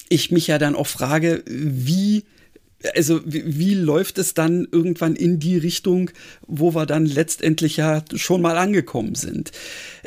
ich 0.08 0.30
mich 0.30 0.46
ja 0.46 0.60
dann 0.60 0.76
auch 0.76 0.88
frage, 0.88 1.44
wie 1.48 2.26
also 2.96 3.22
wie, 3.26 3.58
wie, 3.58 3.74
läuft 3.74 4.18
es 4.18 4.34
dann 4.34 4.68
irgendwann 4.72 5.16
in 5.16 5.40
die 5.40 5.58
Richtung, 5.58 6.12
wo 6.48 6.74
wir 6.74 6.86
dann 6.86 7.06
letztendlich 7.06 7.78
ja 7.78 8.04
schon 8.16 8.42
mal 8.42 8.58
angekommen 8.58 9.16
sind? 9.16 9.52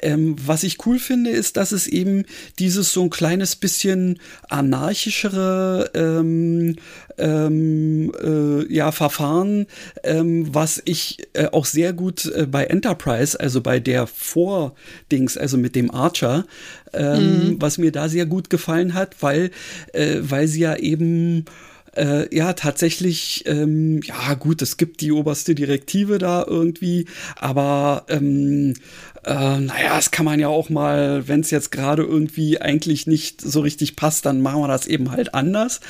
Ähm, 0.03 0.37
was 0.45 0.63
ich 0.65 0.85
cool 0.87 0.99
finde, 0.99 1.31
ist, 1.31 1.57
dass 1.57 1.73
es 1.73 1.87
eben 1.87 2.25
dieses 2.59 2.93
so 2.93 3.03
ein 3.03 3.11
kleines 3.11 3.57
bisschen 3.57 4.19
anarchischere 4.49 5.91
ähm, 5.95 6.77
ähm, 7.19 8.13
äh, 8.23 8.73
ja, 8.73 8.93
Verfahren, 8.93 9.67
ähm, 10.03 10.53
was 10.53 10.83
ich 10.85 11.19
äh, 11.35 11.47
auch 11.47 11.65
sehr 11.65 11.93
gut 11.93 12.27
äh, 12.27 12.47
bei 12.47 12.65
Enterprise, 12.65 13.39
also 13.39 13.61
bei 13.61 13.81
der 13.81 14.07
Vordings, 14.07 15.37
also 15.37 15.57
mit 15.57 15.77
dem 15.77 15.91
Archer, 15.91 16.45
ähm, 16.93 17.49
mhm. 17.49 17.57
was 17.61 17.79
mir 17.79 17.93
da 17.93 18.09
sehr 18.09 18.27
gut 18.27 18.51
gefallen 18.51 18.95
hat, 18.95 19.17
weil, 19.21 19.51
äh, 19.93 20.19
weil 20.21 20.49
sie 20.49 20.61
ja 20.61 20.77
eben 20.77 21.45
äh, 21.97 22.35
ja 22.35 22.53
tatsächlich, 22.53 23.45
ähm, 23.47 24.01
ja 24.03 24.35
gut, 24.35 24.63
es 24.63 24.77
gibt 24.77 25.01
die 25.01 25.13
oberste 25.13 25.55
Direktive 25.55 26.19
da 26.19 26.45
irgendwie, 26.47 27.07
aber 27.37 28.05
ähm, 28.09 28.75
äh, 29.25 29.61
naja, 29.61 29.97
das 29.97 30.11
kann 30.11 30.25
man 30.25 30.41
ja 30.41 30.49
auch 30.49 30.69
mal, 30.69 31.27
wenn 31.29 31.41
es 31.41 31.51
jetzt 31.51 31.71
gerade 31.73 32.03
irgendwie 32.03 32.61
eigentlich 32.61 33.07
nicht 33.07 33.41
so 33.41 33.61
richtig 33.61 33.97
passt, 33.97 34.27
dann 34.27 34.43
machen 34.43 34.61
wir 34.61 34.69
das 34.69 34.87
eben 34.87 35.11
halt 35.11 35.35
anders. 35.35 35.81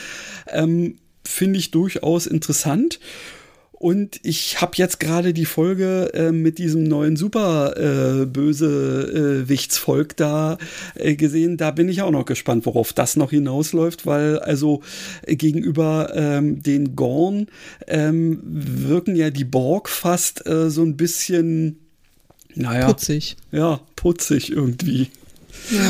Ähm, 0.48 0.98
Finde 1.26 1.59
ich 1.59 1.70
durchaus 1.70 2.26
interessant. 2.26 3.00
Und 3.77 4.20
ich 4.22 4.61
habe 4.61 4.72
jetzt 4.77 5.01
gerade 5.01 5.35
die 5.35 5.45
Folge 5.45 6.11
äh, 6.14 6.31
mit 6.31 6.59
diesem 6.59 6.85
neuen 6.85 7.16
super 7.16 7.75
äh, 7.77 8.25
böse 8.25 9.47
äh, 9.49 10.07
da 10.16 10.59
äh, 10.95 11.16
gesehen. 11.16 11.57
Da 11.57 11.72
bin 11.72 11.89
ich 11.89 12.01
auch 12.01 12.12
noch 12.12 12.25
gespannt, 12.25 12.66
worauf 12.66 12.93
das 12.93 13.16
noch 13.16 13.31
hinausläuft, 13.31 14.07
weil 14.07 14.39
also 14.39 14.83
äh, 15.27 15.35
gegenüber 15.35 16.12
ähm, 16.14 16.62
den 16.62 16.95
Gorn 16.95 17.49
ähm, 17.89 18.41
wirken 18.45 19.16
ja 19.16 19.31
die 19.31 19.45
Borg 19.45 19.89
fast 19.89 20.47
äh, 20.47 20.70
so 20.70 20.83
ein 20.83 20.97
bisschen, 20.97 21.79
naja. 22.55 22.87
Putzig. 22.87 23.37
Ja, 23.51 23.81
putzig 23.97 24.53
irgendwie. 24.53 25.11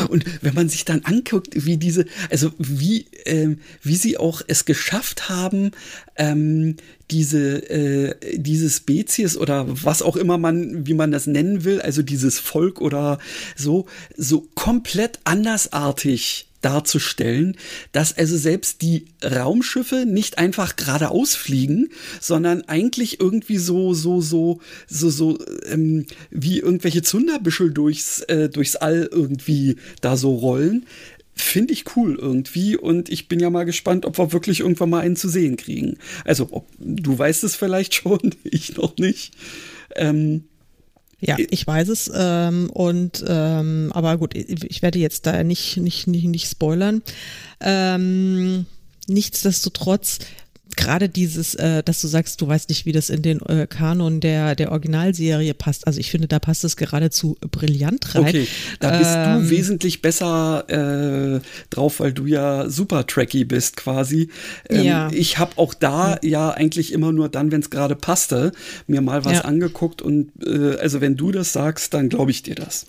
Und 0.08 0.24
wenn 0.42 0.54
man 0.54 0.68
sich 0.68 0.84
dann 0.84 1.04
anguckt, 1.04 1.66
wie 1.66 1.76
diese, 1.76 2.04
also 2.30 2.52
wie, 2.58 3.06
ähm, 3.24 3.58
wie 3.82 3.96
sie 3.96 4.16
auch 4.16 4.42
es 4.46 4.64
geschafft 4.64 5.28
haben, 5.28 5.72
ähm, 6.16 6.76
diese, 7.10 7.70
äh, 7.70 8.14
diese 8.36 8.70
Spezies 8.70 9.36
oder 9.36 9.66
was 9.68 10.02
auch 10.02 10.16
immer 10.16 10.38
man, 10.38 10.86
wie 10.86 10.94
man 10.94 11.10
das 11.10 11.26
nennen 11.26 11.64
will, 11.64 11.80
also 11.80 12.02
dieses 12.02 12.38
Volk 12.38 12.80
oder 12.80 13.18
so, 13.56 13.86
so 14.16 14.46
komplett 14.54 15.18
andersartig 15.24 16.46
darzustellen, 16.64 17.56
dass 17.92 18.16
also 18.16 18.36
selbst 18.36 18.82
die 18.82 19.06
Raumschiffe 19.22 20.06
nicht 20.06 20.38
einfach 20.38 20.76
geradeaus 20.76 21.34
fliegen, 21.34 21.90
sondern 22.20 22.62
eigentlich 22.62 23.20
irgendwie 23.20 23.58
so, 23.58 23.94
so, 23.94 24.20
so, 24.20 24.60
so, 24.86 25.10
so, 25.10 25.38
ähm, 25.66 26.06
wie 26.30 26.58
irgendwelche 26.58 27.02
Zunderbüschel 27.02 27.72
durchs, 27.72 28.20
äh, 28.22 28.48
durchs 28.48 28.76
All 28.76 29.08
irgendwie 29.10 29.76
da 30.00 30.16
so 30.16 30.34
rollen. 30.34 30.86
Finde 31.36 31.72
ich 31.72 31.96
cool 31.96 32.16
irgendwie 32.20 32.76
und 32.76 33.08
ich 33.08 33.26
bin 33.26 33.40
ja 33.40 33.50
mal 33.50 33.64
gespannt, 33.64 34.06
ob 34.06 34.18
wir 34.18 34.32
wirklich 34.32 34.60
irgendwann 34.60 34.90
mal 34.90 35.00
einen 35.00 35.16
zu 35.16 35.28
sehen 35.28 35.56
kriegen. 35.56 35.98
Also, 36.24 36.48
ob, 36.52 36.68
du 36.78 37.18
weißt 37.18 37.44
es 37.44 37.56
vielleicht 37.56 37.94
schon, 38.02 38.34
ich 38.44 38.76
noch 38.76 38.96
nicht. 38.96 39.34
Ähm, 39.96 40.44
ja, 41.20 41.36
ich 41.38 41.66
weiß 41.66 41.88
es. 41.88 42.10
Ähm, 42.14 42.70
und 42.70 43.24
ähm, 43.26 43.90
aber 43.94 44.18
gut, 44.18 44.34
ich 44.34 44.82
werde 44.82 44.98
jetzt 44.98 45.26
da 45.26 45.42
nicht 45.42 45.76
nicht 45.76 46.06
nicht, 46.06 46.26
nicht 46.26 46.50
spoilern. 46.50 47.02
Ähm, 47.60 48.66
nichtsdestotrotz 49.06 50.18
gerade 50.76 51.08
dieses, 51.08 51.54
äh, 51.54 51.82
dass 51.82 52.00
du 52.00 52.08
sagst, 52.08 52.40
du 52.40 52.48
weißt 52.48 52.68
nicht, 52.68 52.86
wie 52.86 52.92
das 52.92 53.10
in 53.10 53.22
den 53.22 53.40
äh, 53.42 53.66
Kanon 53.68 54.20
der, 54.20 54.54
der 54.54 54.72
Originalserie 54.72 55.54
passt. 55.54 55.86
Also 55.86 56.00
ich 56.00 56.10
finde, 56.10 56.28
da 56.28 56.38
passt 56.38 56.64
es 56.64 56.76
geradezu 56.76 57.36
brillant 57.50 58.14
rein. 58.14 58.22
Okay, 58.22 58.48
da 58.80 58.98
bist 58.98 59.10
ähm, 59.14 59.42
du 59.42 59.50
wesentlich 59.50 60.02
besser 60.02 60.64
äh, 60.68 61.40
drauf, 61.70 62.00
weil 62.00 62.12
du 62.12 62.26
ja 62.26 62.68
super 62.68 63.06
tracky 63.06 63.44
bist 63.44 63.76
quasi. 63.76 64.28
Ähm, 64.68 64.84
ja. 64.84 65.10
Ich 65.12 65.38
habe 65.38 65.52
auch 65.56 65.74
da 65.74 66.18
hm. 66.20 66.28
ja 66.28 66.50
eigentlich 66.50 66.92
immer 66.92 67.12
nur 67.12 67.28
dann, 67.28 67.52
wenn 67.52 67.60
es 67.60 67.70
gerade 67.70 67.96
passte, 67.96 68.52
mir 68.86 69.00
mal 69.00 69.24
was 69.24 69.34
ja. 69.34 69.40
angeguckt 69.42 70.02
und 70.02 70.32
äh, 70.44 70.76
also 70.78 71.00
wenn 71.00 71.16
du 71.16 71.32
das 71.32 71.52
sagst, 71.52 71.94
dann 71.94 72.08
glaube 72.08 72.30
ich 72.30 72.42
dir 72.42 72.54
das. 72.54 72.86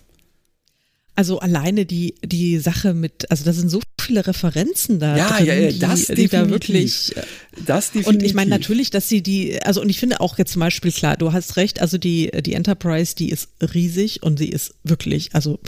Also 1.15 1.39
alleine 1.39 1.85
die, 1.85 2.15
die 2.23 2.59
Sache 2.59 2.93
mit, 2.93 3.31
also 3.31 3.45
da 3.45 3.53
sind 3.53 3.69
so 3.69 3.81
viele 3.99 4.27
Referenzen 4.27 4.99
da 4.99 5.15
ja, 5.15 5.37
drin, 5.37 5.45
ja, 5.45 5.53
ja, 5.55 5.71
das 5.79 6.07
die, 6.07 6.15
die 6.15 6.27
da 6.27 6.49
wirklich. 6.49 7.15
Äh, 7.15 7.21
das 7.65 7.91
definitiv. 7.91 8.07
Und 8.07 8.23
ich 8.23 8.33
meine 8.33 8.49
natürlich, 8.49 8.89
dass 8.89 9.07
sie 9.07 9.23
die, 9.23 9.61
also 9.63 9.81
und 9.81 9.89
ich 9.89 9.99
finde 9.99 10.19
auch 10.19 10.37
jetzt 10.37 10.51
zum 10.51 10.59
Beispiel 10.59 10.91
klar, 10.91 11.15
du 11.15 11.31
hast 11.31 11.55
recht, 11.55 11.81
also 11.81 11.97
die, 11.97 12.31
die 12.41 12.53
Enterprise, 12.53 13.15
die 13.15 13.29
ist 13.29 13.49
riesig 13.73 14.23
und 14.23 14.37
sie 14.37 14.49
ist 14.49 14.75
wirklich, 14.83 15.29
also 15.33 15.59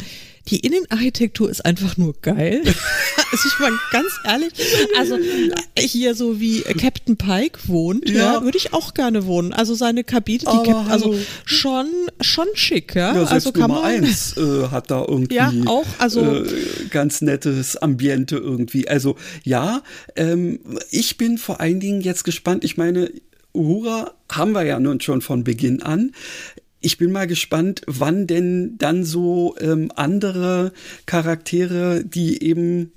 die 0.50 0.60
Innenarchitektur 0.60 1.50
ist 1.50 1.66
einfach 1.66 1.98
nur 1.98 2.14
geil. 2.22 2.62
also 3.32 3.48
ich 3.48 3.60
meine 3.60 3.78
ganz 3.92 4.08
ehrlich, 4.24 4.52
also 4.98 5.18
hier 5.78 6.16
so 6.16 6.40
wie 6.40 6.62
Captain 6.62 7.18
Pike 7.18 7.60
wohnt, 7.68 8.10
ja, 8.10 8.36
ja 8.36 8.44
würde 8.44 8.58
ich 8.58 8.74
auch 8.74 8.94
gerne 8.94 9.26
wohnen. 9.26 9.54
Also 9.54 9.76
seine 9.76 10.04
Kabine, 10.04 10.40
die 10.40 10.70
Cap 10.70 10.90
also 10.90 11.16
schon 11.46 11.88
schon 12.22 12.48
schick, 12.54 12.96
ja. 12.96 13.16
ja 13.16 13.24
also 13.24 13.52
kann 13.52 13.70
Nummer 13.70 13.82
man 13.82 14.04
eins 14.04 14.36
äh, 14.38 14.68
hat 14.72 14.92
da 14.92 15.06
irgendwie 15.08 15.36
ja, 15.36 15.52
auch, 15.66 15.86
also, 15.98 16.22
äh, 16.44 16.46
ganz 16.90 17.22
nettes 17.22 17.78
Ambiente 17.78 18.38
irgendwie. 18.38 18.88
Also 18.88 19.16
ja, 19.44 19.82
ähm, 20.16 20.60
ich 20.92 21.18
bin 21.18 21.38
vor 21.38 21.60
allen 21.60 21.80
Dingen 21.80 22.02
jetzt 22.02 22.24
gespannt. 22.24 22.64
Ich 22.64 22.78
meine, 22.78 23.12
Uhura 23.54 24.14
haben 24.32 24.52
wir 24.54 24.64
ja 24.64 24.80
nun 24.80 25.02
schon 25.02 25.22
von 25.22 25.44
Beginn 25.44 25.82
an 25.82 26.12
ich 26.88 26.98
bin 26.98 27.12
mal 27.12 27.28
gespannt, 27.28 27.82
wann 27.86 28.28
denn 28.28 28.78
dann 28.78 29.04
so 29.04 29.58
ähm, 29.60 29.92
andere 29.98 30.72
Charaktere, 31.06 32.06
die 32.06 32.42
eben 32.42 32.94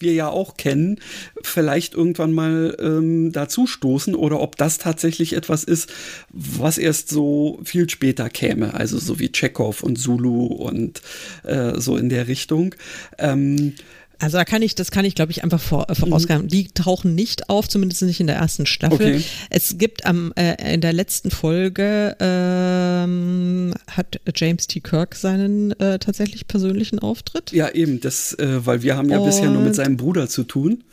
wir 0.00 0.12
ja 0.14 0.28
auch 0.28 0.56
kennen, 0.56 0.98
vielleicht 1.40 1.94
irgendwann 1.94 2.32
mal 2.32 2.76
ähm, 2.80 3.30
dazu 3.30 3.68
stoßen 3.68 4.16
oder 4.16 4.40
ob 4.40 4.56
das 4.56 4.78
tatsächlich 4.78 5.34
etwas 5.34 5.62
ist, 5.62 5.92
was 6.30 6.76
erst 6.76 7.08
so 7.08 7.60
viel 7.62 7.88
später 7.88 8.30
käme, 8.30 8.74
also 8.74 8.98
so 8.98 9.20
wie 9.20 9.30
Chekhov 9.30 9.84
und 9.84 9.94
Zulu 9.94 10.46
und 10.46 11.00
äh, 11.44 11.78
so 11.78 11.96
in 11.96 12.08
der 12.08 12.26
Richtung. 12.26 12.74
Ähm, 13.16 13.74
also 14.20 14.36
da 14.36 14.44
kann 14.44 14.62
ich, 14.62 14.74
das 14.74 14.90
kann 14.90 15.04
ich, 15.04 15.14
glaube 15.14 15.32
ich, 15.32 15.42
einfach 15.42 15.60
vor, 15.60 15.86
äh. 15.88 16.44
Mhm. 16.44 16.48
Die 16.48 16.68
tauchen 16.68 17.14
nicht 17.14 17.48
auf, 17.48 17.68
zumindest 17.68 18.02
nicht 18.02 18.20
in 18.20 18.26
der 18.26 18.36
ersten 18.36 18.66
Staffel. 18.66 19.14
Okay. 19.14 19.24
Es 19.48 19.78
gibt 19.78 20.04
am 20.04 20.32
äh, 20.36 20.74
in 20.74 20.82
der 20.82 20.92
letzten 20.92 21.30
Folge 21.30 22.16
ähm, 22.20 23.74
hat 23.88 24.20
James 24.36 24.66
T. 24.66 24.80
Kirk 24.80 25.14
seinen 25.14 25.72
äh, 25.80 25.98
tatsächlich 25.98 26.46
persönlichen 26.46 26.98
Auftritt. 26.98 27.52
Ja, 27.52 27.70
eben, 27.70 28.00
das, 28.00 28.34
äh, 28.34 28.66
weil 28.66 28.82
wir 28.82 28.96
haben 28.96 29.10
ja 29.10 29.18
Und 29.18 29.26
bisher 29.26 29.50
nur 29.50 29.62
mit 29.62 29.74
seinem 29.74 29.96
Bruder 29.96 30.28
zu 30.28 30.44
tun. 30.44 30.84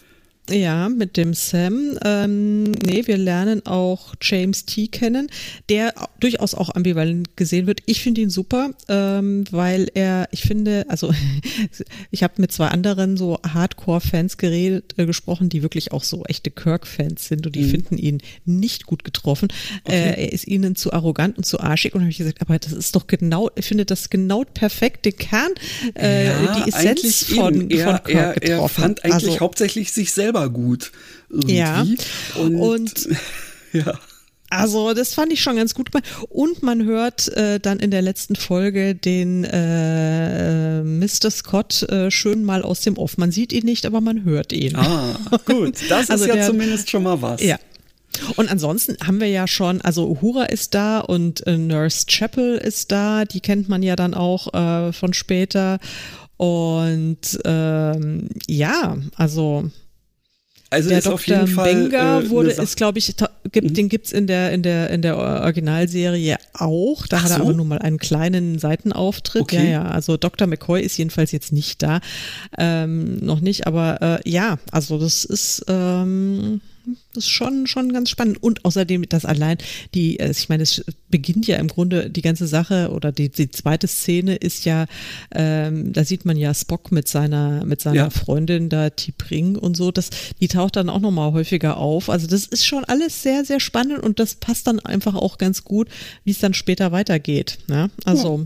Ja, 0.49 0.87
mit 0.87 1.17
dem 1.17 1.33
Sam. 1.33 1.99
Ähm, 2.05 2.63
nee, 2.71 3.05
wir 3.05 3.17
lernen 3.17 3.65
auch 3.65 4.15
James 4.21 4.65
T. 4.65 4.87
kennen, 4.87 5.27
der 5.67 5.93
durchaus 6.21 6.53
auch 6.53 6.73
ambivalent 6.73 7.35
gesehen 7.35 7.67
wird. 7.67 7.81
Ich 7.85 8.01
finde 8.01 8.21
ihn 8.21 8.29
super, 8.29 8.71
ähm, 8.87 9.43
weil 9.51 9.91
er, 9.93 10.29
ich 10.31 10.43
finde, 10.43 10.85
also 10.87 11.13
ich 12.11 12.23
habe 12.23 12.35
mit 12.37 12.53
zwei 12.53 12.67
anderen 12.67 13.17
so 13.17 13.39
Hardcore-Fans 13.45 14.37
geredet, 14.37 14.93
äh, 14.95 15.05
gesprochen, 15.05 15.49
die 15.49 15.63
wirklich 15.63 15.91
auch 15.91 16.03
so 16.03 16.23
echte 16.23 16.49
Kirk-Fans 16.49 17.27
sind 17.27 17.45
und 17.45 17.53
die 17.53 17.63
mhm. 17.63 17.69
finden 17.69 17.97
ihn 17.97 18.21
nicht 18.45 18.85
gut 18.85 19.03
getroffen. 19.03 19.49
Okay. 19.83 19.95
Äh, 19.95 20.21
er 20.27 20.31
ist 20.31 20.47
ihnen 20.47 20.77
zu 20.77 20.93
arrogant 20.93 21.37
und 21.37 21.43
zu 21.45 21.59
arschig 21.59 21.93
und 21.93 22.01
habe 22.01 22.11
ich 22.11 22.19
gesagt, 22.19 22.39
aber 22.41 22.57
das 22.57 22.71
ist 22.71 22.95
doch 22.95 23.07
genau, 23.07 23.49
ich 23.55 23.65
finde 23.65 23.83
das 23.83 24.09
genau 24.09 24.45
perfekt 24.45 25.03
den 25.05 25.17
Kern, 25.17 25.51
äh, 25.95 26.27
ja, 26.27 26.63
die 26.63 26.69
Essenz 26.69 27.25
von, 27.25 27.69
er, 27.69 27.85
von 27.85 28.03
Kirk 28.03 28.07
er, 28.07 28.33
getroffen. 28.33 28.53
Er 28.53 28.69
fand 28.69 29.03
eigentlich 29.03 29.29
also, 29.29 29.39
hauptsächlich 29.41 29.91
sich 29.91 30.13
selber 30.13 30.36
selber 30.37 30.49
gut. 30.49 30.91
Irgendwie. 31.29 31.55
Ja. 31.55 31.85
Und, 32.35 32.55
und 32.55 33.09
ja. 33.73 33.99
Also 34.49 34.93
das 34.93 35.13
fand 35.13 35.33
ich 35.33 35.41
schon 35.41 35.57
ganz 35.57 35.73
gut 35.73 35.91
gemacht. 35.91 36.05
Und 36.29 36.63
man 36.63 36.85
hört 36.85 37.27
äh, 37.35 37.59
dann 37.59 37.79
in 37.79 37.91
der 37.91 38.01
letzten 38.01 38.37
Folge 38.37 38.95
den 38.95 39.43
äh, 39.43 40.83
Mr. 40.83 41.29
Scott 41.31 41.83
äh, 41.83 42.09
schön 42.11 42.45
mal 42.45 42.63
aus 42.63 42.79
dem 42.79 42.97
Off. 42.97 43.17
Man 43.17 43.31
sieht 43.31 43.51
ihn 43.51 43.65
nicht, 43.65 43.85
aber 43.85 43.99
man 43.99 44.23
hört 44.23 44.53
ihn. 44.53 44.75
Ah, 44.77 45.19
gut. 45.45 45.75
Das 45.89 46.09
also 46.09 46.23
ist 46.23 46.29
ja 46.29 46.35
der, 46.35 46.47
zumindest 46.47 46.89
schon 46.89 47.03
mal 47.03 47.21
was. 47.21 47.43
Ja. 47.43 47.57
Und 48.37 48.49
ansonsten 48.49 48.95
haben 49.05 49.19
wir 49.19 49.27
ja 49.27 49.47
schon, 49.47 49.81
also 49.81 50.07
Uhura 50.07 50.45
ist 50.45 50.73
da 50.73 50.99
und 50.99 51.45
äh, 51.45 51.57
Nurse 51.57 52.05
Chapel 52.07 52.57
ist 52.57 52.91
da, 52.91 53.25
die 53.25 53.41
kennt 53.41 53.67
man 53.67 53.83
ja 53.83 53.97
dann 53.97 54.13
auch 54.13 54.53
äh, 54.53 54.93
von 54.93 55.13
später. 55.13 55.79
Und 56.37 57.39
ähm, 57.43 58.29
ja, 58.47 58.97
also 59.15 59.69
also 60.69 60.89
der 60.89 61.01
Dr. 61.01 61.45
Benga 61.45 62.19
äh, 62.19 62.29
wurde, 62.29 62.51
ist 62.51 62.75
glaube 62.75 62.99
ich, 62.99 63.15
gibt, 63.51 63.77
den 63.77 63.87
gibt's 63.89 64.11
in 64.11 64.27
der 64.27 64.51
in 64.51 64.63
der 64.63 64.89
in 64.89 65.01
der 65.01 65.17
Originalserie 65.17 66.37
auch. 66.53 67.07
Da 67.07 67.17
Ach 67.17 67.23
hat 67.23 67.31
er 67.31 67.37
so? 67.37 67.43
aber 67.43 67.53
nur 67.53 67.65
mal 67.65 67.79
einen 67.79 67.99
kleinen 67.99 68.59
Seitenauftritt. 68.59 69.41
Okay. 69.41 69.65
Ja, 69.65 69.83
ja. 69.83 69.85
Also 69.85 70.17
Dr. 70.17 70.47
McCoy 70.47 70.81
ist 70.81 70.97
jedenfalls 70.97 71.31
jetzt 71.31 71.53
nicht 71.53 71.81
da, 71.83 72.01
ähm, 72.57 73.17
noch 73.19 73.39
nicht. 73.39 73.65
Aber 73.65 74.01
äh, 74.25 74.29
ja, 74.29 74.59
also 74.71 74.99
das 74.99 75.23
ist 75.23 75.63
ähm, 75.67 76.61
das 77.13 77.25
ist 77.25 77.29
schon 77.29 77.67
schon 77.67 77.91
ganz 77.93 78.09
spannend 78.09 78.41
und 78.41 78.63
außerdem 78.65 79.07
das 79.09 79.25
allein 79.25 79.57
die, 79.93 80.19
äh, 80.19 80.31
ich 80.31 80.49
meine, 80.49 80.63
es 80.63 80.83
beginnt 81.09 81.47
ja 81.47 81.57
im 81.57 81.67
Grunde 81.67 82.09
die 82.09 82.21
ganze 82.21 82.47
Sache 82.47 82.89
oder 82.91 83.11
die, 83.11 83.29
die 83.29 83.49
zweite 83.51 83.87
Szene 83.87 84.35
ist 84.35 84.65
ja, 84.65 84.85
ähm, 85.33 85.93
da 85.93 86.03
sieht 86.03 86.25
man 86.25 86.37
ja 86.37 86.53
Spock 86.53 86.91
mit 86.91 87.07
seiner 87.07 87.65
mit 87.65 87.81
seiner 87.81 87.95
Ja. 87.95 88.09
Freundin 88.09 88.69
da 88.69 88.85
T'Pring 88.87 89.57
und 89.57 89.75
so, 89.77 89.91
das, 89.91 90.09
die 90.41 90.47
taucht 90.47 90.75
dann 90.75 90.89
auch 90.89 90.99
nochmal 90.99 91.31
häufiger 91.33 91.77
auf. 91.77 92.09
Also 92.09 92.27
das 92.27 92.45
ist 92.45 92.65
schon 92.65 92.83
alles 92.85 93.21
sehr, 93.23 93.45
sehr 93.45 93.59
spannend 93.59 93.99
und 94.03 94.19
das 94.19 94.35
passt 94.35 94.67
dann 94.67 94.79
einfach 94.79 95.15
auch 95.15 95.37
ganz 95.37 95.63
gut, 95.63 95.87
wie 96.23 96.31
es 96.31 96.39
dann 96.39 96.53
später 96.53 96.91
weitergeht. 96.91 97.57
Ne? 97.67 97.89
Also 98.05 98.45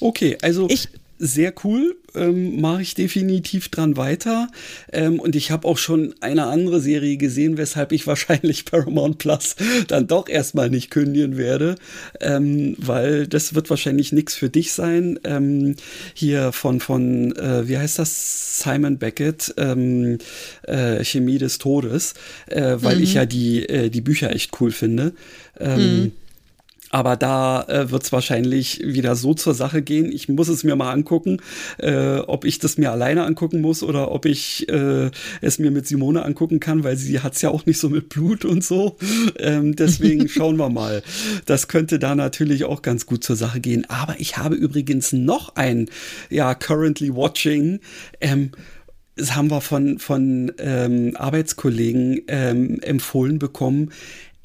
Okay, 0.00 0.38
also 0.42 0.68
Ich- 0.70 0.88
sehr 1.18 1.52
cool, 1.64 1.96
ähm, 2.14 2.60
mache 2.60 2.82
ich 2.82 2.94
definitiv 2.94 3.68
dran 3.68 3.96
weiter. 3.96 4.48
Ähm, 4.92 5.20
und 5.20 5.36
ich 5.36 5.50
habe 5.50 5.66
auch 5.66 5.78
schon 5.78 6.14
eine 6.20 6.46
andere 6.46 6.80
Serie 6.80 7.16
gesehen, 7.16 7.56
weshalb 7.56 7.92
ich 7.92 8.06
wahrscheinlich 8.06 8.64
Paramount 8.64 9.18
Plus 9.18 9.56
dann 9.88 10.06
doch 10.06 10.28
erstmal 10.28 10.70
nicht 10.70 10.90
kündigen 10.90 11.36
werde, 11.36 11.76
ähm, 12.20 12.74
weil 12.78 13.26
das 13.26 13.54
wird 13.54 13.70
wahrscheinlich 13.70 14.12
nichts 14.12 14.34
für 14.34 14.48
dich 14.48 14.72
sein. 14.72 15.18
Ähm, 15.24 15.76
hier 16.14 16.52
von, 16.52 16.80
von 16.80 17.34
äh, 17.36 17.68
wie 17.68 17.78
heißt 17.78 17.98
das? 17.98 18.58
Simon 18.60 18.98
Beckett, 18.98 19.54
ähm, 19.56 20.18
äh, 20.62 21.04
Chemie 21.04 21.38
des 21.38 21.58
Todes, 21.58 22.14
äh, 22.46 22.76
weil 22.78 23.00
ich 23.00 23.14
ja 23.14 23.24
die, 23.24 23.68
äh, 23.68 23.88
die 23.88 24.00
Bücher 24.00 24.34
echt 24.34 24.60
cool 24.60 24.72
finde. 24.72 25.12
Ähm, 25.60 26.12
aber 26.90 27.16
da 27.16 27.62
äh, 27.64 27.90
wird 27.90 28.02
es 28.02 28.12
wahrscheinlich 28.12 28.80
wieder 28.84 29.14
so 29.14 29.34
zur 29.34 29.54
Sache 29.54 29.82
gehen. 29.82 30.10
Ich 30.10 30.28
muss 30.28 30.48
es 30.48 30.64
mir 30.64 30.76
mal 30.76 30.92
angucken, 30.92 31.38
äh, 31.78 32.18
ob 32.18 32.44
ich 32.44 32.58
das 32.58 32.78
mir 32.78 32.92
alleine 32.92 33.24
angucken 33.24 33.60
muss 33.60 33.82
oder 33.82 34.10
ob 34.10 34.24
ich 34.24 34.68
äh, 34.68 35.10
es 35.40 35.58
mir 35.58 35.70
mit 35.70 35.86
Simone 35.86 36.24
angucken 36.24 36.60
kann, 36.60 36.84
weil 36.84 36.96
sie 36.96 37.20
hat's 37.20 37.42
ja 37.42 37.50
auch 37.50 37.66
nicht 37.66 37.78
so 37.78 37.90
mit 37.90 38.08
Blut 38.08 38.44
und 38.44 38.64
so. 38.64 38.96
Ähm, 39.38 39.76
deswegen 39.76 40.28
schauen 40.28 40.56
wir 40.56 40.70
mal. 40.70 41.02
Das 41.46 41.68
könnte 41.68 41.98
da 41.98 42.14
natürlich 42.14 42.64
auch 42.64 42.82
ganz 42.82 43.06
gut 43.06 43.22
zur 43.22 43.36
Sache 43.36 43.60
gehen. 43.60 43.84
Aber 43.88 44.16
ich 44.18 44.36
habe 44.36 44.54
übrigens 44.54 45.12
noch 45.12 45.56
ein, 45.56 45.90
ja, 46.30 46.54
currently 46.54 47.14
watching. 47.14 47.80
Ähm, 48.20 48.52
das 49.18 49.34
haben 49.34 49.50
wir 49.50 49.60
von, 49.60 49.98
von 49.98 50.52
ähm, 50.58 51.16
Arbeitskollegen 51.16 52.22
ähm, 52.28 52.80
empfohlen 52.80 53.38
bekommen. 53.38 53.90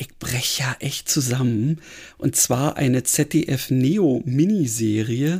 Ich 0.03 0.17
breche 0.17 0.63
ja 0.63 0.75
echt 0.79 1.07
zusammen. 1.07 1.79
Und 2.17 2.35
zwar 2.35 2.75
eine 2.75 3.03
ZDF-Neo-Miniserie 3.03 5.39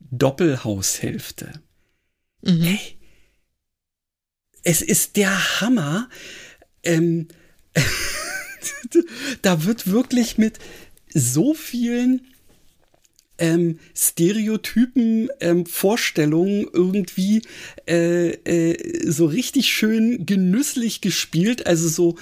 Doppelhaushälfte. 0.00 1.62
Ey, 2.42 2.80
es 4.64 4.82
ist 4.82 5.16
der 5.16 5.60
Hammer. 5.60 6.08
Ähm, 6.82 7.28
da 9.42 9.64
wird 9.64 9.86
wirklich 9.86 10.38
mit 10.38 10.58
so 11.14 11.54
vielen 11.54 12.26
ähm, 13.40 13.78
Stereotypen, 13.96 15.28
ähm, 15.40 15.66
Vorstellungen 15.66 16.66
irgendwie 16.72 17.42
äh, 17.88 18.28
äh, 18.28 19.10
so 19.10 19.26
richtig 19.26 19.72
schön 19.72 20.26
genüsslich 20.26 21.00
gespielt. 21.00 21.66
Also 21.66 21.88
so, 21.88 22.16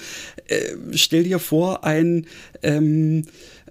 äh, 0.47 0.75
stell 0.93 1.23
dir 1.23 1.39
vor, 1.39 1.83
ein 1.83 2.25
ähm, 2.63 3.25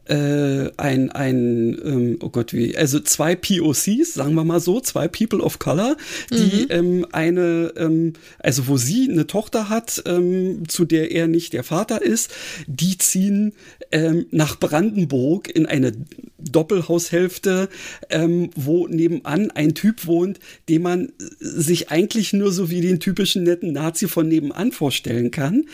äh, 0.08 0.70
ein, 0.76 1.10
ein 1.10 1.78
ähm, 1.84 2.18
oh 2.20 2.30
Gott, 2.30 2.52
wie, 2.52 2.76
also 2.76 3.00
zwei 3.00 3.36
POCs, 3.36 4.14
sagen 4.14 4.34
wir 4.34 4.44
mal 4.44 4.60
so, 4.60 4.80
zwei 4.80 5.08
People 5.08 5.40
of 5.40 5.58
Color, 5.58 5.96
die 6.30 6.66
ähm, 6.70 7.06
eine, 7.12 7.72
ähm, 7.76 8.14
also 8.38 8.68
wo 8.68 8.76
sie 8.76 9.08
eine 9.10 9.26
Tochter 9.26 9.68
hat, 9.68 10.02
ähm, 10.06 10.68
zu 10.68 10.84
der 10.84 11.10
er 11.12 11.28
nicht 11.28 11.52
der 11.52 11.64
Vater 11.64 12.02
ist, 12.02 12.30
die 12.66 12.98
ziehen 12.98 13.52
ähm, 13.92 14.26
nach 14.30 14.58
Brandenburg 14.58 15.54
in 15.54 15.66
eine 15.66 15.92
Doppelhaushälfte, 16.38 17.68
ähm, 18.10 18.50
wo 18.54 18.86
nebenan 18.86 19.50
ein 19.50 19.74
Typ 19.74 20.06
wohnt, 20.06 20.38
den 20.68 20.82
man 20.82 21.12
sich 21.40 21.90
eigentlich 21.90 22.32
nur 22.32 22.52
so 22.52 22.70
wie 22.70 22.80
den 22.80 23.00
typischen 23.00 23.42
netten 23.42 23.72
Nazi 23.72 24.08
von 24.08 24.28
nebenan 24.28 24.72
vorstellen 24.72 25.30
kann. 25.30 25.64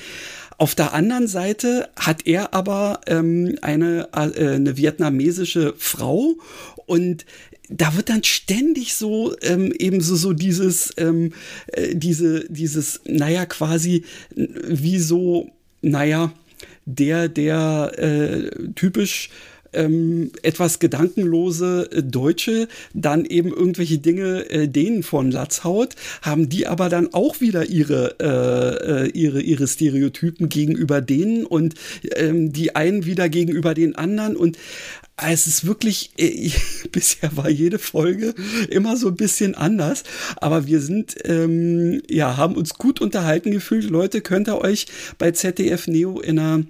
Auf 0.59 0.75
der 0.75 0.93
anderen 0.93 1.27
Seite 1.27 1.89
hat 1.97 2.27
er 2.27 2.55
aber 2.55 3.01
ähm, 3.07 3.59
eine, 3.63 4.09
äh, 4.13 4.55
eine 4.55 4.77
vietnamesische 4.77 5.75
Frau 5.79 6.35
und 6.87 7.25
da 7.69 7.97
wird 7.97 8.09
dann 8.09 8.23
ständig 8.25 8.95
so 8.95 9.35
ähm, 9.41 9.73
eben 9.79 10.01
so, 10.01 10.17
so 10.17 10.33
dieses, 10.33 10.93
ähm, 10.97 11.33
äh, 11.69 11.95
diese, 11.95 12.45
dieses, 12.49 13.01
naja, 13.07 13.47
quasi 13.47 14.05
wie 14.35 14.99
so, 14.99 15.51
naja, 15.81 16.33
der, 16.85 17.29
der 17.29 17.93
äh, 17.97 18.51
typisch 18.75 19.31
ähm, 19.75 20.31
etwas 20.43 20.79
gedankenlose 20.79 21.89
äh, 21.93 22.03
Deutsche 22.03 22.68
dann 22.93 23.25
eben 23.25 23.51
irgendwelche 23.51 23.99
Dinge 23.99 24.51
äh, 24.51 24.68
denen 24.68 25.03
von 25.03 25.31
Latz 25.31 25.64
haut, 25.64 25.95
haben 26.22 26.49
die 26.49 26.66
aber 26.66 26.89
dann 26.89 27.12
auch 27.12 27.41
wieder 27.41 27.66
ihre, 27.66 28.16
äh, 28.20 29.05
äh, 29.05 29.11
ihre, 29.11 29.41
ihre 29.41 29.66
Stereotypen 29.66 30.49
gegenüber 30.49 31.01
denen 31.01 31.45
und 31.47 31.75
ähm, 32.16 32.53
die 32.53 32.77
einen 32.77 33.05
wieder 33.05 33.29
gegenüber 33.29 33.75
den 33.75 33.95
anderen 33.95 34.37
und 34.37 34.59
es 35.16 35.47
ist 35.47 35.66
wirklich, 35.66 36.11
äh, 36.16 36.51
bisher 36.93 37.37
war 37.37 37.49
jede 37.49 37.79
Folge 37.79 38.35
immer 38.68 38.97
so 38.97 39.09
ein 39.09 39.16
bisschen 39.16 39.55
anders, 39.55 40.03
aber 40.37 40.66
wir 40.66 40.81
sind, 40.81 41.16
ähm, 41.25 42.03
ja, 42.09 42.37
haben 42.37 42.57
uns 42.57 42.75
gut 42.75 43.01
unterhalten 43.01 43.51
gefühlt. 43.51 43.85
Leute, 43.85 44.20
könnt 44.20 44.49
ihr 44.49 44.59
euch 44.59 44.87
bei 45.18 45.31
ZDF 45.31 45.87
Neo 45.87 46.20
in 46.20 46.39
einer 46.39 46.64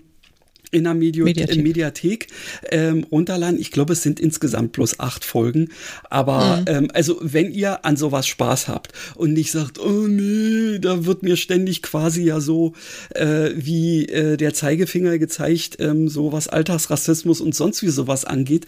in 0.75 0.85
der 0.85 0.95
Medio 0.95 1.25
Mediathek. 1.25 1.63
Mediathek, 1.63 2.27
ähm, 2.71 3.05
runterladen. 3.11 3.61
Ich 3.61 3.71
glaube, 3.71 3.93
es 3.93 4.03
sind 4.03 4.19
insgesamt 4.21 4.73
bloß 4.73 5.01
acht 5.01 5.25
Folgen. 5.25 5.69
Aber 6.11 6.65
ähm, 6.67 6.91
also, 6.93 7.19
wenn 7.23 7.53
ihr 7.53 7.85
an 7.85 7.97
sowas 7.97 8.27
Spaß 8.27 8.69
habt 8.69 8.93
und 9.15 9.33
nicht 9.33 9.53
sagt, 9.53 9.79
oh 9.79 10.07
nee, 10.09 10.79
da 10.81 11.07
wird 11.07 11.23
mir 11.23 11.37
ständig 11.37 11.83
quasi 11.83 12.25
ja 12.25 12.41
so 12.41 12.73
äh, 13.15 13.51
wie 13.55 14.07
äh, 14.07 14.37
der 14.37 14.53
Zeigefinger 14.53 15.19
gezeigt, 15.19 15.77
ähm, 15.79 16.09
so 16.09 16.33
was 16.33 16.49
Alltagsrassismus 16.49 17.41
und 17.41 17.55
sonst 17.55 17.83
wie 17.83 17.89
sowas 17.89 18.25
angeht. 18.25 18.67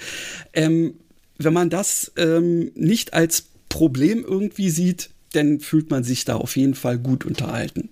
Ähm, 0.52 0.94
wenn 1.38 1.52
man 1.52 1.70
das 1.70 2.12
ähm, 2.16 2.70
nicht 2.74 3.14
als 3.14 3.46
Problem 3.68 4.24
irgendwie 4.26 4.70
sieht, 4.70 5.11
dann 5.32 5.61
fühlt 5.61 5.90
man 5.90 6.04
sich 6.04 6.24
da 6.24 6.36
auf 6.36 6.57
jeden 6.57 6.74
Fall 6.74 6.98
gut 6.98 7.26
unterhalten. 7.26 7.90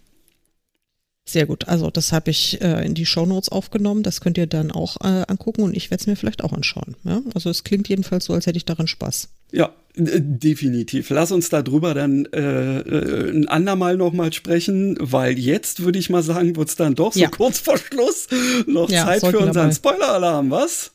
Sehr 1.27 1.47
gut. 1.47 1.69
Also 1.69 1.91
das 1.91 2.13
habe 2.13 2.31
ich 2.31 2.61
äh, 2.61 2.85
in 2.85 2.93
die 2.95 3.07
Shownotes 3.07 3.49
aufgenommen. 3.49 4.03
Das 4.03 4.21
könnt 4.21 4.37
ihr 4.37 4.47
dann 4.47 4.71
auch 4.71 4.97
äh, 5.01 5.25
angucken 5.27 5.63
und 5.63 5.75
ich 5.75 5.91
werde 5.91 6.03
es 6.03 6.07
mir 6.07 6.17
vielleicht 6.17 6.45
auch 6.45 6.53
anschauen. 6.53 6.97
Ja? 7.05 7.23
Also 7.35 7.49
es 7.49 7.65
klingt 7.65 7.89
jedenfalls 7.89 8.27
so, 8.27 8.35
als 8.35 8.47
hätte 8.47 8.59
ich 8.59 8.67
daran 8.67 8.87
Spaß. 8.87 9.31
Ja, 9.51 9.71
definitiv. 9.97 11.09
Lass 11.09 11.33
uns 11.33 11.49
darüber 11.49 11.95
dann 11.95 12.27
äh, 12.27 12.79
äh, 12.81 13.31
ein 13.31 13.49
andermal 13.49 13.97
nochmal 13.97 14.35
sprechen, 14.35 14.97
weil 15.01 15.39
jetzt 15.39 15.83
würde 15.83 15.99
ich 15.99 16.11
mal 16.11 16.23
sagen, 16.23 16.57
wird's 16.57 16.77
dann 16.77 16.95
doch 16.95 17.15
so 17.15 17.21
Ja. 17.21 17.29
kurz 17.31 17.59
vor 17.59 17.79
Schluss 17.79 18.29
noch 18.67 18.91
Ja, 18.91 19.07
Zeit 19.07 19.21
für 19.27 19.39
unseren. 19.39 19.73
Spoiler-Alarm, 19.73 20.51
was? 20.51 20.91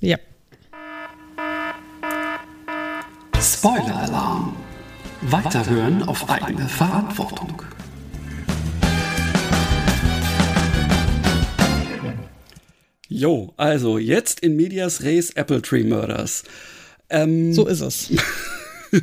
Ja. 0.00 0.18
Spoiler-Alarm. 3.40 4.56
Weiterhören 5.22 6.02
auf 6.02 6.28
eigene 6.28 6.68
Verantwortung. 6.68 7.62
Jo, 13.10 13.52
also 13.56 13.98
jetzt 13.98 14.38
in 14.38 14.54
Medias 14.54 15.02
Res 15.02 15.30
Apple 15.30 15.60
Tree 15.60 15.82
Murders. 15.82 16.44
Ähm, 17.10 17.52
So 17.52 17.66
ist 17.66 17.80
es. 17.80 18.12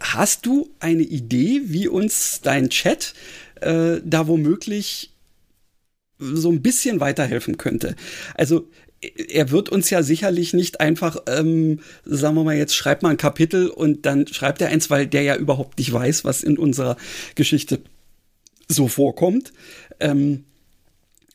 Hast 0.00 0.44
du 0.44 0.68
eine 0.80 1.02
Idee, 1.02 1.62
wie 1.64 1.88
uns 1.88 2.40
dein 2.42 2.68
Chat 2.68 3.14
äh, 3.62 4.00
da 4.04 4.26
womöglich 4.28 5.14
so 6.18 6.52
ein 6.52 6.60
bisschen 6.60 7.00
weiterhelfen 7.00 7.56
könnte? 7.56 7.96
Also 8.34 8.68
er 9.00 9.50
wird 9.50 9.70
uns 9.70 9.88
ja 9.88 10.02
sicherlich 10.02 10.52
nicht 10.52 10.80
einfach, 10.80 11.16
ähm, 11.26 11.80
sagen 12.04 12.36
wir 12.36 12.44
mal 12.44 12.56
jetzt, 12.56 12.74
schreibt 12.74 13.02
mal 13.02 13.08
ein 13.08 13.16
Kapitel 13.16 13.68
und 13.68 14.04
dann 14.04 14.26
schreibt 14.26 14.60
er 14.60 14.68
eins, 14.68 14.90
weil 14.90 15.06
der 15.06 15.22
ja 15.22 15.36
überhaupt 15.36 15.78
nicht 15.78 15.90
weiß, 15.92 16.24
was 16.24 16.42
in 16.42 16.58
unserer 16.58 16.98
Geschichte 17.34 17.80
so 18.68 18.88
vorkommt. 18.88 19.54
Ähm, 20.00 20.44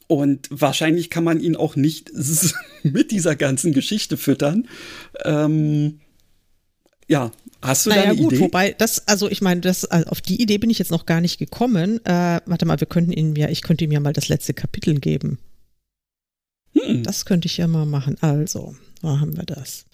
Und 0.08 0.48
wahrscheinlich 0.50 1.10
kann 1.10 1.26
man 1.26 1.40
ihn 1.42 1.56
auch 1.56 1.76
nicht 1.76 2.12
mit 2.84 3.12
dieser 3.12 3.36
ganzen 3.36 3.74
Geschichte 3.74 4.18
füttern. 4.18 4.68
Ähm, 5.26 6.00
ja, 7.08 7.32
hast 7.62 7.86
du 7.86 7.90
naja, 7.90 8.04
da 8.04 8.10
eine 8.10 8.18
gut, 8.18 8.34
Idee? 8.34 8.42
Wobei, 8.42 8.72
das, 8.78 9.08
also 9.08 9.30
ich 9.30 9.42
meine, 9.42 9.62
das, 9.62 9.86
also 9.86 10.10
auf 10.10 10.22
die 10.22 10.42
Idee 10.42 10.58
bin 10.58 10.70
ich 10.70 10.80
jetzt 10.80 10.92
noch 10.92 11.06
gar 11.06 11.22
nicht 11.22 11.38
gekommen. 11.38 12.04
Äh, 12.06 12.40
warte 12.46 12.66
mal, 12.66 12.80
wir 12.80 12.88
könnten 12.88 13.12
ihm 13.12 13.36
ja, 13.36 13.50
ich 13.50 13.62
könnte 13.62 13.84
ihm 13.84 13.92
ja 13.92 14.00
mal 14.00 14.14
das 14.14 14.30
letzte 14.30 14.54
Kapitel 14.54 15.00
geben. 15.00 15.40
Hm. 16.74 17.04
Das 17.04 17.26
könnte 17.26 17.48
ich 17.48 17.58
ja 17.58 17.68
mal 17.68 17.86
machen. 17.86 18.18
Also, 18.22 18.76
wo 19.02 19.20
haben 19.20 19.36
wir 19.36 19.46
das? 19.46 19.86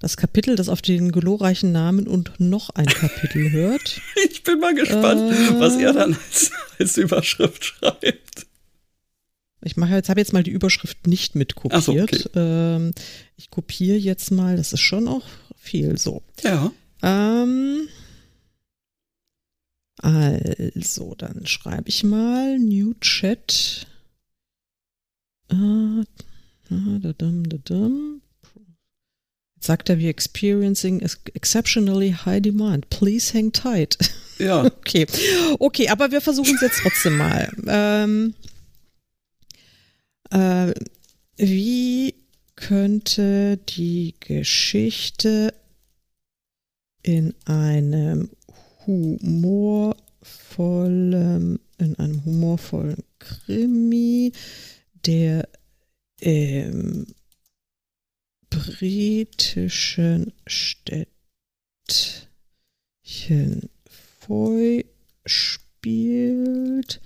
Das 0.00 0.16
Kapitel, 0.16 0.56
das 0.56 0.70
auf 0.70 0.80
den 0.80 1.12
glorreichen 1.12 1.72
Namen 1.72 2.08
und 2.08 2.40
noch 2.40 2.70
ein 2.70 2.86
Kapitel 2.86 3.50
hört. 3.50 4.00
Ich 4.30 4.42
bin 4.42 4.58
mal 4.58 4.74
gespannt, 4.74 5.32
äh, 5.32 5.60
was 5.60 5.76
er 5.76 5.92
dann 5.92 6.14
als, 6.14 6.50
als 6.78 6.96
Überschrift 6.96 7.64
schreibt. 7.64 8.46
Ich 9.62 9.76
mache 9.76 9.94
jetzt, 9.94 10.08
habe 10.08 10.20
jetzt 10.20 10.32
mal 10.32 10.42
die 10.42 10.50
Überschrift 10.50 11.06
nicht 11.06 11.34
mit 11.34 11.54
kopiert. 11.54 11.84
So, 11.84 11.92
okay. 11.92 12.24
ähm, 12.34 12.92
ich 13.36 13.50
kopiere 13.50 13.98
jetzt 13.98 14.30
mal, 14.30 14.56
das 14.56 14.72
ist 14.72 14.80
schon 14.80 15.06
auch 15.06 15.26
viel 15.56 15.98
so. 15.98 16.22
Ja. 16.42 16.72
Ähm, 17.02 17.88
also, 19.98 21.14
dann 21.16 21.46
schreibe 21.46 21.88
ich 21.88 22.04
mal 22.04 22.58
New 22.58 22.94
Chat. 23.00 23.86
Äh. 25.50 26.04
Jetzt 29.56 29.66
sagt 29.66 29.90
er, 29.90 29.98
wir 29.98 30.08
experiencing 30.08 31.06
exceptionally 31.34 32.12
high 32.24 32.40
demand. 32.40 32.88
Please 32.88 33.34
hang 33.34 33.52
tight. 33.52 33.98
Ja. 34.38 34.64
Okay. 34.80 35.06
Okay, 35.58 35.88
aber 35.90 36.12
wir 36.12 36.22
versuchen 36.22 36.54
es 36.54 36.62
jetzt 36.62 36.80
trotzdem 36.80 37.18
mal. 37.18 37.52
Ähm, 37.66 38.34
äh, 40.30 40.72
wie 41.36 42.14
könnte 42.56 43.56
die 43.56 44.14
Geschichte 44.20 45.54
in 47.02 47.34
einem 47.46 48.30
humorvollen, 48.86 51.58
in 51.78 51.98
einem 51.98 52.24
humorvollen 52.24 53.02
Krimi, 53.18 54.32
der 55.06 55.48
im 56.20 57.06
britischen 58.50 60.32
Städtchen 60.46 61.08
Foy 64.18 64.84
spielt, 65.24 67.00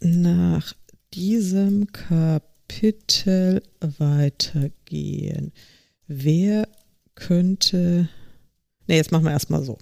nach 0.00 0.74
diesem 1.14 1.92
Kapitel 1.92 3.62
weitergehen? 3.80 5.52
Wer 6.06 6.68
könnte. 7.14 8.08
Ne, 8.86 8.96
jetzt 8.96 9.12
machen 9.12 9.24
wir 9.24 9.32
erstmal 9.32 9.62
so. 9.62 9.78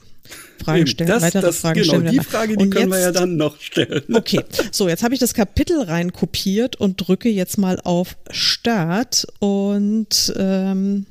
Fragen 0.62 0.86
stellen, 0.86 1.08
das, 1.08 1.22
weitere 1.22 1.42
das, 1.42 1.58
Fragen 1.58 1.80
genau, 1.80 1.94
stellen. 1.94 2.12
Die 2.12 2.20
Frage, 2.20 2.56
die 2.56 2.62
und 2.62 2.70
können 2.70 2.92
jetzt, 2.92 2.98
wir 2.98 3.00
ja 3.00 3.12
dann 3.12 3.36
noch 3.36 3.60
stellen. 3.60 4.02
Okay, 4.12 4.44
so, 4.70 4.88
jetzt 4.88 5.02
habe 5.02 5.14
ich 5.14 5.20
das 5.20 5.34
Kapitel 5.34 5.82
rein 5.82 6.12
kopiert 6.12 6.76
und 6.76 6.96
drücke 6.96 7.28
jetzt 7.28 7.58
mal 7.58 7.80
auf 7.80 8.16
Start 8.30 9.26
und 9.40 10.32
ähm, 10.36 11.06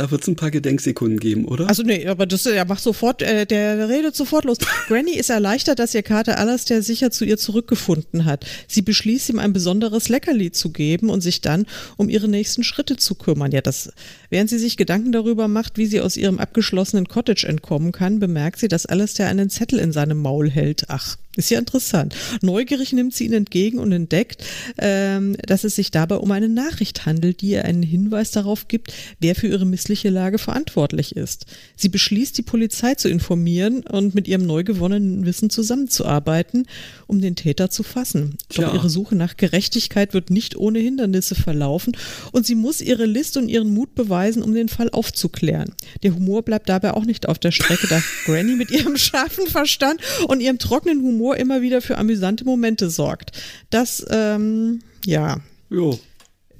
da 0.00 0.10
wird 0.10 0.22
es 0.22 0.28
ein 0.28 0.36
paar 0.36 0.50
Gedenksekunden 0.50 1.20
geben, 1.20 1.44
oder? 1.44 1.68
Also 1.68 1.82
nee, 1.82 2.06
aber 2.06 2.24
das 2.24 2.46
er 2.46 2.64
macht 2.64 2.82
sofort, 2.82 3.20
äh, 3.20 3.44
der 3.44 3.90
redet 3.90 4.16
sofort 4.16 4.46
los. 4.46 4.56
Granny 4.88 5.12
ist 5.12 5.28
erleichtert, 5.28 5.78
dass 5.78 5.94
ihr 5.94 6.02
Kater 6.02 6.38
Alastair 6.38 6.82
sicher 6.82 7.10
zu 7.10 7.26
ihr 7.26 7.36
zurückgefunden 7.36 8.24
hat. 8.24 8.46
Sie 8.66 8.80
beschließt 8.80 9.28
ihm 9.28 9.38
ein 9.38 9.52
besonderes 9.52 10.08
Leckerli 10.08 10.52
zu 10.52 10.70
geben 10.70 11.10
und 11.10 11.20
sich 11.20 11.42
dann 11.42 11.66
um 11.98 12.08
ihre 12.08 12.28
nächsten 12.28 12.64
Schritte 12.64 12.96
zu 12.96 13.14
kümmern. 13.14 13.52
Ja, 13.52 13.60
das, 13.60 13.92
während 14.30 14.48
sie 14.48 14.58
sich 14.58 14.78
Gedanken 14.78 15.12
darüber 15.12 15.48
macht, 15.48 15.76
wie 15.76 15.84
sie 15.84 16.00
aus 16.00 16.16
ihrem 16.16 16.38
abgeschlossenen 16.38 17.06
Cottage 17.06 17.46
entkommen 17.46 17.92
kann, 17.92 18.20
bemerkt 18.20 18.58
sie, 18.58 18.68
dass 18.68 18.86
Alastair 18.86 19.28
einen 19.28 19.50
Zettel 19.50 19.80
in 19.80 19.92
seinem 19.92 20.22
Maul 20.22 20.48
hält. 20.48 20.84
Ach, 20.88 21.18
ist 21.36 21.50
ja 21.50 21.60
interessant. 21.60 22.16
Neugierig 22.42 22.92
nimmt 22.92 23.14
sie 23.14 23.26
ihn 23.26 23.32
entgegen 23.32 23.78
und 23.78 23.92
entdeckt, 23.92 24.44
ähm, 24.78 25.36
dass 25.46 25.62
es 25.62 25.76
sich 25.76 25.92
dabei 25.92 26.16
um 26.16 26.32
eine 26.32 26.48
Nachricht 26.48 27.06
handelt, 27.06 27.40
die 27.40 27.50
ihr 27.50 27.64
einen 27.64 27.84
Hinweis 27.84 28.32
darauf 28.32 28.66
gibt, 28.66 28.92
wer 29.20 29.36
für 29.36 29.46
ihre 29.46 29.64
missliche 29.64 29.89
Lage 30.08 30.38
verantwortlich 30.38 31.16
ist. 31.16 31.46
Sie 31.76 31.88
beschließt, 31.88 32.36
die 32.38 32.42
Polizei 32.42 32.94
zu 32.94 33.08
informieren 33.08 33.82
und 33.82 34.14
mit 34.14 34.26
ihrem 34.26 34.46
neu 34.46 34.64
gewonnenen 34.64 35.26
Wissen 35.26 35.50
zusammenzuarbeiten, 35.50 36.66
um 37.06 37.20
den 37.20 37.36
Täter 37.36 37.70
zu 37.70 37.82
fassen. 37.82 38.36
Doch 38.54 38.62
ja. 38.62 38.74
ihre 38.74 38.90
Suche 38.90 39.14
nach 39.14 39.36
Gerechtigkeit 39.36 40.14
wird 40.14 40.30
nicht 40.30 40.56
ohne 40.56 40.78
Hindernisse 40.78 41.34
verlaufen 41.34 41.96
und 42.32 42.46
sie 42.46 42.54
muss 42.54 42.80
ihre 42.80 43.06
List 43.06 43.36
und 43.36 43.48
ihren 43.48 43.72
Mut 43.72 43.94
beweisen, 43.94 44.42
um 44.42 44.54
den 44.54 44.68
Fall 44.68 44.90
aufzuklären. 44.90 45.74
Der 46.02 46.14
Humor 46.14 46.42
bleibt 46.42 46.68
dabei 46.68 46.94
auch 46.94 47.04
nicht 47.04 47.28
auf 47.28 47.38
der 47.38 47.52
Strecke, 47.52 47.86
da 47.88 48.02
Granny 48.24 48.56
mit 48.56 48.70
ihrem 48.70 48.96
scharfen 48.96 49.46
Verstand 49.46 50.00
und 50.26 50.40
ihrem 50.40 50.58
trockenen 50.58 51.02
Humor 51.02 51.10
Humor 51.20 51.36
immer 51.36 51.60
wieder 51.60 51.82
für 51.82 51.98
amüsante 51.98 52.44
Momente 52.44 52.88
sorgt. 52.88 53.32
Das, 53.68 54.04
ähm, 54.10 54.80
ja. 55.04 55.40
Jo. 55.68 55.98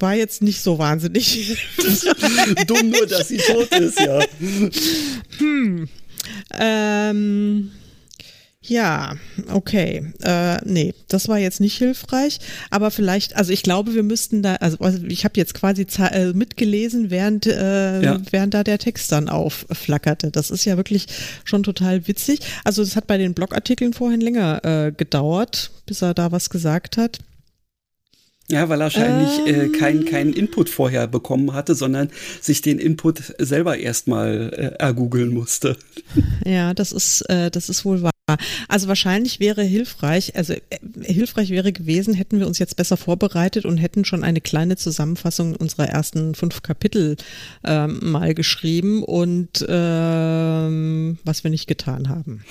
War 0.00 0.14
jetzt 0.14 0.42
nicht 0.42 0.62
so 0.62 0.78
wahnsinnig. 0.78 1.56
Dumm 2.66 2.90
nur, 2.90 3.06
dass 3.06 3.28
sie 3.28 3.36
tot 3.36 3.72
ist, 3.74 4.00
ja. 4.00 4.20
Hm. 5.38 5.88
Ähm. 6.58 7.70
Ja, 8.62 9.16
okay. 9.50 10.12
Äh, 10.22 10.58
nee, 10.64 10.94
das 11.08 11.28
war 11.28 11.38
jetzt 11.38 11.60
nicht 11.60 11.78
hilfreich, 11.78 12.38
aber 12.68 12.90
vielleicht, 12.90 13.34
also 13.36 13.52
ich 13.52 13.62
glaube, 13.62 13.94
wir 13.94 14.02
müssten 14.02 14.42
da, 14.42 14.56
also, 14.56 14.76
also 14.80 15.02
ich 15.06 15.24
habe 15.24 15.34
jetzt 15.38 15.54
quasi 15.54 15.86
äh, 15.98 16.34
mitgelesen, 16.34 17.10
während, 17.10 17.46
äh, 17.46 18.02
ja. 18.02 18.20
während 18.30 18.52
da 18.52 18.62
der 18.62 18.78
Text 18.78 19.10
dann 19.12 19.30
aufflackerte. 19.30 20.30
Das 20.30 20.50
ist 20.50 20.66
ja 20.66 20.76
wirklich 20.76 21.06
schon 21.44 21.62
total 21.62 22.06
witzig. 22.06 22.40
Also 22.62 22.82
es 22.82 22.96
hat 22.96 23.06
bei 23.06 23.16
den 23.16 23.32
Blogartikeln 23.32 23.94
vorhin 23.94 24.20
länger 24.20 24.64
äh, 24.64 24.92
gedauert, 24.92 25.70
bis 25.86 26.02
er 26.02 26.12
da 26.12 26.30
was 26.30 26.50
gesagt 26.50 26.98
hat. 26.98 27.18
Ja, 28.50 28.68
weil 28.68 28.80
er 28.80 28.84
wahrscheinlich 28.84 29.46
äh, 29.46 29.50
ähm. 29.50 29.74
äh, 29.74 29.78
keinen 29.78 30.04
kein 30.04 30.32
Input 30.32 30.68
vorher 30.68 31.06
bekommen 31.06 31.52
hatte, 31.52 31.76
sondern 31.76 32.10
sich 32.40 32.62
den 32.62 32.78
Input 32.78 33.34
selber 33.38 33.78
erstmal 33.78 34.52
äh, 34.52 34.82
ergoogeln 34.82 35.32
musste. 35.32 35.76
Ja, 36.44 36.74
das 36.74 36.90
ist, 36.90 37.20
äh, 37.28 37.50
das 37.50 37.68
ist 37.68 37.84
wohl 37.84 38.02
wahr. 38.02 38.10
Also 38.66 38.88
wahrscheinlich 38.88 39.38
wäre 39.40 39.62
hilfreich, 39.62 40.34
also 40.36 40.54
äh, 40.54 40.60
hilfreich 41.02 41.50
wäre 41.50 41.72
gewesen, 41.72 42.14
hätten 42.14 42.40
wir 42.40 42.46
uns 42.46 42.58
jetzt 42.58 42.76
besser 42.76 42.96
vorbereitet 42.96 43.64
und 43.64 43.76
hätten 43.76 44.04
schon 44.04 44.24
eine 44.24 44.40
kleine 44.40 44.76
Zusammenfassung 44.76 45.54
unserer 45.54 45.88
ersten 45.88 46.34
fünf 46.34 46.62
Kapitel 46.62 47.16
ähm, 47.62 48.00
mal 48.02 48.34
geschrieben 48.34 49.04
und 49.04 49.64
ähm, 49.68 51.18
was 51.24 51.44
wir 51.44 51.50
nicht 51.50 51.68
getan 51.68 52.08
haben. 52.08 52.42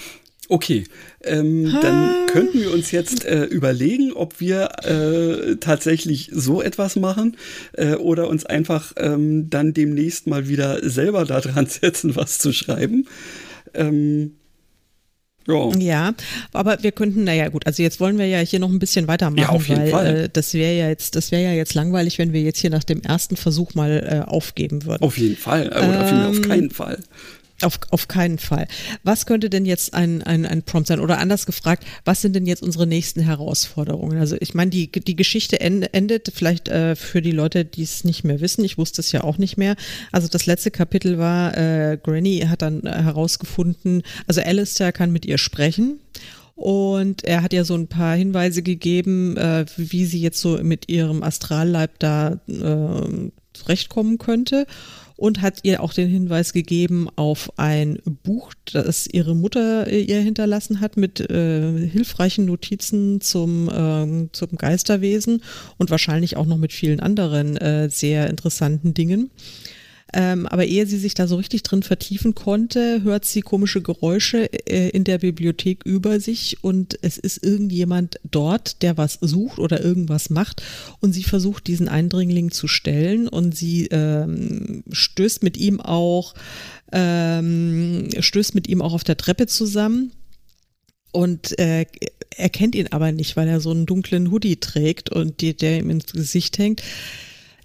Okay, 0.51 0.85
ähm, 1.23 1.77
dann 1.79 2.25
könnten 2.25 2.59
wir 2.59 2.73
uns 2.73 2.89
jetzt 2.89 3.23
äh, 3.23 3.43
überlegen, 3.43 4.13
ob 4.13 4.39
wir 4.39 4.69
äh, 4.83 5.57
tatsächlich 5.57 6.31
so 6.33 6.63
etwas 6.63 6.95
machen 6.95 7.37
äh, 7.73 7.93
oder 7.93 8.27
uns 8.27 8.47
einfach 8.47 8.93
ähm, 8.97 9.51
dann 9.51 9.75
demnächst 9.75 10.25
mal 10.25 10.49
wieder 10.49 10.89
selber 10.89 11.25
daran 11.25 11.65
setzen, 11.67 12.15
was 12.15 12.39
zu 12.39 12.51
schreiben. 12.51 13.07
Ähm, 13.75 14.31
ja. 15.47 15.71
ja, 15.77 16.13
aber 16.51 16.81
wir 16.81 16.91
könnten, 16.91 17.23
naja 17.23 17.49
gut, 17.49 17.65
also 17.65 17.81
jetzt 17.81 17.99
wollen 17.99 18.17
wir 18.17 18.27
ja 18.27 18.39
hier 18.39 18.59
noch 18.59 18.69
ein 18.69 18.79
bisschen 18.79 19.07
weitermachen, 19.07 19.41
ja, 19.41 19.49
auf 19.49 19.67
jeden 19.67 19.81
weil 19.81 19.91
Fall. 19.91 20.15
Äh, 20.15 20.29
das 20.31 20.53
wäre 20.53 20.75
ja 20.75 20.89
jetzt, 20.89 21.15
das 21.15 21.31
wäre 21.31 21.43
ja 21.43 21.53
jetzt 21.53 21.73
langweilig, 21.75 22.17
wenn 22.17 22.33
wir 22.33 22.41
jetzt 22.41 22.59
hier 22.59 22.69
nach 22.69 22.83
dem 22.83 23.01
ersten 23.01 23.35
Versuch 23.35 23.73
mal 23.73 24.23
äh, 24.25 24.29
aufgeben 24.29 24.85
würden. 24.85 25.03
Auf 25.03 25.17
jeden 25.17 25.37
Fall, 25.37 25.67
oder 25.67 26.07
ähm, 26.07 26.25
auf 26.29 26.41
keinen 26.41 26.71
Fall. 26.71 26.99
Auf, 27.61 27.79
auf 27.89 28.07
keinen 28.07 28.37
Fall. 28.37 28.67
Was 29.03 29.25
könnte 29.25 29.49
denn 29.49 29.65
jetzt 29.65 29.93
ein, 29.93 30.23
ein, 30.23 30.45
ein 30.45 30.63
Prompt 30.63 30.87
sein? 30.87 30.99
Oder 31.01 31.19
anders 31.19 31.45
gefragt, 31.45 31.83
was 32.05 32.21
sind 32.21 32.35
denn 32.35 32.45
jetzt 32.45 32.63
unsere 32.63 32.87
nächsten 32.87 33.21
Herausforderungen? 33.21 34.17
Also 34.17 34.37
ich 34.39 34.53
meine, 34.53 34.71
die, 34.71 34.89
die 34.89 35.15
Geschichte 35.15 35.59
endet 35.59 36.31
vielleicht 36.33 36.69
äh, 36.69 36.95
für 36.95 37.21
die 37.21 37.31
Leute, 37.31 37.65
die 37.65 37.83
es 37.83 38.05
nicht 38.05 38.23
mehr 38.23 38.39
wissen. 38.39 38.63
Ich 38.63 38.77
wusste 38.77 39.01
es 39.01 39.11
ja 39.11 39.23
auch 39.23 39.37
nicht 39.37 39.57
mehr. 39.57 39.75
Also 40.11 40.29
das 40.29 40.45
letzte 40.45 40.71
Kapitel 40.71 41.17
war, 41.17 41.57
äh, 41.57 41.97
Granny 42.01 42.45
hat 42.47 42.61
dann 42.61 42.85
äh, 42.85 42.91
herausgefunden, 42.91 44.03
also 44.25 44.41
Alistair 44.41 44.91
kann 44.91 45.11
mit 45.11 45.25
ihr 45.25 45.37
sprechen. 45.37 45.99
Und 46.55 47.23
er 47.23 47.41
hat 47.41 47.53
ja 47.53 47.63
so 47.63 47.75
ein 47.75 47.87
paar 47.87 48.15
Hinweise 48.15 48.61
gegeben, 48.61 49.37
äh, 49.37 49.65
wie 49.77 50.05
sie 50.05 50.19
jetzt 50.19 50.41
so 50.41 50.61
mit 50.61 50.89
ihrem 50.89 51.23
Astralleib 51.23 51.99
da 51.99 52.39
äh, 52.47 53.31
zurechtkommen 53.53 54.17
könnte 54.17 54.65
und 55.19 55.41
hat 55.41 55.59
ihr 55.63 55.83
auch 55.83 55.93
den 55.93 56.07
Hinweis 56.07 56.53
gegeben 56.53 57.09
auf 57.17 57.51
ein 57.57 57.99
Buch, 58.23 58.53
das 58.71 59.05
ihre 59.05 59.35
Mutter 59.35 59.91
ihr 59.91 60.21
hinterlassen 60.21 60.79
hat 60.79 60.95
mit 60.95 61.19
äh, 61.29 61.87
hilfreichen 61.87 62.45
Notizen 62.45 63.19
zum, 63.19 63.67
äh, 63.69 64.29
zum 64.31 64.57
Geisterwesen 64.57 65.43
und 65.77 65.89
wahrscheinlich 65.91 66.37
auch 66.37 66.45
noch 66.45 66.57
mit 66.57 66.71
vielen 66.71 67.01
anderen 67.01 67.57
äh, 67.57 67.89
sehr 67.89 68.29
interessanten 68.29 68.93
Dingen. 68.93 69.29
Ähm, 70.13 70.47
aber 70.47 70.65
ehe 70.65 70.87
sie 70.87 70.97
sich 70.97 71.13
da 71.13 71.27
so 71.27 71.35
richtig 71.35 71.61
drin 71.63 71.83
vertiefen 71.83 72.33
konnte, 72.33 73.03
hört 73.03 73.25
sie 73.25 73.41
komische 73.41 73.81
Geräusche 73.81 74.51
äh, 74.67 74.89
in 74.89 75.03
der 75.03 75.19
Bibliothek 75.19 75.85
über 75.85 76.19
sich 76.19 76.63
und 76.63 76.97
es 77.03 77.17
ist 77.17 77.43
irgendjemand 77.43 78.19
dort, 78.23 78.81
der 78.81 78.97
was 78.97 79.19
sucht 79.21 79.59
oder 79.59 79.83
irgendwas 79.83 80.31
macht 80.31 80.63
und 80.99 81.13
sie 81.13 81.23
versucht, 81.23 81.67
diesen 81.67 81.87
Eindringling 81.87 82.49
zu 82.49 82.67
stellen 82.67 83.27
und 83.27 83.55
sie 83.55 83.87
ähm, 83.91 84.83
stößt 84.91 85.43
mit 85.43 85.57
ihm 85.57 85.79
auch 85.79 86.33
ähm, 86.91 88.09
stößt 88.19 88.55
mit 88.55 88.67
ihm 88.67 88.81
auch 88.81 88.93
auf 88.93 89.03
der 89.03 89.17
Treppe 89.17 89.45
zusammen 89.45 90.11
und 91.11 91.57
äh, 91.59 91.85
erkennt 92.35 92.75
ihn 92.75 92.87
aber 92.91 93.11
nicht, 93.11 93.35
weil 93.35 93.47
er 93.47 93.59
so 93.59 93.71
einen 93.71 93.85
dunklen 93.85 94.31
Hoodie 94.31 94.57
trägt 94.57 95.09
und 95.09 95.41
die, 95.41 95.55
der 95.55 95.79
ihm 95.79 95.89
ins 95.89 96.13
Gesicht 96.13 96.57
hängt. 96.57 96.81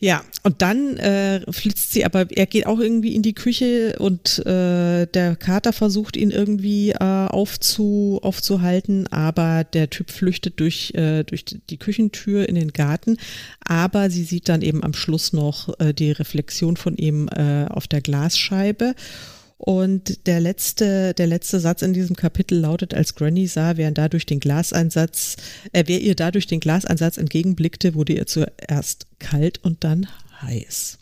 Ja, 0.04 0.22
und 0.42 0.60
dann 0.60 0.98
äh, 0.98 1.50
flitzt 1.50 1.94
sie, 1.94 2.04
aber 2.04 2.26
er 2.30 2.44
geht 2.44 2.66
auch 2.66 2.78
irgendwie 2.78 3.14
in 3.14 3.22
die 3.22 3.32
Küche 3.32 3.96
und 3.98 4.38
äh, 4.40 5.06
der 5.06 5.34
Kater 5.34 5.72
versucht 5.72 6.18
ihn 6.18 6.30
irgendwie 6.30 6.90
äh, 6.90 6.98
aufzu, 6.98 8.20
aufzuhalten, 8.22 9.06
aber 9.06 9.64
der 9.64 9.88
Typ 9.88 10.10
flüchtet 10.10 10.60
durch, 10.60 10.92
äh, 10.94 11.24
durch 11.24 11.46
die 11.46 11.78
Küchentür 11.78 12.46
in 12.46 12.56
den 12.56 12.74
Garten. 12.74 13.16
Aber 13.60 14.10
sie 14.10 14.24
sieht 14.24 14.50
dann 14.50 14.60
eben 14.60 14.84
am 14.84 14.92
Schluss 14.92 15.32
noch 15.32 15.70
äh, 15.80 15.94
die 15.94 16.12
Reflexion 16.12 16.76
von 16.76 16.98
ihm 16.98 17.28
äh, 17.28 17.64
auf 17.70 17.88
der 17.88 18.02
Glasscheibe. 18.02 18.94
Und 19.66 20.26
der 20.26 20.40
letzte, 20.40 21.14
der 21.14 21.26
letzte 21.26 21.58
Satz 21.58 21.80
in 21.80 21.94
diesem 21.94 22.16
Kapitel 22.16 22.58
lautet, 22.58 22.92
als 22.92 23.14
Granny 23.14 23.46
sah, 23.46 23.78
wer 23.78 23.90
dadurch 23.92 24.26
den 24.26 24.38
Glaseinsatz, 24.38 25.36
äh, 25.72 25.84
wer 25.86 26.02
ihr 26.02 26.14
dadurch 26.14 26.46
den 26.46 26.60
Glaseinsatz 26.60 27.16
entgegenblickte, 27.16 27.94
wurde 27.94 28.12
ihr 28.12 28.26
zuerst 28.26 29.06
kalt 29.20 29.64
und 29.64 29.82
dann 29.82 30.06
heiß. 30.42 30.98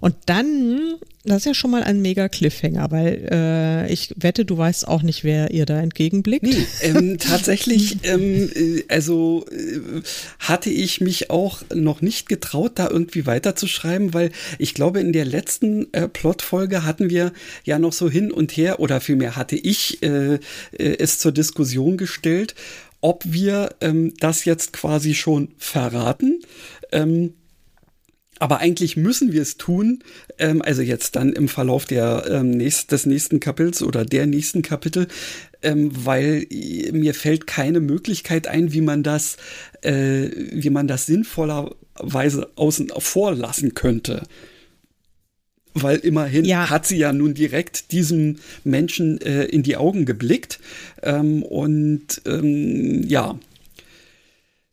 Und 0.00 0.14
dann, 0.26 0.94
das 1.24 1.38
ist 1.38 1.44
ja 1.46 1.54
schon 1.54 1.72
mal 1.72 1.82
ein 1.82 2.00
mega 2.00 2.28
Cliffhanger, 2.28 2.90
weil 2.90 3.28
äh, 3.30 3.92
ich 3.92 4.14
wette, 4.16 4.44
du 4.44 4.56
weißt 4.56 4.86
auch 4.88 5.02
nicht, 5.02 5.24
wer 5.24 5.50
ihr 5.50 5.66
da 5.66 5.80
entgegenblickt. 5.80 6.44
Nee, 6.44 6.66
ähm, 6.82 7.18
tatsächlich, 7.20 7.98
ähm, 8.04 8.50
äh, 8.54 8.84
also 8.88 9.44
äh, 9.50 10.00
hatte 10.38 10.70
ich 10.70 11.00
mich 11.00 11.30
auch 11.30 11.62
noch 11.74 12.00
nicht 12.00 12.28
getraut, 12.28 12.72
da 12.76 12.88
irgendwie 12.88 13.26
weiterzuschreiben, 13.26 14.14
weil 14.14 14.30
ich 14.58 14.74
glaube, 14.74 15.00
in 15.00 15.12
der 15.12 15.24
letzten 15.24 15.92
äh, 15.92 16.08
Plotfolge 16.08 16.84
hatten 16.84 17.10
wir 17.10 17.32
ja 17.64 17.78
noch 17.78 17.92
so 17.92 18.08
hin 18.08 18.30
und 18.30 18.56
her, 18.56 18.80
oder 18.80 19.00
vielmehr 19.00 19.36
hatte 19.36 19.56
ich 19.56 20.02
äh, 20.02 20.34
äh, 20.34 20.38
es 20.72 21.18
zur 21.18 21.32
Diskussion 21.32 21.98
gestellt, 21.98 22.54
ob 23.02 23.24
wir 23.26 23.74
ähm, 23.80 24.14
das 24.20 24.44
jetzt 24.44 24.72
quasi 24.72 25.14
schon 25.14 25.48
verraten. 25.58 26.40
Ähm, 26.92 27.34
aber 28.40 28.58
eigentlich 28.58 28.96
müssen 28.96 29.32
wir 29.32 29.42
es 29.42 29.58
tun, 29.58 30.02
ähm, 30.38 30.62
also 30.62 30.82
jetzt 30.82 31.14
dann 31.14 31.32
im 31.34 31.46
Verlauf 31.46 31.84
der, 31.84 32.24
ähm, 32.28 32.50
nächst, 32.50 32.90
des 32.90 33.06
nächsten 33.06 33.38
Kapitels 33.38 33.82
oder 33.82 34.04
der 34.04 34.26
nächsten 34.26 34.62
Kapitel, 34.62 35.06
ähm, 35.62 35.92
weil 35.94 36.46
mir 36.90 37.14
fällt 37.14 37.46
keine 37.46 37.80
Möglichkeit 37.80 38.48
ein, 38.48 38.72
wie 38.72 38.80
man 38.80 39.02
das, 39.02 39.36
äh, 39.82 40.30
wie 40.52 40.70
man 40.70 40.88
das 40.88 41.04
sinnvollerweise 41.04 42.50
außen 42.56 42.90
vor 42.98 43.34
lassen 43.34 43.74
könnte. 43.74 44.22
Weil 45.74 45.98
immerhin 45.98 46.46
ja. 46.46 46.70
hat 46.70 46.86
sie 46.86 46.96
ja 46.96 47.12
nun 47.12 47.34
direkt 47.34 47.92
diesem 47.92 48.36
Menschen 48.64 49.20
äh, 49.20 49.44
in 49.44 49.62
die 49.62 49.76
Augen 49.76 50.06
geblickt. 50.06 50.60
Ähm, 51.02 51.42
und 51.42 52.22
ähm, 52.26 53.06
ja, 53.06 53.38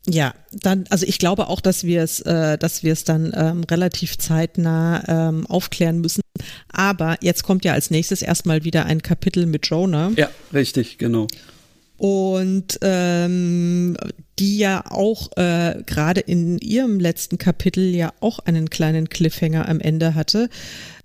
ja, 0.10 0.34
dann, 0.52 0.86
also 0.90 1.06
ich 1.06 1.20
glaube 1.20 1.48
auch, 1.50 1.60
dass 1.60 1.84
wir 1.84 2.02
es, 2.02 2.22
äh, 2.22 2.58
dass 2.58 2.84
wir 2.84 2.94
es 2.94 3.04
dann 3.04 3.34
ähm, 3.36 3.64
relativ 3.66 4.18
zeitnah 4.18 5.04
ähm, 5.30 5.46
aufklären 5.48 6.00
müssen. 6.00 6.22
Aber 6.70 7.18
jetzt 7.22 7.44
kommt 7.44 7.66
ja 7.66 7.74
als 7.74 7.92
nächstes 7.92 8.22
erstmal 8.22 8.64
wieder 8.64 8.86
ein 8.86 9.02
Kapitel 9.02 9.46
mit 9.46 9.68
Jonah. 9.68 10.12
Ja, 10.16 10.30
richtig, 10.54 10.98
genau. 10.98 11.28
Und 11.98 12.78
ähm, 12.84 13.98
die 14.40 14.60
ja 14.60 14.86
auch 14.88 15.36
äh, 15.36 15.82
gerade 15.86 16.22
in 16.22 16.60
ihrem 16.60 17.00
letzten 17.00 17.38
Kapitel 17.40 17.84
ja 17.94 18.14
auch 18.20 18.40
einen 18.40 18.70
kleinen 18.70 19.10
Cliffhanger 19.10 19.68
am 19.68 19.80
Ende 19.80 20.14
hatte. 20.14 20.50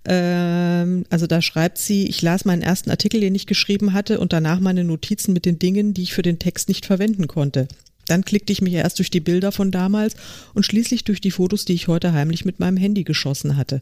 Ähm, 0.05 1.05
also 1.09 1.25
da 1.25 1.41
schreibt 1.41 1.79
sie, 1.79 2.07
ich 2.07 2.21
las 2.21 2.45
meinen 2.45 2.61
ersten 2.61 2.91
Artikel, 2.91 3.21
den 3.21 3.33
ich 3.33 3.47
geschrieben 3.47 3.93
hatte, 3.93 4.19
und 4.19 4.33
danach 4.33 4.59
meine 4.59 4.83
Notizen 4.83 5.33
mit 5.33 5.45
den 5.45 5.57
Dingen, 5.57 5.93
die 5.93 6.03
ich 6.03 6.13
für 6.13 6.21
den 6.21 6.39
Text 6.39 6.67
nicht 6.67 6.85
verwenden 6.85 7.27
konnte. 7.27 7.67
Dann 8.07 8.25
klickte 8.25 8.53
ich 8.53 8.61
mich 8.61 8.73
erst 8.73 8.99
durch 8.99 9.09
die 9.09 9.19
Bilder 9.19 9.51
von 9.51 9.71
damals 9.71 10.15
und 10.53 10.65
schließlich 10.65 11.03
durch 11.03 11.21
die 11.21 11.31
Fotos, 11.31 11.65
die 11.65 11.73
ich 11.73 11.87
heute 11.87 12.13
heimlich 12.13 12.45
mit 12.45 12.59
meinem 12.59 12.77
Handy 12.77 13.03
geschossen 13.03 13.55
hatte. 13.55 13.81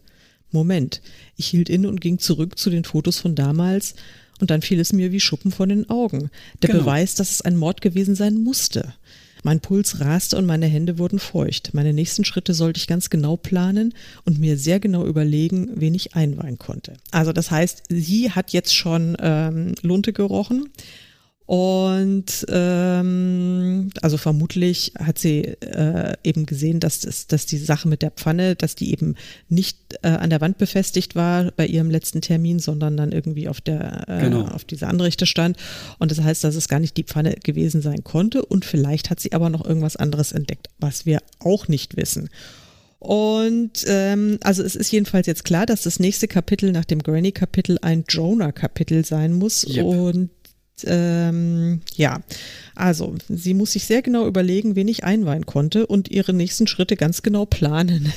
Moment, 0.50 1.00
ich 1.36 1.46
hielt 1.46 1.68
inne 1.68 1.88
und 1.88 2.00
ging 2.00 2.18
zurück 2.18 2.58
zu 2.58 2.70
den 2.70 2.84
Fotos 2.84 3.18
von 3.18 3.34
damals 3.34 3.94
und 4.40 4.50
dann 4.50 4.62
fiel 4.62 4.80
es 4.80 4.92
mir 4.92 5.12
wie 5.12 5.20
Schuppen 5.20 5.50
von 5.50 5.68
den 5.68 5.88
Augen. 5.88 6.30
Der 6.60 6.70
genau. 6.70 6.84
Beweis, 6.84 7.14
dass 7.14 7.30
es 7.30 7.42
ein 7.42 7.56
Mord 7.56 7.80
gewesen 7.80 8.14
sein 8.14 8.38
musste. 8.38 8.94
Mein 9.44 9.60
Puls 9.60 10.00
raste 10.00 10.36
und 10.36 10.46
meine 10.46 10.66
Hände 10.66 10.98
wurden 10.98 11.18
feucht. 11.18 11.74
Meine 11.74 11.92
nächsten 11.92 12.24
Schritte 12.24 12.54
sollte 12.54 12.78
ich 12.78 12.86
ganz 12.86 13.10
genau 13.10 13.36
planen 13.36 13.92
und 14.24 14.38
mir 14.38 14.56
sehr 14.56 14.78
genau 14.78 15.04
überlegen, 15.04 15.70
wen 15.74 15.94
ich 15.94 16.14
einweihen 16.14 16.58
konnte. 16.58 16.94
Also 17.10 17.32
das 17.32 17.50
heißt, 17.50 17.84
sie 17.88 18.30
hat 18.30 18.52
jetzt 18.52 18.74
schon 18.74 19.16
ähm, 19.20 19.74
Lunte 19.82 20.12
gerochen 20.12 20.70
und 21.44 22.46
ähm, 22.48 23.90
also 24.00 24.16
vermutlich 24.16 24.92
hat 24.98 25.18
sie 25.18 25.42
äh, 25.42 26.14
eben 26.22 26.46
gesehen, 26.46 26.78
dass, 26.78 27.00
das, 27.00 27.26
dass 27.26 27.46
die 27.46 27.58
Sache 27.58 27.88
mit 27.88 28.00
der 28.02 28.12
Pfanne, 28.12 28.54
dass 28.54 28.76
die 28.76 28.92
eben 28.92 29.16
nicht 29.48 29.76
äh, 30.02 30.08
an 30.08 30.30
der 30.30 30.40
Wand 30.40 30.58
befestigt 30.58 31.16
war 31.16 31.50
bei 31.56 31.66
ihrem 31.66 31.90
letzten 31.90 32.20
Termin, 32.20 32.60
sondern 32.60 32.96
dann 32.96 33.10
irgendwie 33.10 33.48
auf 33.48 33.60
der 33.60 34.08
äh, 34.08 34.20
genau. 34.20 34.46
auf 34.46 34.64
dieser 34.64 34.88
Anrichte 34.88 35.26
stand. 35.26 35.56
Und 35.98 36.12
das 36.12 36.20
heißt, 36.20 36.44
dass 36.44 36.54
es 36.54 36.68
gar 36.68 36.80
nicht 36.80 36.96
die 36.96 37.04
Pfanne 37.04 37.34
gewesen 37.42 37.82
sein 37.82 38.04
konnte. 38.04 38.44
Und 38.44 38.64
vielleicht 38.64 39.10
hat 39.10 39.18
sie 39.18 39.32
aber 39.32 39.50
noch 39.50 39.64
irgendwas 39.64 39.96
anderes 39.96 40.30
entdeckt, 40.30 40.68
was 40.78 41.06
wir 41.06 41.18
auch 41.40 41.66
nicht 41.66 41.96
wissen. 41.96 42.30
Und 43.00 43.84
ähm, 43.88 44.38
also 44.42 44.62
es 44.62 44.76
ist 44.76 44.92
jedenfalls 44.92 45.26
jetzt 45.26 45.44
klar, 45.44 45.66
dass 45.66 45.82
das 45.82 45.98
nächste 45.98 46.28
Kapitel 46.28 46.70
nach 46.70 46.84
dem 46.84 47.02
Granny-Kapitel 47.02 47.78
ein 47.82 48.04
Jonah-Kapitel 48.08 49.04
sein 49.04 49.32
muss. 49.32 49.66
Yep. 49.68 49.84
Und 49.84 50.30
ähm, 50.84 51.80
ja, 51.94 52.20
also 52.74 53.14
sie 53.28 53.54
muss 53.54 53.72
sich 53.72 53.84
sehr 53.84 54.02
genau 54.02 54.26
überlegen, 54.26 54.76
wen 54.76 54.88
ich 54.88 55.04
einweihen 55.04 55.46
konnte 55.46 55.86
und 55.86 56.10
ihre 56.10 56.32
nächsten 56.32 56.66
Schritte 56.66 56.96
ganz 56.96 57.22
genau 57.22 57.46
planen. 57.46 58.12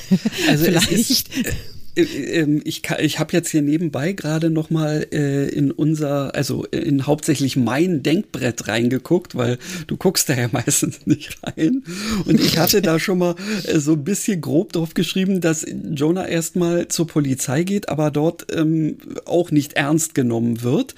Also 0.48 0.64
Vielleicht. 0.66 0.90
Ist, 0.90 1.36
äh, 1.36 1.52
ich, 1.96 2.82
ich 2.98 3.18
habe 3.18 3.32
jetzt 3.32 3.50
hier 3.50 3.62
nebenbei 3.62 4.12
gerade 4.12 4.50
noch 4.50 4.68
mal 4.68 5.06
äh, 5.12 5.48
in 5.48 5.70
unser, 5.70 6.34
also 6.34 6.64
in 6.66 7.06
hauptsächlich 7.06 7.56
mein 7.56 8.02
Denkbrett 8.02 8.68
reingeguckt, 8.68 9.34
weil 9.34 9.58
du 9.86 9.96
guckst 9.96 10.28
da 10.28 10.34
ja 10.34 10.48
meistens 10.52 11.06
nicht 11.06 11.38
rein. 11.42 11.84
Und 12.26 12.38
ich 12.38 12.58
hatte 12.58 12.82
da 12.82 12.98
schon 12.98 13.18
mal 13.18 13.34
äh, 13.64 13.78
so 13.78 13.92
ein 13.92 14.04
bisschen 14.04 14.42
grob 14.42 14.74
drauf 14.74 14.92
geschrieben, 14.92 15.40
dass 15.40 15.64
Jonah 15.66 16.26
erstmal 16.28 16.88
zur 16.88 17.06
Polizei 17.06 17.62
geht, 17.62 17.88
aber 17.88 18.10
dort 18.10 18.46
ähm, 18.54 18.98
auch 19.24 19.50
nicht 19.50 19.72
ernst 19.72 20.14
genommen 20.14 20.62
wird 20.62 20.94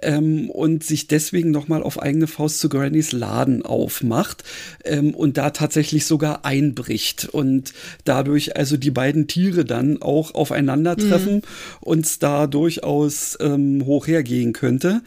ähm, 0.00 0.48
und 0.48 0.82
sich 0.82 1.08
deswegen 1.08 1.50
noch 1.50 1.68
mal 1.68 1.82
auf 1.82 2.00
eigene 2.00 2.26
Faust 2.26 2.60
zu 2.60 2.70
Grannys 2.70 3.12
Laden 3.12 3.66
aufmacht 3.66 4.44
ähm, 4.84 5.14
und 5.14 5.36
da 5.36 5.50
tatsächlich 5.50 6.06
sogar 6.06 6.46
einbricht 6.46 7.28
und 7.30 7.74
dadurch 8.04 8.56
also 8.56 8.78
die 8.78 8.90
beiden 8.90 9.26
Tiere 9.26 9.66
dann 9.66 10.00
auch 10.00 10.37
aufeinandertreffen 10.38 11.36
mhm. 11.36 11.42
und 11.80 12.22
da 12.22 12.46
durchaus 12.46 13.36
ähm, 13.40 13.84
hoch 13.84 14.06
hergehen 14.06 14.52
könnte. 14.52 15.02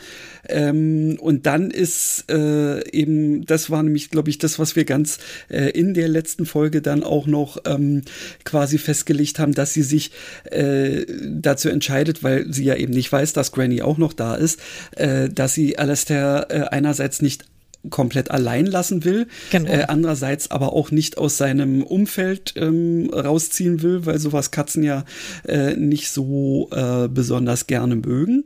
Ähm, 0.47 1.17
und 1.19 1.45
dann 1.45 1.71
ist 1.71 2.25
äh, 2.29 2.87
eben, 2.91 3.45
das 3.45 3.69
war 3.69 3.83
nämlich, 3.83 4.09
glaube 4.09 4.29
ich, 4.29 4.37
das, 4.37 4.59
was 4.59 4.75
wir 4.75 4.85
ganz 4.85 5.19
äh, 5.49 5.69
in 5.69 5.93
der 5.93 6.07
letzten 6.07 6.45
Folge 6.45 6.81
dann 6.81 7.03
auch 7.03 7.27
noch 7.27 7.57
ähm, 7.65 8.03
quasi 8.43 8.77
festgelegt 8.77 9.39
haben, 9.39 9.53
dass 9.53 9.73
sie 9.73 9.83
sich 9.83 10.11
äh, 10.45 11.05
dazu 11.23 11.69
entscheidet, 11.69 12.23
weil 12.23 12.51
sie 12.51 12.65
ja 12.65 12.75
eben 12.75 12.93
nicht 12.93 13.11
weiß, 13.11 13.33
dass 13.33 13.51
Granny 13.51 13.81
auch 13.81 13.97
noch 13.97 14.13
da 14.13 14.35
ist, 14.35 14.59
äh, 14.95 15.29
dass 15.29 15.53
sie 15.53 15.77
Alastair 15.77 16.47
äh, 16.49 16.61
einerseits 16.63 17.21
nicht 17.21 17.45
komplett 17.89 18.29
allein 18.29 18.65
lassen 18.65 19.03
will, 19.03 19.27
genau. 19.49 19.71
äh, 19.71 19.85
andererseits 19.87 20.51
aber 20.51 20.73
auch 20.73 20.91
nicht 20.91 21.17
aus 21.17 21.37
seinem 21.37 21.83
Umfeld 21.83 22.53
ähm, 22.55 23.09
rausziehen 23.11 23.81
will, 23.81 24.05
weil 24.05 24.19
sowas 24.19 24.51
Katzen 24.51 24.83
ja 24.83 25.03
äh, 25.47 25.75
nicht 25.75 26.09
so 26.09 26.69
äh, 26.71 27.07
besonders 27.07 27.67
gerne 27.67 27.95
mögen. 27.95 28.43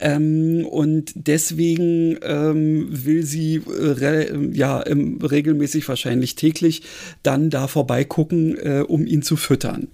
Ähm, 0.00 0.66
und 0.66 1.12
deswegen 1.14 2.18
ähm, 2.22 2.88
will 2.90 3.24
sie 3.24 3.56
äh, 3.56 4.50
ja 4.52 4.78
regelmäßig 4.78 5.88
wahrscheinlich 5.88 6.34
täglich 6.34 6.82
dann 7.22 7.50
da 7.50 7.68
vorbeigucken, 7.68 8.56
äh, 8.58 8.84
um 8.86 9.06
ihn 9.06 9.22
zu 9.22 9.36
füttern. 9.36 9.88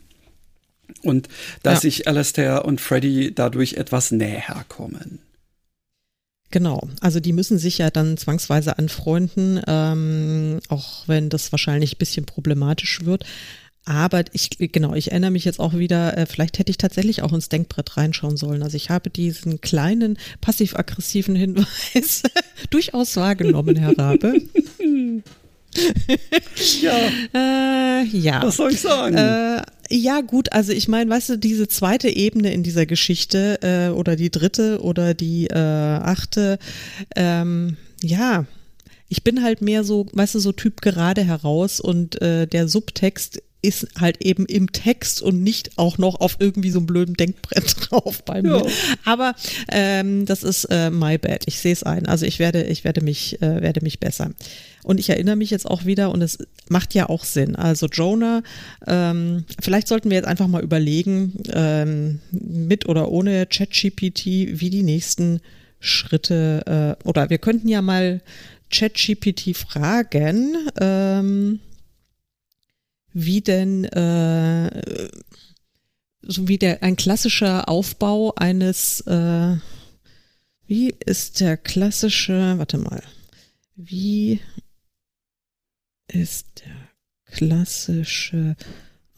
Und 1.02 1.28
dass 1.62 1.74
ja. 1.74 1.80
sich 1.80 2.08
Alastair 2.08 2.64
und 2.64 2.80
Freddy 2.80 3.32
dadurch 3.34 3.74
etwas 3.74 4.10
näher 4.10 4.64
kommen. 4.68 5.20
Genau, 6.50 6.88
also 7.00 7.20
die 7.20 7.32
müssen 7.32 7.58
sich 7.58 7.78
ja 7.78 7.90
dann 7.90 8.16
zwangsweise 8.16 8.76
anfreunden, 8.78 9.60
ähm, 9.68 10.58
auch 10.68 11.06
wenn 11.06 11.28
das 11.28 11.52
wahrscheinlich 11.52 11.94
ein 11.94 11.98
bisschen 11.98 12.26
problematisch 12.26 13.04
wird. 13.04 13.24
aber 13.84 14.24
ich, 14.32 14.50
genau, 14.58 14.94
ich 14.94 15.10
erinnere 15.10 15.30
mich 15.30 15.44
jetzt 15.44 15.58
auch 15.60 15.74
wieder, 15.74 16.16
äh, 16.18 16.26
vielleicht 16.26 16.58
hätte 16.58 16.70
ich 16.70 16.78
tatsächlich 16.78 17.22
auch 17.22 17.32
ins 17.32 17.48
Denkbrett 17.48 17.96
reinschauen 17.96 18.36
sollen. 18.36 18.62
Also 18.62 18.76
ich 18.76 18.90
habe 18.90 19.10
diesen 19.10 19.60
kleinen 19.60 20.18
passiv-aggressiven 20.40 21.34
Hinweis 21.34 22.22
durchaus 22.70 23.16
wahrgenommen, 23.16 23.76
Herr 23.76 23.96
Rabe. 23.98 24.42
ja. 26.82 26.92
Äh, 27.34 28.04
ja. 28.06 28.42
Was 28.42 28.56
soll 28.56 28.72
ich 28.72 28.80
sagen? 28.80 29.16
Äh, 29.16 29.62
ja, 29.90 30.20
gut, 30.20 30.52
also 30.52 30.72
ich 30.72 30.88
meine, 30.88 31.10
weißt 31.10 31.30
du, 31.30 31.38
diese 31.38 31.66
zweite 31.68 32.08
Ebene 32.08 32.52
in 32.52 32.62
dieser 32.62 32.86
Geschichte 32.86 33.58
äh, 33.62 33.88
oder 33.90 34.16
die 34.16 34.30
dritte 34.30 34.80
oder 34.82 35.14
die 35.14 35.48
äh, 35.48 35.54
achte, 35.54 36.58
ähm, 37.16 37.76
ja, 38.02 38.46
ich 39.08 39.24
bin 39.24 39.42
halt 39.42 39.60
mehr 39.60 39.82
so, 39.82 40.06
weißt 40.12 40.36
du, 40.36 40.38
so 40.38 40.52
Typ 40.52 40.80
gerade 40.80 41.24
heraus 41.24 41.80
und 41.80 42.22
äh, 42.22 42.46
der 42.46 42.68
Subtext 42.68 43.42
ist 43.62 43.88
halt 43.98 44.22
eben 44.22 44.46
im 44.46 44.72
Text 44.72 45.20
und 45.20 45.42
nicht 45.42 45.76
auch 45.76 45.98
noch 45.98 46.20
auf 46.20 46.36
irgendwie 46.38 46.70
so 46.70 46.78
einem 46.78 46.86
blöden 46.86 47.14
Denkbrett 47.14 47.76
drauf 47.90 48.24
bei 48.24 48.42
mir. 48.42 48.64
Ja. 48.64 48.70
Aber 49.04 49.34
ähm, 49.70 50.26
das 50.26 50.42
ist 50.42 50.64
äh, 50.66 50.90
my 50.90 51.18
bad. 51.18 51.44
Ich 51.46 51.58
sehe 51.58 51.72
es 51.72 51.82
ein. 51.82 52.06
Also 52.06 52.26
ich 52.26 52.38
werde, 52.38 52.62
ich 52.64 52.84
werde 52.84 53.02
mich, 53.02 53.40
äh, 53.42 53.60
werde 53.60 53.82
mich 53.82 54.00
besser. 54.00 54.30
Und 54.82 54.98
ich 54.98 55.10
erinnere 55.10 55.36
mich 55.36 55.50
jetzt 55.50 55.68
auch 55.68 55.84
wieder, 55.84 56.10
und 56.10 56.22
es 56.22 56.38
macht 56.68 56.94
ja 56.94 57.08
auch 57.08 57.24
Sinn. 57.24 57.54
Also 57.54 57.86
Jonah, 57.86 58.42
ähm, 58.86 59.44
vielleicht 59.60 59.88
sollten 59.88 60.08
wir 60.08 60.16
jetzt 60.16 60.26
einfach 60.26 60.46
mal 60.46 60.62
überlegen, 60.62 61.34
ähm, 61.52 62.20
mit 62.30 62.88
oder 62.88 63.10
ohne 63.10 63.46
ChatGPT, 63.46 64.24
wie 64.24 64.70
die 64.70 64.82
nächsten 64.82 65.40
Schritte, 65.80 66.96
äh, 67.04 67.08
oder 67.08 67.28
wir 67.28 67.38
könnten 67.38 67.68
ja 67.68 67.82
mal 67.82 68.22
ChatGPT 68.70 69.54
fragen, 69.54 70.56
ähm, 70.80 71.60
wie 73.12 73.40
denn 73.40 73.84
äh, 73.84 75.10
so 76.22 76.48
wie 76.48 76.58
der 76.58 76.82
ein 76.82 76.96
klassischer 76.96 77.68
Aufbau 77.68 78.34
eines 78.36 79.00
äh, 79.02 79.56
wie 80.66 80.94
ist 81.04 81.40
der 81.40 81.56
klassische 81.56 82.58
warte 82.58 82.78
mal 82.78 83.02
wie 83.76 84.40
ist 86.08 86.62
der 86.64 86.88
klassische 87.24 88.56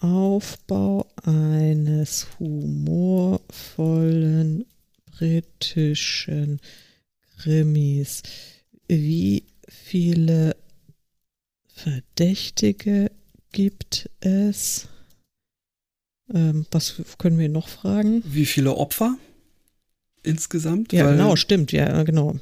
Aufbau 0.03 1.07
eines 1.23 2.27
humorvollen 2.39 4.67
britischen 5.07 6.61
Krimis? 7.39 8.23
Wie 8.89 9.47
viele 9.69 10.55
Verdächtige 11.69 13.11
gibt 13.53 14.11
es? 14.21 14.89
Ähm, 16.33 16.67
was 16.71 16.95
können 17.19 17.39
wir 17.39 17.49
noch 17.49 17.69
fragen? 17.69 18.23
Wie 18.27 18.47
viele 18.47 18.75
Opfer 18.75 19.17
insgesamt? 20.23 20.93
Ja, 20.93 21.05
Weil 21.05 21.17
genau, 21.17 21.37
stimmt, 21.37 21.73
ja, 21.73 22.03
genau. 22.03 22.39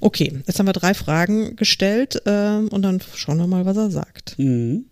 Okay, 0.00 0.42
jetzt 0.46 0.58
haben 0.58 0.66
wir 0.66 0.72
drei 0.72 0.94
Fragen 0.94 1.56
gestellt 1.56 2.22
ähm, 2.26 2.68
und 2.68 2.82
dann 2.82 3.00
schauen 3.14 3.38
wir 3.38 3.46
mal, 3.46 3.64
was 3.64 3.76
er 3.76 3.90
sagt. 3.90 4.38
Mhm. 4.38 4.86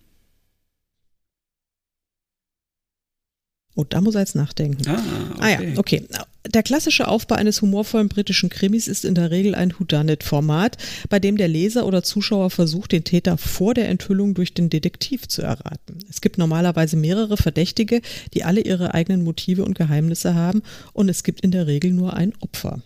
Oh, 3.77 3.85
da 3.85 4.01
muss 4.01 4.15
er 4.15 4.21
jetzt 4.21 4.37
nachdenken. 4.37 4.89
Ah, 4.89 5.03
okay. 5.33 5.41
ah 5.41 5.49
ja, 5.49 5.79
okay. 5.79 6.07
Der 6.47 6.62
klassische 6.62 7.09
Aufbau 7.09 7.36
eines 7.36 7.62
humorvollen 7.62 8.09
britischen 8.09 8.51
Krimis 8.51 8.86
ist 8.86 9.07
in 9.07 9.14
der 9.14 9.30
Regel 9.30 9.55
ein 9.55 9.72
Whodunit-Format, 9.72 10.76
bei 11.09 11.18
dem 11.18 11.38
der 11.38 11.49
Leser 11.49 11.86
oder 11.86 12.03
Zuschauer 12.03 12.51
versucht, 12.51 12.92
den 12.92 13.05
Täter 13.05 13.38
vor 13.38 13.72
der 13.72 13.88
Enthüllung 13.88 14.34
durch 14.34 14.53
den 14.53 14.68
Detektiv 14.68 15.26
zu 15.26 15.40
erraten. 15.40 15.99
Es 16.11 16.20
gibt 16.20 16.36
normalerweise 16.36 16.97
mehrere 16.97 17.38
Verdächtige, 17.38 18.03
die 18.34 18.45
alle 18.45 18.61
ihre 18.61 18.92
eigenen 18.92 19.24
Motive 19.24 19.64
und 19.64 19.76
Geheimnisse 19.76 20.34
haben 20.34 20.62
und 20.92 21.09
es 21.09 21.22
gibt 21.22 21.40
in 21.40 21.51
der 21.51 21.66
Regel 21.66 21.92
nur 21.92 22.12
ein 22.14 22.34
Opfer. 22.40 22.82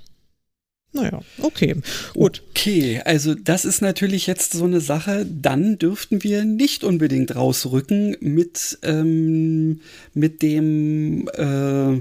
Naja, 0.93 1.21
okay, 1.43 1.77
gut. 2.15 2.43
Okay, 2.51 3.01
also 3.05 3.35
das 3.35 3.65
ist 3.65 3.83
natürlich 3.83 4.27
jetzt 4.27 4.53
so 4.53 4.65
eine 4.65 4.81
Sache, 4.81 5.27
dann 5.27 5.79
dürften 5.79 6.23
wir 6.23 6.45
nicht 6.45 6.83
unbedingt 6.83 7.37
rausrücken 7.37 8.17
mit, 8.21 8.79
ähm, 8.83 9.81
mit 10.15 10.43
dem, 10.43 11.29
äh, 11.35 12.01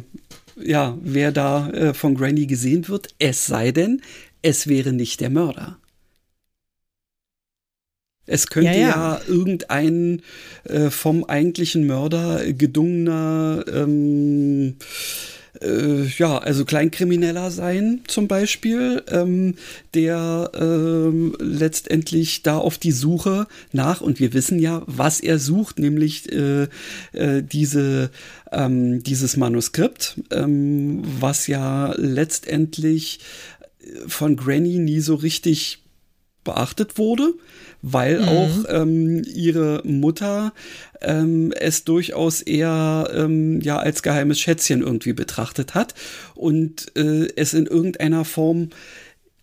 ja, 0.61 0.97
wer 1.01 1.31
da 1.31 1.69
äh, 1.69 1.93
von 1.93 2.15
Granny 2.15 2.47
gesehen 2.47 2.87
wird, 2.87 3.09
es 3.19 3.45
sei 3.45 3.71
denn, 3.71 4.01
es 4.41 4.67
wäre 4.67 4.93
nicht 4.93 5.21
der 5.21 5.29
Mörder. 5.29 5.79
Es 8.25 8.47
könnte 8.47 8.71
ja, 8.71 8.77
ja. 8.77 8.87
ja 8.89 9.21
irgendein 9.27 10.21
äh, 10.65 10.89
vom 10.89 11.23
eigentlichen 11.23 11.87
Mörder 11.87 12.51
gedungener 12.51 13.63
ähm, 13.71 14.75
äh, 15.61 16.05
ja, 16.17 16.37
also 16.37 16.65
Kleinkrimineller 16.65 17.51
sein 17.51 18.01
zum 18.07 18.27
Beispiel, 18.27 19.03
ähm, 19.09 19.55
der 19.93 20.51
ähm, 20.55 21.35
letztendlich 21.39 22.43
da 22.43 22.57
auf 22.57 22.77
die 22.77 22.91
Suche 22.91 23.47
nach, 23.71 24.01
und 24.01 24.19
wir 24.19 24.33
wissen 24.33 24.59
ja, 24.59 24.83
was 24.85 25.19
er 25.19 25.39
sucht, 25.39 25.79
nämlich 25.79 26.31
äh, 26.31 26.67
äh, 27.13 27.43
diese, 27.43 28.11
ähm, 28.51 29.03
dieses 29.03 29.37
Manuskript, 29.37 30.19
ähm, 30.31 31.01
was 31.19 31.47
ja 31.47 31.93
letztendlich 31.97 33.19
von 34.07 34.35
Granny 34.35 34.79
nie 34.79 34.99
so 34.99 35.15
richtig 35.15 35.83
beachtet 36.43 36.97
wurde 36.97 37.33
weil 37.81 38.21
mhm. 38.21 38.27
auch 38.27 38.65
ähm, 38.69 39.23
ihre 39.23 39.81
Mutter 39.83 40.53
ähm, 41.01 41.53
es 41.53 41.83
durchaus 41.83 42.41
eher 42.41 43.09
ähm, 43.13 43.61
ja 43.61 43.77
als 43.77 44.03
geheimes 44.03 44.39
Schätzchen 44.39 44.81
irgendwie 44.81 45.13
betrachtet 45.13 45.75
hat 45.75 45.93
und 46.35 46.95
äh, 46.95 47.27
es 47.35 47.53
in 47.53 47.65
irgendeiner 47.67 48.25
Form 48.25 48.69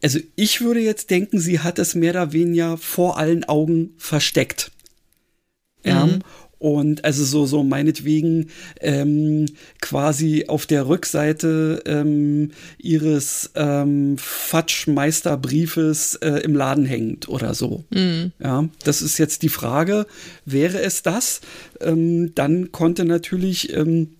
also 0.02 0.18
ich 0.36 0.60
würde 0.60 0.80
jetzt 0.80 1.08
denken, 1.08 1.38
sie 1.38 1.60
hat 1.60 1.78
es 1.78 1.94
mehr 1.94 2.10
oder 2.10 2.32
weniger 2.34 2.76
vor 2.76 3.16
allen 3.16 3.44
Augen 3.44 3.94
versteckt. 3.96 4.70
Ja, 5.82 6.04
mhm. 6.04 6.18
Und 6.64 7.04
also 7.04 7.26
so, 7.26 7.44
so 7.44 7.62
meinetwegen 7.62 8.46
ähm, 8.80 9.44
quasi 9.82 10.46
auf 10.48 10.64
der 10.64 10.88
Rückseite 10.88 11.82
ähm, 11.84 12.52
ihres 12.78 13.50
ähm, 13.54 14.16
Fatschmeisterbriefes 14.16 16.14
äh, 16.22 16.38
im 16.38 16.56
Laden 16.56 16.86
hängt 16.86 17.28
oder 17.28 17.52
so. 17.52 17.84
Mhm. 17.90 18.32
Ja, 18.42 18.66
das 18.82 19.02
ist 19.02 19.18
jetzt 19.18 19.42
die 19.42 19.50
Frage, 19.50 20.06
wäre 20.46 20.80
es 20.80 21.02
das? 21.02 21.42
Ähm, 21.82 22.34
dann 22.34 22.72
konnte 22.72 23.04
natürlich 23.04 23.70
ähm, 23.76 24.14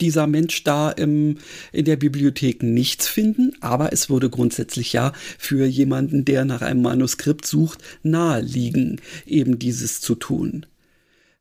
dieser 0.00 0.26
Mensch 0.26 0.64
da 0.64 0.90
im, 0.90 1.38
in 1.70 1.84
der 1.84 1.96
Bibliothek 1.96 2.64
nichts 2.64 3.06
finden, 3.06 3.52
aber 3.60 3.92
es 3.92 4.10
würde 4.10 4.30
grundsätzlich 4.30 4.92
ja 4.92 5.12
für 5.38 5.64
jemanden, 5.64 6.24
der 6.24 6.44
nach 6.44 6.62
einem 6.62 6.82
Manuskript 6.82 7.46
sucht, 7.46 7.78
naheliegen, 8.02 9.00
eben 9.26 9.60
dieses 9.60 10.00
zu 10.00 10.16
tun. 10.16 10.66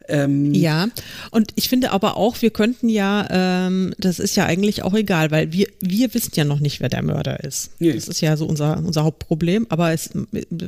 Ähm, 0.08 0.54
ja, 0.54 0.88
und 1.32 1.52
ich 1.56 1.70
finde 1.70 1.92
aber 1.92 2.18
auch, 2.18 2.42
wir 2.42 2.50
könnten 2.50 2.90
ja, 2.90 3.28
ähm, 3.30 3.94
das 3.98 4.20
ist 4.20 4.36
ja 4.36 4.46
eigentlich 4.46 4.84
auch 4.84 4.94
egal, 4.94 5.32
weil 5.32 5.52
wir, 5.52 5.68
wir 5.82 6.14
wissen 6.14 6.32
ja 6.36 6.46
noch 6.46 6.60
nicht, 6.60 6.80
wer 6.80 6.90
der 6.90 7.04
Mörder 7.04 7.44
ist. 7.44 7.72
Nee. 7.80 7.94
Das 7.94 8.08
ist 8.08 8.22
ja 8.22 8.38
so 8.38 8.46
unser, 8.46 8.78
unser 8.78 9.04
Hauptproblem, 9.04 9.68
aber 9.70 9.92
es, 9.92 10.12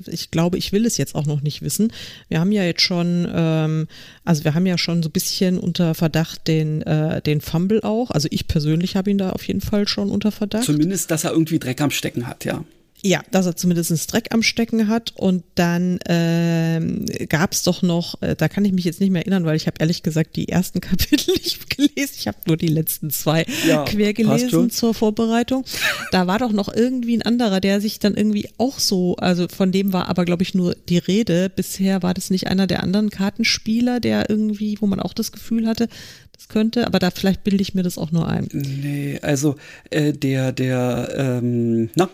ich 0.07 0.31
glaube, 0.31 0.57
ich 0.57 0.71
will 0.71 0.85
es 0.85 0.97
jetzt 0.97 1.15
auch 1.15 1.25
noch 1.25 1.41
nicht 1.41 1.61
wissen. 1.61 1.93
Wir 2.27 2.39
haben 2.39 2.51
ja 2.51 2.63
jetzt 2.63 2.81
schon, 2.81 3.27
ähm, 3.33 3.87
also 4.25 4.43
wir 4.43 4.53
haben 4.55 4.65
ja 4.65 4.77
schon 4.77 5.03
so 5.03 5.09
ein 5.09 5.13
bisschen 5.13 5.57
unter 5.57 5.95
Verdacht 5.95 6.47
den, 6.47 6.81
äh, 6.81 7.21
den 7.21 7.41
Fumble 7.41 7.81
auch. 7.83 8.11
Also 8.11 8.27
ich 8.31 8.47
persönlich 8.47 8.95
habe 8.95 9.09
ihn 9.09 9.17
da 9.17 9.31
auf 9.31 9.47
jeden 9.47 9.61
Fall 9.61 9.87
schon 9.87 10.09
unter 10.09 10.31
Verdacht. 10.31 10.65
Zumindest, 10.65 11.11
dass 11.11 11.23
er 11.23 11.31
irgendwie 11.31 11.59
Dreck 11.59 11.81
am 11.81 11.91
Stecken 11.91 12.27
hat, 12.27 12.45
ja. 12.45 12.63
Ja, 13.01 13.21
dass 13.31 13.45
er 13.45 13.55
zumindest 13.55 13.91
einen 13.91 14.01
Dreck 14.07 14.33
am 14.33 14.43
Stecken 14.43 14.89
hat. 14.89 15.13
Und 15.15 15.43
dann 15.55 15.99
ähm, 16.07 17.05
gab 17.29 17.53
es 17.53 17.63
doch 17.63 17.81
noch, 17.81 18.21
äh, 18.21 18.35
da 18.35 18.49
kann 18.49 18.65
ich 18.65 18.73
mich 18.73 18.83
jetzt 18.83 18.99
nicht 18.99 19.09
mehr 19.09 19.21
erinnern, 19.21 19.45
weil 19.45 19.55
ich 19.55 19.67
habe 19.67 19.77
ehrlich 19.79 20.03
gesagt 20.03 20.35
die 20.35 20.49
ersten 20.49 20.81
Kapitel 20.81 21.33
nicht 21.33 21.69
gelesen. 21.69 22.15
Ich 22.17 22.27
habe 22.27 22.37
nur 22.45 22.57
die 22.57 22.67
letzten 22.67 23.09
zwei 23.09 23.45
ja, 23.65 23.85
quer 23.85 24.13
gelesen 24.13 24.69
zur 24.69 24.93
Vorbereitung. 24.93 25.63
Da 26.11 26.27
war 26.27 26.39
doch 26.39 26.51
noch 26.51 26.73
irgendwie 26.73 27.15
ein 27.15 27.21
anderer, 27.21 27.61
der 27.61 27.79
sich 27.79 27.99
dann 27.99 28.15
irgendwie 28.15 28.49
auch 28.57 28.79
so, 28.79 29.15
also 29.15 29.47
von 29.47 29.71
dem 29.71 29.93
war 29.93 30.09
aber, 30.09 30.25
glaube 30.25 30.43
ich, 30.43 30.53
nur 30.53 30.75
die 30.75 30.97
Rede. 30.97 31.49
Bisher 31.49 32.03
war 32.03 32.13
das 32.13 32.29
nicht 32.29 32.47
einer 32.47 32.67
der 32.67 32.83
anderen 32.83 33.09
Kartenspieler, 33.09 34.01
der 34.01 34.29
irgendwie, 34.29 34.77
wo 34.81 34.87
man 34.87 34.99
auch 34.99 35.13
das 35.13 35.31
Gefühl 35.31 35.67
hatte, 35.67 35.87
das 36.33 36.47
könnte, 36.47 36.85
aber 36.85 36.99
da 36.99 37.11
vielleicht 37.11 37.43
bilde 37.43 37.61
ich 37.61 37.73
mir 37.73 37.83
das 37.83 37.97
auch 37.97 38.11
nur 38.11 38.27
ein. 38.27 38.47
Nee, 38.53 39.19
also 39.21 39.55
äh, 39.89 40.13
der, 40.13 40.51
der, 40.53 41.09
ähm, 41.15 41.89
na, 41.95 42.09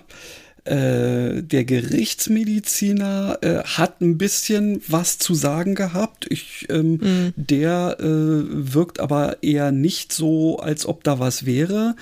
äh, 0.66 1.44
der 1.44 1.64
Gerichtsmediziner 1.64 3.38
äh, 3.42 3.64
hat 3.64 4.02
ein 4.02 4.18
bisschen 4.18 4.82
was 4.88 5.20
zu 5.20 5.34
sagen 5.36 5.76
gehabt. 5.76 6.26
Ich, 6.30 6.66
ähm, 6.70 7.00
mhm. 7.02 7.34
Der 7.36 7.98
äh, 8.00 8.04
wirkt 8.04 9.00
aber 9.00 9.44
eher 9.44 9.72
nicht 9.72 10.12
so, 10.12 10.58
als 10.58 10.86
ob 10.86 11.04
da 11.04 11.20
was 11.20 11.46
wäre. 11.46 11.96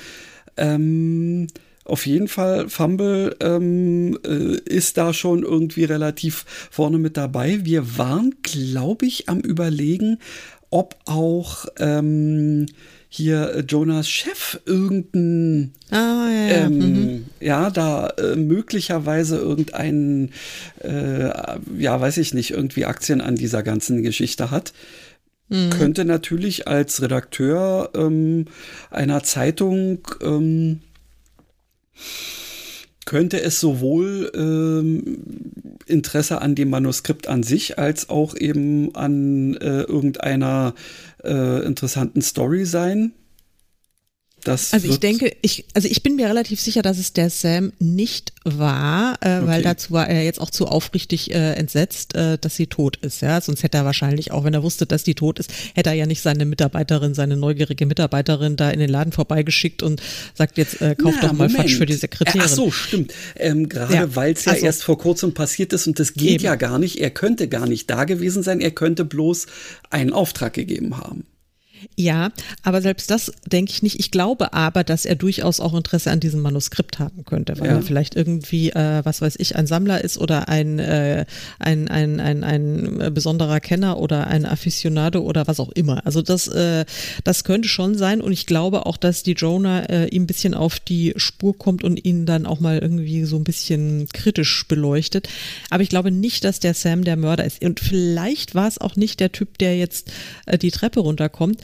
Ähm, 0.56 1.48
auf 1.86 2.06
jeden 2.06 2.30
Fall, 2.30 2.70
Fumble 2.70 3.36
ähm, 3.42 4.18
äh, 4.26 4.58
ist 4.64 4.98
da 4.98 5.14
schon 5.14 5.44
irgendwie 5.44 5.84
relativ 5.84 6.46
vorne 6.72 6.98
mit 6.98 7.18
dabei. 7.18 7.60
Wir 7.64 7.98
waren, 7.98 8.36
glaube 8.42 9.06
ich, 9.06 9.28
am 9.28 9.42
Überlegen, 9.42 10.20
ob 10.70 10.96
auch 11.06 11.66
ähm, 11.80 12.68
hier 13.16 13.54
äh, 13.54 13.60
Jonas 13.60 14.10
Chef 14.10 14.60
irgendein, 14.66 15.72
Ah, 15.92 16.30
ja, 16.32 16.48
ja. 16.48 16.66
ähm, 16.66 16.78
mhm. 16.78 17.26
ja, 17.40 17.70
da 17.70 18.08
äh, 18.08 18.36
möglicherweise 18.36 19.38
irgendein, 19.38 20.32
äh, 20.80 21.30
ja, 21.78 22.02
weiß 22.02 22.18
ich 22.18 22.34
nicht, 22.34 22.50
irgendwie 22.52 22.86
Aktien 22.86 23.22
an 23.22 23.36
dieser 23.36 23.62
ganzen 23.62 24.02
Geschichte 24.02 24.50
hat. 24.50 24.74
Mhm. 25.50 25.70
Könnte 25.70 26.06
natürlich 26.06 26.68
als 26.68 27.04
Redakteur 27.04 27.92
ähm, 27.94 28.46
einer 28.90 29.22
Zeitung 29.22 30.00
ähm, 30.24 30.80
könnte 33.06 33.42
es 33.42 33.60
sowohl 33.60 34.32
ähm, 34.34 35.53
Interesse 35.94 36.42
an 36.42 36.56
dem 36.56 36.70
Manuskript 36.70 37.28
an 37.28 37.44
sich 37.44 37.80
als 37.80 38.10
auch 38.10 38.36
eben 38.36 38.94
an 38.96 39.56
äh, 39.56 39.82
irgendeiner 39.84 40.74
äh, 41.24 41.66
interessanten 41.66 42.22
Story 42.22 42.66
sein. 42.66 43.14
Das 44.44 44.74
Also 44.74 44.90
ich 44.90 45.00
denke, 45.00 45.36
ich, 45.42 45.66
also 45.74 45.88
ich 45.88 46.04
bin 46.04 46.16
mir 46.18 46.28
relativ 46.28 46.60
sicher, 46.60 46.82
dass 46.82 46.98
es 46.98 47.14
der 47.14 47.30
Sam 47.30 47.72
nicht 47.80 48.34
war, 48.44 49.16
äh, 49.22 49.42
weil 49.46 49.60
Okay. 49.60 49.62
dazu 49.64 49.92
war 49.92 50.10
er 50.10 50.24
jetzt 50.24 50.42
auch 50.42 50.50
zu 50.50 50.66
aufrichtig 50.68 51.32
äh, 51.34 51.54
entsetzt, 51.54 52.14
äh, 52.16 52.38
dass 52.38 52.56
sie 52.58 52.68
tot 52.68 52.98
ist. 52.98 53.22
Ja, 53.22 53.40
sonst 53.40 53.64
hätte 53.64 53.78
er 53.78 53.86
wahrscheinlich 53.86 54.32
auch, 54.32 54.44
wenn 54.44 54.54
er 54.54 54.62
wusste, 54.64 54.86
dass 54.86 55.04
die 55.04 55.16
tot 55.16 55.40
ist, 55.40 55.52
hätte 55.76 55.92
er 55.92 55.96
ja 55.96 56.06
nicht 56.06 56.22
seine 56.22 56.46
Mitarbeiterin, 56.46 57.14
seine 57.14 57.38
neugierige 57.38 57.86
Mitarbeiterin 57.86 58.58
da 58.58 58.70
in 58.70 58.80
den 58.80 58.90
Laden 58.90 59.14
vorbeigeschickt 59.14 59.82
und 59.82 60.02
sagt 60.34 60.58
jetzt, 60.58 60.82
äh, 60.82 60.96
kauf 60.96 61.14
Na, 61.22 61.28
doch 61.30 61.34
mal 61.34 61.48
Moment. 61.48 61.56
Fatsch 61.56 61.76
für 61.78 61.86
die 61.86 61.94
Sekretärin. 61.94 62.42
Ach 62.44 62.50
so, 62.50 62.70
stimmt. 62.70 63.14
Ähm, 63.38 63.70
Gerade 63.70 63.94
Ja, 63.94 64.16
weil 64.16 64.34
es 64.34 64.44
ja 64.46 64.52
also- 64.54 64.66
erst 64.66 64.84
vor 64.84 64.98
kurzem 64.98 65.34
passiert 65.34 65.72
ist 65.72 65.88
und 65.88 66.00
das 66.00 66.14
geht 66.16 66.30
Eben. 66.32 66.44
ja 66.44 66.56
gar 66.56 66.80
nicht. 66.80 67.00
Er 67.00 67.12
könnte 67.12 67.48
gar 67.48 67.68
nicht 67.68 67.90
da 67.90 68.04
gewesen 68.04 68.44
sein. 68.44 68.60
Er 68.60 68.72
könnte 68.72 69.06
bloß 69.06 69.46
einen 69.90 70.12
Auftrag 70.12 70.54
gegeben 70.54 70.98
haben. 70.98 71.26
Ja, 71.96 72.32
aber 72.64 72.82
selbst 72.82 73.10
das 73.12 73.32
denke 73.46 73.72
ich 73.72 73.84
nicht. 73.84 74.00
Ich 74.00 74.12
glaube 74.12 74.54
aber, 74.54 74.84
dass 74.84 75.06
er 75.06 75.16
durchaus 75.16 75.60
auch 75.60 75.74
Interesse 75.74 76.12
an 76.12 76.20
diesem 76.20 76.42
Manuskript 76.42 77.00
haben 77.00 77.26
könnte, 77.26 77.60
weil 77.60 77.68
Ja. 77.68 77.76
er 77.76 77.82
vielleicht 77.82 78.16
irgendwie, 78.16 78.70
äh, 78.72 79.02
was 79.04 79.22
weiß 79.22 79.36
ich, 79.38 79.56
ein 79.56 79.68
Sammler 79.68 80.04
ist 80.04 80.18
oder 80.18 80.50
ein, 80.50 80.80
äh, 80.80 81.26
ein, 81.60 81.88
ein, 81.88 82.20
ein, 82.20 82.44
ein 82.44 83.14
besonderer 83.14 83.60
Kenner 83.60 83.98
oder 84.00 84.28
ein 84.28 84.46
Aficionado 84.46 85.22
oder 85.22 85.48
was 85.48 85.60
auch 85.60 85.72
immer. 85.72 86.06
Also 86.06 86.22
das, 86.22 86.48
äh, 86.48 86.86
das 87.24 87.44
könnte 87.44 87.68
schon 87.68 87.96
sein 87.96 88.22
und 88.22 88.32
ich 88.32 88.46
glaube 88.46 88.86
auch, 88.86 88.98
dass 88.98 89.24
die 89.24 89.34
Jonah 89.34 89.82
äh, 89.90 90.08
ihm 90.08 90.24
ein 90.24 90.28
bisschen 90.28 90.54
auf 90.54 90.80
die 90.80 91.14
Spur 91.18 91.58
kommt 91.58 91.84
und 91.84 92.04
ihn 92.06 92.26
dann 92.26 92.46
auch 92.46 92.60
mal 92.60 92.80
irgendwie 92.80 93.24
so 93.26 93.36
ein 93.38 93.44
bisschen 93.44 94.08
kritisch 94.14 94.68
beleuchtet. 94.68 95.28
Aber 95.70 95.84
ich 95.84 95.90
glaube 95.90 96.12
nicht, 96.12 96.44
dass 96.44 96.60
der 96.60 96.74
Sam 96.74 97.04
der 97.04 97.18
Mörder 97.18 97.44
ist. 97.46 97.64
Und 97.64 97.80
vielleicht 97.80 98.56
war 98.56 98.68
es 98.68 98.78
auch 98.80 98.96
nicht 98.96 99.20
der 99.20 99.32
Typ, 99.32 99.58
der 99.58 99.78
jetzt 99.78 100.12
äh, 100.46 100.58
die 100.58 100.72
Treppe 100.72 101.00
runterkommt. 101.02 101.62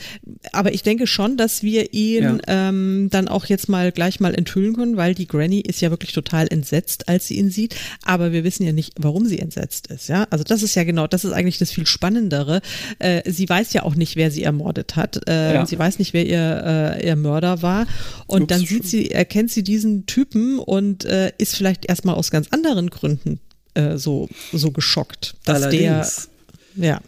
Aber 0.52 0.74
ich 0.74 0.84
denke 0.84 1.08
schon, 1.08 1.38
dass 1.38 1.64
wir 1.64 1.94
ihn 1.94 2.42
ähm, 2.48 3.08
dann 3.12 3.28
auch 3.28 3.46
jetzt 3.46 3.70
mal 3.70 3.92
gleich 3.92 4.20
mal 4.20 4.34
enthüllen 4.36 4.76
können, 4.76 4.98
weil 4.98 5.16
die 5.16 5.28
Granny 5.28 5.60
ist 5.62 5.82
ja 5.82 5.90
wirklich 5.90 6.14
total 6.14 6.48
entsetzt, 6.50 7.10
als 7.10 7.28
sie 7.28 7.36
ihn 7.36 7.50
sieht. 7.50 7.76
Aber 8.04 8.32
wir 8.32 8.44
wissen 8.44 8.66
ja 8.66 8.72
nicht, 8.72 8.94
warum 9.00 9.26
sie 9.26 9.40
entsetzt 9.40 9.88
ist. 9.88 10.10
Ja, 10.10 10.28
also 10.30 10.44
das 10.44 10.64
ist 10.64 10.76
ja 10.76 10.84
genau, 10.84 11.08
das 11.08 11.26
ist 11.26 11.32
eigentlich 11.32 11.58
das 11.58 11.72
viel 11.72 11.86
Spannendere. 11.86 12.62
Äh, 13.00 13.30
sie 13.30 13.48
weiß 13.48 13.74
ja 13.74 13.84
auch 13.84 13.96
nicht, 13.96 14.16
wer 14.16 14.32
sie 14.32 14.44
ermordet 14.44 14.96
hat. 14.96 15.28
Äh, 15.28 15.54
Ja. 15.54 15.66
Sie 15.66 15.78
weiß 15.78 16.00
nicht, 16.00 16.14
wer 16.14 16.26
ihr, 16.26 16.98
äh, 17.00 17.08
ihr 17.08 17.16
Mörder 17.16 17.62
war. 17.62 17.88
Und 18.28 18.44
Ups, 18.44 18.50
dann 18.50 18.66
sieht 18.66 18.88
sie, 18.88 19.12
erkennt 19.12 19.52
sie 19.52 19.64
diesen 19.64 20.06
Typen 20.06 20.60
und 20.60 21.06
äh, 21.06 21.32
ist 21.38 21.56
vielleicht 21.56 21.86
erstmal 21.86 22.16
aus 22.16 22.32
ganz 22.32 22.48
anderen 22.52 22.90
Gründen 22.90 23.40
äh, 23.74 23.98
so, 23.98 24.30
so 24.52 24.72
geschockt, 24.72 25.36
dass 25.46 25.64
Allerdings. 25.64 26.30
der, 26.76 26.88
ja. 26.88 27.02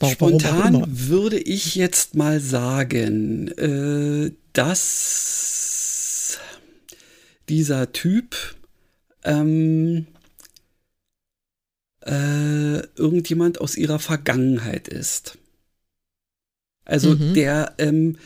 Warum- 0.00 0.14
Spontan 0.14 0.84
würde 0.88 1.38
ich 1.38 1.74
jetzt 1.74 2.14
mal 2.14 2.40
sagen, 2.40 3.48
äh, 3.58 4.32
dass 4.52 6.38
dieser 7.48 7.92
Typ 7.92 8.36
ähm, 9.24 10.06
äh, 12.06 12.78
irgendjemand 12.96 13.60
aus 13.60 13.76
ihrer 13.76 13.98
Vergangenheit 13.98 14.88
ist. 14.88 15.38
Also 16.84 17.10
Mhm. 17.10 17.34
der 17.34 17.74
ähm, 17.78 18.18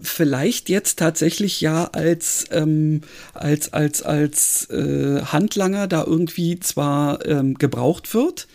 vielleicht 0.00 0.68
jetzt 0.68 0.98
tatsächlich 0.98 1.60
ja 1.60 1.84
als 1.86 2.46
ähm, 2.50 3.02
als 3.34 3.72
als 3.72 4.02
als 4.02 4.70
äh, 4.70 5.20
Handlanger 5.22 5.86
da 5.88 6.04
irgendwie 6.04 6.58
zwar 6.60 7.24
ähm, 7.26 7.54
gebraucht 7.54 8.14
wird, 8.14 8.48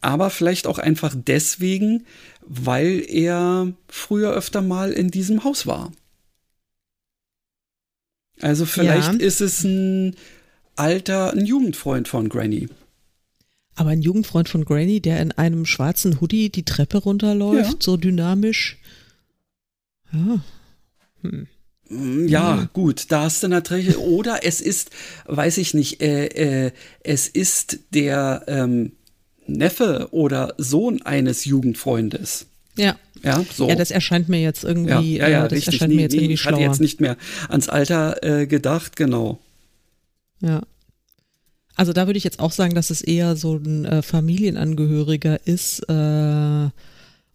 aber 0.00 0.30
vielleicht 0.30 0.66
auch 0.66 0.78
einfach 0.78 1.14
deswegen, 1.14 2.06
weil 2.42 3.04
er 3.08 3.72
früher 3.88 4.32
öfter 4.32 4.62
mal 4.62 4.92
in 4.92 5.10
diesem 5.10 5.44
Haus 5.44 5.66
war. 5.66 5.92
Also 8.40 8.64
vielleicht 8.66 9.14
Ja. 9.14 9.18
ist 9.26 9.40
es 9.40 9.64
ein 9.64 10.16
alter, 10.76 11.32
ein 11.32 11.44
Jugendfreund 11.44 12.08
von 12.08 12.28
Granny. 12.28 12.68
Aber 13.74 13.90
ein 13.90 14.02
Jugendfreund 14.02 14.48
von 14.48 14.64
Granny, 14.64 15.00
der 15.00 15.20
in 15.20 15.32
einem 15.32 15.66
schwarzen 15.66 16.20
Hoodie 16.20 16.50
die 16.50 16.64
Treppe 16.64 16.98
runterläuft, 16.98 17.70
Ja. 17.72 17.76
so 17.80 17.96
dynamisch. 17.96 18.78
Ja. 20.12 20.42
Hm. 21.22 21.46
Mm, 21.88 22.28
Ja, 22.28 22.68
gut, 22.72 23.06
da 23.10 23.22
hast 23.22 23.42
du 23.42 23.48
natürlich. 23.48 23.96
Oder 23.96 24.44
es 24.44 24.60
ist, 24.60 24.90
weiß 25.26 25.58
ich 25.58 25.74
nicht, 25.74 26.00
äh, 26.00 26.26
äh, 26.66 26.72
es 27.02 27.28
ist 27.28 27.80
der 27.90 28.44
ähm, 28.48 28.92
Neffe 29.52 30.08
oder 30.10 30.54
Sohn 30.58 31.02
eines 31.02 31.44
Jugendfreundes. 31.44 32.46
Ja. 32.76 32.96
Ja, 33.22 33.44
so. 33.52 33.68
Ja, 33.68 33.74
das 33.74 33.90
erscheint 33.90 34.28
mir 34.28 34.40
jetzt 34.40 34.62
ja, 34.62 34.70
irgendwie, 34.70 35.18
ja, 35.18 35.28
ja 35.28 35.40
äh, 35.40 35.48
das 35.48 35.52
richtig. 35.52 35.74
erscheint 35.74 35.90
Nee, 35.90 35.96
mir 35.96 36.02
jetzt 36.02 36.12
nee, 36.12 36.18
irgendwie 36.18 36.34
ich 36.34 36.44
hatte 36.46 36.56
schlauer. 36.56 36.70
jetzt 36.70 36.80
nicht 36.80 37.00
mehr 37.00 37.16
ans 37.48 37.68
Alter 37.68 38.22
äh, 38.22 38.46
gedacht, 38.46 38.96
genau. 38.96 39.38
Ja. 40.40 40.62
Also 41.76 41.92
da 41.92 42.06
würde 42.06 42.16
ich 42.18 42.24
jetzt 42.24 42.40
auch 42.40 42.52
sagen, 42.52 42.74
dass 42.74 42.90
es 42.90 43.02
eher 43.02 43.36
so 43.36 43.56
ein 43.56 43.84
äh, 43.84 44.02
Familienangehöriger 44.02 45.46
ist. 45.46 45.80
Äh, 45.88 46.68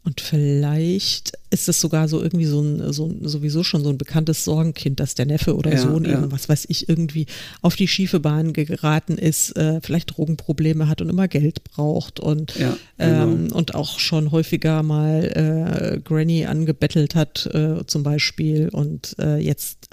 und 0.06 0.22
vielleicht 0.22 1.34
ist 1.50 1.68
es 1.68 1.82
sogar 1.82 2.08
so 2.08 2.22
irgendwie 2.22 2.46
so 2.46 2.62
ein, 2.62 2.94
so 2.94 3.08
ein, 3.08 3.28
sowieso 3.28 3.64
schon 3.64 3.84
so 3.84 3.90
ein 3.90 3.98
bekanntes 3.98 4.46
Sorgenkind, 4.46 5.00
dass 5.00 5.16
der 5.16 5.26
Neffe 5.26 5.56
oder 5.56 5.72
Ja, 5.72 5.78
Sohn 5.80 6.06
ja. 6.06 6.14
eben, 6.14 6.32
was 6.32 6.48
weiß 6.48 6.66
ich, 6.70 6.88
irgendwie 6.88 7.26
auf 7.64 7.76
die 7.76 7.88
schiefe 7.88 8.20
Bahn 8.20 8.54
geraten 8.54 9.18
ist, 9.18 9.58
äh, 9.58 9.82
vielleicht 9.82 10.16
Drogenprobleme 10.16 10.88
hat 10.88 11.02
und 11.02 11.10
immer 11.10 11.28
Geld 11.28 11.64
braucht 11.64 12.20
und, 12.20 12.56
Ja, 12.56 12.78
genau. 13.00 13.24
ähm, 13.24 13.52
und 13.52 13.74
auch 13.74 13.98
schon 13.98 14.32
häufiger 14.32 14.84
mal 14.84 15.96
äh, 15.96 16.00
Granny 16.00 16.46
angebettelt 16.46 17.16
hat, 17.16 17.48
äh, 17.48 17.84
zum 17.88 18.04
Beispiel, 18.04 18.70
und 18.70 19.16
äh, 19.18 19.38
jetzt 19.38 19.90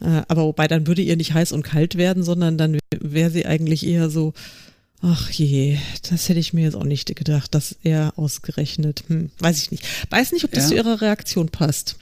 äh, 0.00 0.22
aber 0.28 0.42
wobei, 0.44 0.66
dann 0.68 0.86
würde 0.86 1.02
ihr 1.02 1.16
nicht 1.16 1.32
heiß 1.32 1.52
und 1.52 1.62
kalt 1.62 1.96
werden, 1.96 2.22
sondern 2.24 2.58
dann 2.58 2.78
wäre 3.00 3.30
sie 3.30 3.46
eigentlich 3.46 3.86
eher 3.86 4.10
so, 4.10 4.34
ach 5.04 5.30
je, 5.30 5.78
das 6.10 6.28
hätte 6.28 6.40
ich 6.40 6.52
mir 6.54 6.64
jetzt 6.64 6.76
auch 6.76 6.84
nicht 6.84 7.14
gedacht, 7.14 7.54
dass 7.54 7.76
er 7.82 8.14
ausgerechnet, 8.16 9.04
hm, 9.08 9.30
weiß 9.38 9.62
ich 9.62 9.70
nicht. 9.70 9.84
Weiß 10.10 10.32
nicht, 10.32 10.44
ob 10.44 10.52
das 10.52 10.64
Ja. 10.64 10.68
zu 10.70 10.74
ihrer 10.76 11.00
Reaktion 11.00 11.48
passt. 11.48 11.96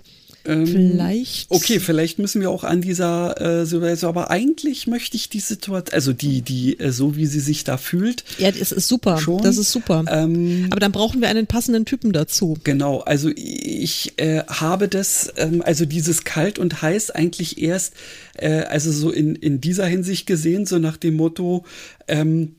Ähm, 0.45 0.67
Vielleicht. 0.67 1.51
Okay, 1.53 1.79
vielleicht 1.79 2.19
müssen 2.19 2.41
wir 2.41 2.51
auch 2.51 2.65
an 2.65 2.81
dieser 2.81 3.41
äh, 3.41 3.65
Situation, 3.65 4.09
aber 4.09 4.31
eigentlich 4.31 4.89
möchte 4.89 5.17
ich 5.17 5.29
die 5.29 5.39
Situation, 5.39 5.95
also 5.95 6.13
die, 6.13 6.43
die, 6.43 6.81
äh, 6.81 6.91
so 6.91 7.15
wie 7.17 7.27
sie 7.27 7.39
sich 7.39 7.63
da 7.63 7.77
fühlt. 7.77 8.25
Ja, 8.39 8.51
das 8.51 8.73
ist 8.73 8.89
super. 8.89 9.19
Schon? 9.19 9.41
Das 9.43 9.57
ist 9.57 9.71
super. 9.71 10.05
Ähm, 10.09 10.67
aber 10.71 10.81
dann 10.81 10.91
brauchen 10.91 11.21
wir 11.21 11.29
einen 11.29 11.47
passenden 11.47 11.85
Typen 11.85 12.13
dazu. 12.13 12.59
Genau, 12.65 12.99
also 13.01 13.31
ich 13.37 14.15
äh, 14.17 14.43
habe 14.49 14.89
das, 14.89 15.33
ähm, 15.37 15.63
also 15.65 15.85
dieses 15.85 16.25
kalt 16.25 16.59
und 16.59 16.83
heiß 16.83 17.11
eigentlich 17.11 17.63
erst, 17.63 17.95
äh, 18.35 18.63
also 18.63 18.91
so 18.91 19.13
in, 19.13 19.37
in 19.37 19.61
dieser 19.61 19.87
Hinsicht 19.87 20.27
gesehen, 20.27 20.67
so 20.67 20.79
nach 20.81 20.97
dem 20.97 21.15
Motto, 21.15 21.65
ähm, 22.09 22.57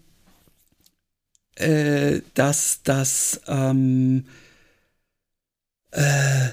äh, 1.56 2.22
dass 2.34 2.82
das, 2.84 3.41
ähm, 3.47 4.26
äh, 5.91 6.49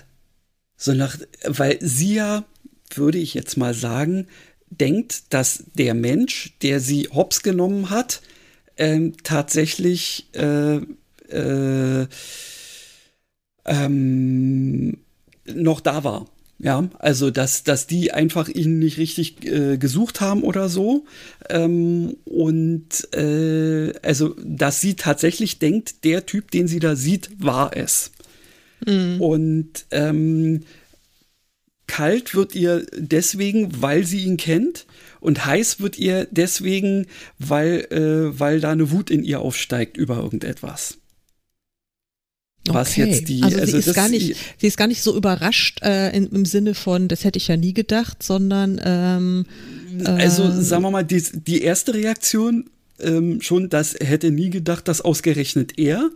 so 0.77 0.93
nach, 0.95 1.19
weil 1.45 1.79
sie 1.81 2.15
ja, 2.15 2.45
würde 2.95 3.19
ich 3.19 3.35
jetzt 3.35 3.57
mal 3.57 3.75
sagen, 3.75 4.27
denkt, 4.71 5.33
dass 5.33 5.65
der 5.75 5.95
Mensch, 5.95 6.55
der 6.63 6.81
sie 6.81 7.09
hops 7.13 7.43
genommen 7.43 7.91
hat, 7.91 8.23
ähm, 8.77 9.15
tatsächlich 9.23 10.29
äh, 10.35 10.77
äh, 11.29 12.07
ähm, 13.67 14.99
noch 15.47 15.81
da 15.81 16.05
war. 16.05 16.27
Ja, 16.63 16.91
also 16.99 17.31
dass, 17.31 17.65
dass 17.65 17.87
die 17.87 18.13
einfach 18.13 18.49
ihn 18.49 18.79
nicht 18.79 18.99
richtig 18.99 19.47
äh, 19.47 19.79
gesucht 19.79 20.21
haben 20.21 20.43
oder 20.43 20.69
so. 20.69 21.07
Ähm, 21.49 22.19
und 22.25 23.15
äh, 23.15 23.95
also, 24.03 24.35
dass 24.45 24.81
sie 24.81 24.95
tatsächlich 24.95 25.59
denkt, 25.59 26.05
der 26.05 26.27
Typ, 26.27 26.51
den 26.51 26.69
sie 26.69 26.79
da 26.79 26.97
sieht, 26.97 27.31
war 27.43 27.75
es. 27.75 28.13
Und 29.21 29.87
ähm, 29.91 30.65
kalt 31.87 32.35
wird 32.35 32.55
ihr 32.55 32.87
deswegen, 32.95 33.83
weil 33.83 34.05
sie 34.05 34.25
ihn 34.25 34.37
kennt. 34.37 34.87
Und 35.19 35.45
heiß 35.47 35.81
wird 35.81 35.99
ihr 35.99 36.29
deswegen, 36.31 37.07
weil, 37.39 37.87
äh, 37.91 38.39
weil 38.39 38.61
da 38.61 38.71
eine 38.71 38.91
Wut 38.91 39.11
in 39.11 39.25
ihr 39.25 39.41
aufsteigt 39.41 39.97
über 39.97 40.19
irgendetwas. 40.19 41.00
Was 42.75 42.91
okay. 42.91 43.05
jetzt 43.05 43.29
die, 43.29 43.43
also, 43.43 43.59
also 43.59 43.73
sie 43.73 43.91
ist 43.91 43.95
gar 43.95 44.09
nicht, 44.09 44.37
sie 44.59 44.67
ist 44.67 44.77
gar 44.77 44.87
nicht 44.87 45.03
so 45.03 45.17
überrascht 45.17 45.83
äh, 45.83 46.15
in, 46.17 46.29
im 46.29 46.45
Sinne 46.45 46.75
von, 46.75 47.09
das 47.09 47.25
hätte 47.25 47.39
ich 47.39 47.49
ja 47.49 47.57
nie 47.57 47.75
gedacht, 47.75 48.23
sondern 48.23 48.81
ähm, 48.85 49.47
also 50.05 50.45
äh, 50.45 50.63
sagen 50.63 50.83
wir 50.83 50.91
mal, 50.91 51.05
die, 51.05 51.23
die 51.33 51.63
erste 51.63 51.95
Reaktion 51.95 52.71
ähm, 53.01 53.41
schon, 53.41 53.69
das 53.69 53.95
hätte 53.95 54.31
nie 54.31 54.51
gedacht, 54.51 54.89
dass 54.89 55.01
ausgerechnet 55.01 55.79
er. 55.79 56.11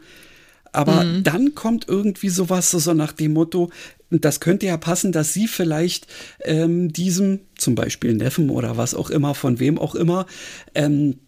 Aber 0.72 1.04
mhm. 1.04 1.22
dann 1.22 1.54
kommt 1.54 1.86
irgendwie 1.88 2.28
sowas 2.28 2.72
so 2.72 2.94
nach 2.94 3.12
dem 3.12 3.32
Motto, 3.32 3.70
das 4.10 4.40
könnte 4.40 4.66
ja 4.66 4.76
passen, 4.76 5.12
dass 5.12 5.32
sie 5.32 5.46
vielleicht 5.46 6.08
ähm, 6.44 6.92
diesem, 6.92 7.40
zum 7.56 7.76
Beispiel 7.76 8.14
Neffen 8.14 8.50
oder 8.50 8.76
was 8.76 8.94
auch 8.94 9.10
immer, 9.10 9.34
von 9.34 9.60
wem 9.60 9.78
auch 9.78 9.94
immer, 9.94 10.26
ähm, 10.74 11.18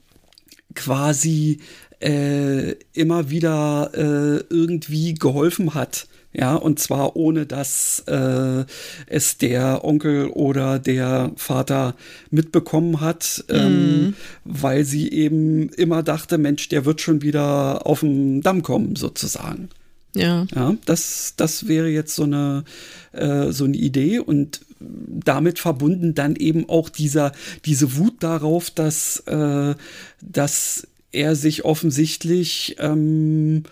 quasi 0.75 1.61
äh, 2.01 2.73
immer 2.93 3.31
wieder 3.31 3.91
äh, 3.95 4.45
irgendwie 4.51 5.15
geholfen 5.15 5.75
hat. 5.75 6.07
Ja, 6.39 6.55
und 6.55 6.79
zwar 6.79 7.17
ohne, 7.17 7.47
dass 7.47 8.01
äh, 8.09 8.65
es 9.07 9.39
der 9.39 9.85
Onkel 9.85 10.27
oder 10.27 10.79
der 10.79 11.33
Vater 11.37 11.95
mitbekommen 12.31 13.01
hat, 13.01 13.43
ähm, 13.49 14.01
mhm. 14.01 14.15
weil 14.45 14.85
sie 14.85 15.11
eben 15.11 15.71
immer 15.71 16.03
dachte, 16.03 16.37
Mensch, 16.37 16.69
der 16.69 16.85
wird 16.85 17.01
schon 17.01 17.23
wieder 17.23 17.87
auf 17.87 18.01
den 18.01 18.43
Damm 18.43 18.63
kommen, 18.63 18.97
sozusagen. 18.97 19.71
Ja. 20.15 20.47
Ja, 20.55 20.77
das, 20.85 21.35
das 21.39 21.69
wäre 21.69 21.89
jetzt 21.89 22.15
so 22.15 22.25
eine, 22.25 22.65
äh, 23.13 23.51
so 23.53 23.65
eine 23.65 23.77
Idee 23.77 24.19
und 24.19 24.61
damit 24.79 25.59
verbunden 25.59 26.15
dann 26.15 26.37
eben 26.37 26.69
auch 26.69 26.91
dieser, 26.91 27.33
diese 27.65 27.97
Wut 27.97 28.23
darauf, 28.23 28.71
dass, 28.71 29.21
äh, 29.21 29.75
dass 30.21 30.87
er 31.17 31.35
sich 31.35 31.65
offensichtlich 31.65 32.77
ähm, 32.79 33.65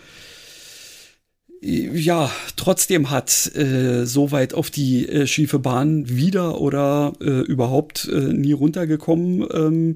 ja 1.61 2.31
trotzdem 2.57 3.11
hat 3.11 3.55
äh, 3.57 4.05
so 4.05 4.33
weit 4.33 4.55
auf 4.55 4.71
die 4.71 5.09
äh, 5.09 5.27
schiefe 5.27 5.59
Bahn 5.59 6.09
wieder 6.09 6.61
oder 6.61 7.15
äh, 7.21 7.41
überhaupt 7.41 8.09
äh, 8.13 8.33
nie 8.33 8.53
runtergekommen 8.53 9.47
ähm, 9.53 9.95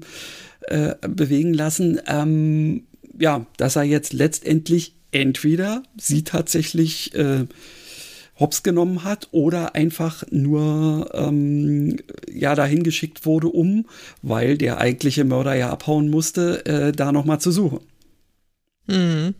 äh, 0.61 0.95
bewegen 1.07 1.53
lassen. 1.53 1.99
Ähm, 2.07 2.83
ja, 3.19 3.45
dass 3.57 3.75
er 3.75 3.83
jetzt 3.83 4.13
letztendlich 4.13 4.95
entweder 5.11 5.83
sie 5.97 6.23
tatsächlich 6.23 7.13
äh, 7.15 7.45
hops 8.39 8.63
genommen 8.63 9.03
hat 9.03 9.27
oder 9.31 9.75
einfach 9.75 10.23
nur 10.31 11.09
ähm, 11.13 11.97
ja 12.31 12.55
dahin 12.55 12.83
geschickt 12.83 13.25
wurde, 13.25 13.47
um, 13.47 13.85
weil 14.21 14.57
der 14.57 14.77
eigentliche 14.79 15.25
Mörder 15.25 15.55
ja 15.55 15.69
abhauen 15.69 16.09
musste, 16.09 16.65
äh, 16.65 16.91
da 16.91 17.11
nochmal 17.11 17.39
zu 17.39 17.51
suchen. 17.51 17.79
Mhm. 18.87 19.35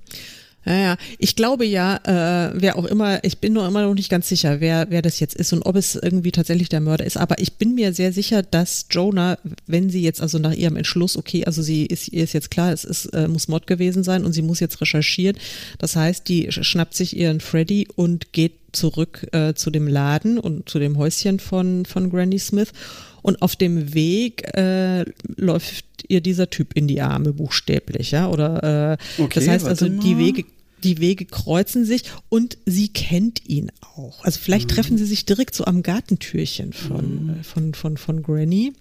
Ja, 0.65 0.77
ja. 0.77 0.97
Ich 1.17 1.35
glaube 1.35 1.65
ja, 1.65 1.97
äh, 2.03 2.51
wer 2.53 2.77
auch 2.77 2.85
immer, 2.85 3.23
ich 3.23 3.39
bin 3.39 3.53
nur 3.53 3.65
immer 3.65 3.83
noch 3.83 3.93
nicht 3.93 4.09
ganz 4.09 4.27
sicher, 4.27 4.59
wer, 4.59 4.87
wer 4.89 5.01
das 5.01 5.19
jetzt 5.19 5.35
ist 5.35 5.53
und 5.53 5.63
ob 5.63 5.75
es 5.75 5.95
irgendwie 5.95 6.31
tatsächlich 6.31 6.69
der 6.69 6.81
Mörder 6.81 7.05
ist. 7.05 7.17
Aber 7.17 7.39
ich 7.39 7.53
bin 7.53 7.75
mir 7.75 7.93
sehr 7.93 8.11
sicher, 8.11 8.43
dass 8.43 8.85
Jonah, 8.91 9.37
wenn 9.67 9.89
sie 9.89 10.01
jetzt 10.01 10.21
also 10.21 10.37
nach 10.37 10.53
ihrem 10.53 10.75
Entschluss, 10.75 11.17
okay, 11.17 11.45
also 11.45 11.61
sie 11.61 11.85
ist, 11.85 12.09
ihr 12.09 12.23
ist 12.23 12.33
jetzt 12.33 12.51
klar, 12.51 12.73
es 12.73 12.83
ist, 12.83 13.05
äh, 13.07 13.27
muss 13.27 13.47
Mord 13.47 13.67
gewesen 13.67 14.03
sein 14.03 14.25
und 14.25 14.33
sie 14.33 14.41
muss 14.41 14.59
jetzt 14.59 14.81
recherchieren. 14.81 15.37
Das 15.77 15.95
heißt, 15.95 16.27
die 16.27 16.51
schnappt 16.51 16.93
sich 16.93 17.15
ihren 17.15 17.39
Freddy 17.39 17.87
und 17.95 18.33
geht 18.33 18.53
zurück 18.71 19.27
äh, 19.31 19.53
zu 19.53 19.71
dem 19.71 19.87
Laden 19.87 20.37
und 20.37 20.69
zu 20.69 20.77
dem 20.79 20.97
Häuschen 20.97 21.39
von, 21.39 21.85
von 21.85 22.09
Granny 22.09 22.37
Smith. 22.37 22.71
Und 23.21 23.41
auf 23.41 23.55
dem 23.55 23.93
Weg 23.93 24.55
äh, 24.55 25.05
läuft 25.35 25.85
ihr 26.07 26.21
dieser 26.21 26.49
Typ 26.49 26.73
in 26.73 26.87
die 26.87 27.01
Arme, 27.01 27.33
buchstäblich, 27.33 28.11
ja. 28.11 28.29
Oder 28.29 28.97
äh, 29.17 29.21
okay, 29.21 29.39
das 29.39 29.47
heißt 29.47 29.65
also, 29.65 29.89
die 29.89 30.17
Wege, 30.17 30.45
die 30.83 30.99
Wege 30.99 31.25
kreuzen 31.25 31.85
sich 31.85 32.03
und 32.29 32.57
sie 32.65 32.89
kennt 32.89 33.47
ihn 33.47 33.71
auch. 33.95 34.23
Also 34.23 34.39
vielleicht 34.41 34.69
mhm. 34.69 34.75
treffen 34.75 34.97
sie 34.97 35.05
sich 35.05 35.25
direkt 35.25 35.55
so 35.55 35.65
am 35.65 35.83
Gartentürchen 35.83 36.73
von, 36.73 37.23
mhm. 37.23 37.29
Äh, 37.29 37.43
von, 37.43 37.73
von, 37.73 37.97
von 37.97 38.23
Granny. 38.23 38.73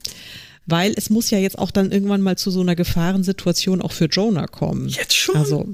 Weil 0.66 0.93
es 0.97 1.09
muss 1.09 1.30
ja 1.30 1.39
jetzt 1.39 1.59
auch 1.59 1.70
dann 1.70 1.91
irgendwann 1.91 2.20
mal 2.20 2.36
zu 2.36 2.51
so 2.51 2.61
einer 2.61 2.76
Gefahrensituation 2.76 3.80
auch 3.80 3.93
für 3.93 4.05
Jonah 4.05 4.47
kommen. 4.47 4.89
Jetzt 4.89 5.16
schon? 5.16 5.36
Also, 5.36 5.66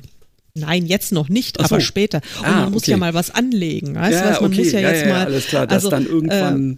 Nein, 0.57 0.87
jetzt 0.87 1.11
noch 1.11 1.29
nicht, 1.29 1.59
so. 1.59 1.65
aber 1.65 1.81
später. 1.81 2.21
Und 2.39 2.47
ah, 2.47 2.61
man 2.61 2.73
muss 2.73 2.85
okay. 2.85 2.93
ja 2.93 2.97
mal 2.97 3.13
was 3.13 3.33
anlegen. 3.33 3.97
Weißt 3.97 4.13
ja, 4.13 4.35
du, 4.35 4.43
man 4.43 4.53
okay. 4.53 4.63
muss 4.63 4.73
ja, 4.73 4.79
ja 4.79 4.91
jetzt 4.93 5.07
ja, 5.07 5.13
mal. 5.13 5.27
Alles 5.27 5.47
klar, 5.47 5.67
dass 5.67 5.85
also, 5.85 5.91
dann 5.91 6.07
irgendwann. 6.07 6.73
Äh, 6.75 6.77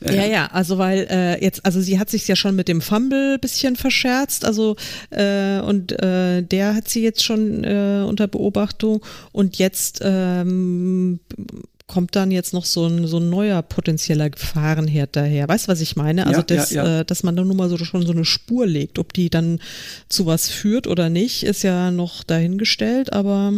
ja, 0.00 0.26
ja, 0.26 0.46
also 0.48 0.76
weil 0.76 1.06
äh, 1.10 1.42
jetzt, 1.42 1.64
also 1.64 1.80
sie 1.80 1.98
hat 1.98 2.10
sich 2.10 2.28
ja 2.28 2.36
schon 2.36 2.54
mit 2.54 2.68
dem 2.68 2.82
Fumble 2.82 3.38
bisschen 3.38 3.76
verscherzt, 3.76 4.44
also 4.44 4.76
äh, 5.10 5.60
und 5.60 5.92
äh, 6.02 6.42
der 6.42 6.74
hat 6.74 6.88
sie 6.88 7.02
jetzt 7.02 7.24
schon 7.24 7.64
äh, 7.64 8.04
unter 8.06 8.28
Beobachtung 8.28 9.02
und 9.32 9.56
jetzt 9.56 10.00
ähm, 10.02 11.20
kommt 11.86 12.16
dann 12.16 12.30
jetzt 12.30 12.52
noch 12.52 12.64
so 12.64 12.86
ein, 12.86 13.06
so 13.06 13.18
ein 13.18 13.30
neuer 13.30 13.62
potenzieller 13.62 14.28
Gefahrenherd 14.28 15.14
daher. 15.14 15.48
Weißt 15.48 15.66
du, 15.66 15.72
was 15.72 15.80
ich 15.80 15.96
meine? 15.96 16.26
Also, 16.26 16.40
ja, 16.40 16.46
das, 16.46 16.70
ja, 16.70 16.84
ja. 16.84 17.00
Äh, 17.00 17.04
dass 17.04 17.22
man 17.22 17.36
dann 17.36 17.46
nun 17.46 17.56
mal 17.56 17.68
so 17.68 17.78
schon 17.78 18.04
so 18.04 18.12
eine 18.12 18.24
Spur 18.24 18.66
legt. 18.66 18.98
Ob 18.98 19.12
die 19.12 19.30
dann 19.30 19.60
zu 20.08 20.26
was 20.26 20.48
führt 20.48 20.88
oder 20.88 21.08
nicht, 21.08 21.44
ist 21.44 21.62
ja 21.62 21.90
noch 21.90 22.24
dahingestellt, 22.24 23.12
aber 23.12 23.54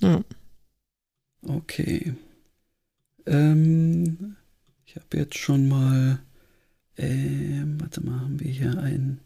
ja. 0.00 0.22
Okay. 1.46 2.14
Ähm, 3.26 4.36
ich 4.90 4.96
habe 4.96 5.18
jetzt 5.18 5.38
schon 5.38 5.68
mal, 5.68 6.18
äh, 6.96 7.62
warte 7.78 8.00
mal, 8.04 8.22
haben 8.22 8.40
wir 8.40 8.50
hier 8.50 8.76
einen 8.76 9.20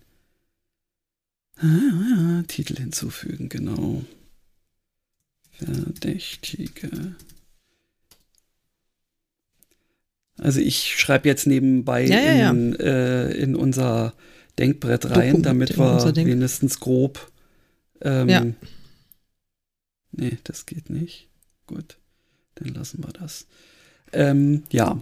ah, 1.56 2.42
Titel 2.48 2.76
hinzufügen, 2.76 3.48
genau. 3.48 4.04
Verdächtige. 5.52 7.16
Also 10.36 10.60
ich 10.60 10.98
schreibe 10.98 11.28
jetzt 11.28 11.46
nebenbei 11.46 12.04
ja, 12.04 12.20
ja, 12.20 12.50
in, 12.50 12.72
ja. 12.72 12.78
Äh, 12.80 13.32
in, 13.38 13.56
unser 13.56 14.12
Denkbrett 14.58 15.06
rein, 15.06 15.42
Dokument 15.42 15.46
damit 15.46 15.78
wir 15.78 16.26
wenigstens 16.26 16.78
grob. 16.78 17.32
Ähm, 18.02 18.28
ja. 18.28 18.46
Nee, 20.12 20.36
das 20.44 20.66
geht 20.66 20.90
nicht. 20.90 21.30
Gut, 21.66 21.96
dann 22.56 22.74
lassen 22.74 23.02
wir 23.02 23.14
das. 23.14 23.46
Ähm, 24.12 24.64
ja, 24.70 25.00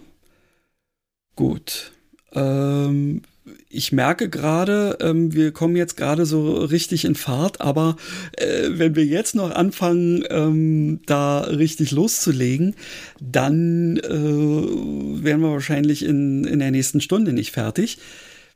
Gut. 1.37 1.93
Ähm, 2.35 3.23
ich 3.69 3.91
merke 3.91 4.29
gerade, 4.29 4.99
ähm, 5.01 5.33
wir 5.33 5.51
kommen 5.53 5.77
jetzt 5.77 5.97
gerade 5.97 6.27
so 6.27 6.57
richtig 6.57 7.05
in 7.05 7.15
Fahrt, 7.15 7.61
aber 7.61 7.97
äh, 8.37 8.69
wenn 8.71 8.95
wir 8.95 9.05
jetzt 9.05 9.35
noch 9.35 9.51
anfangen, 9.51 10.25
ähm, 10.31 11.01
da 11.07 11.41
richtig 11.41 11.91
loszulegen, 11.91 12.75
dann 13.21 13.97
äh, 13.97 15.25
wären 15.25 15.41
wir 15.41 15.51
wahrscheinlich 15.51 16.05
in, 16.05 16.45
in 16.45 16.59
der 16.59 16.71
nächsten 16.71 17.01
Stunde 17.01 17.33
nicht 17.33 17.53
fertig. 17.53 17.99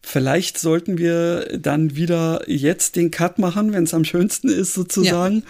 Vielleicht 0.03 0.59
sollten 0.59 0.99
wir 0.99 1.59
dann 1.59 1.97
wieder 1.97 2.43
jetzt 2.47 2.95
den 2.95 3.11
Cut 3.11 3.41
machen, 3.41 3.73
wenn 3.73 3.85
es 3.85 3.95
am 3.95 4.05
schönsten 4.05 4.49
ist 4.49 4.73
sozusagen. 4.75 5.43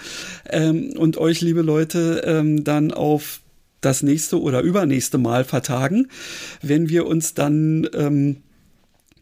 Ja. 0.47 0.61
Ähm, 0.61 0.95
und 0.97 1.19
euch, 1.19 1.43
liebe 1.43 1.61
Leute, 1.61 2.23
ähm, 2.25 2.65
dann 2.65 2.91
auf 2.91 3.41
das 3.87 4.03
nächste 4.03 4.41
oder 4.41 4.61
übernächste 4.61 5.17
Mal 5.17 5.45
vertagen, 5.45 6.09
wenn 6.61 6.89
wir 6.89 7.07
uns 7.07 7.35
dann 7.35 7.89
ähm, 7.95 8.39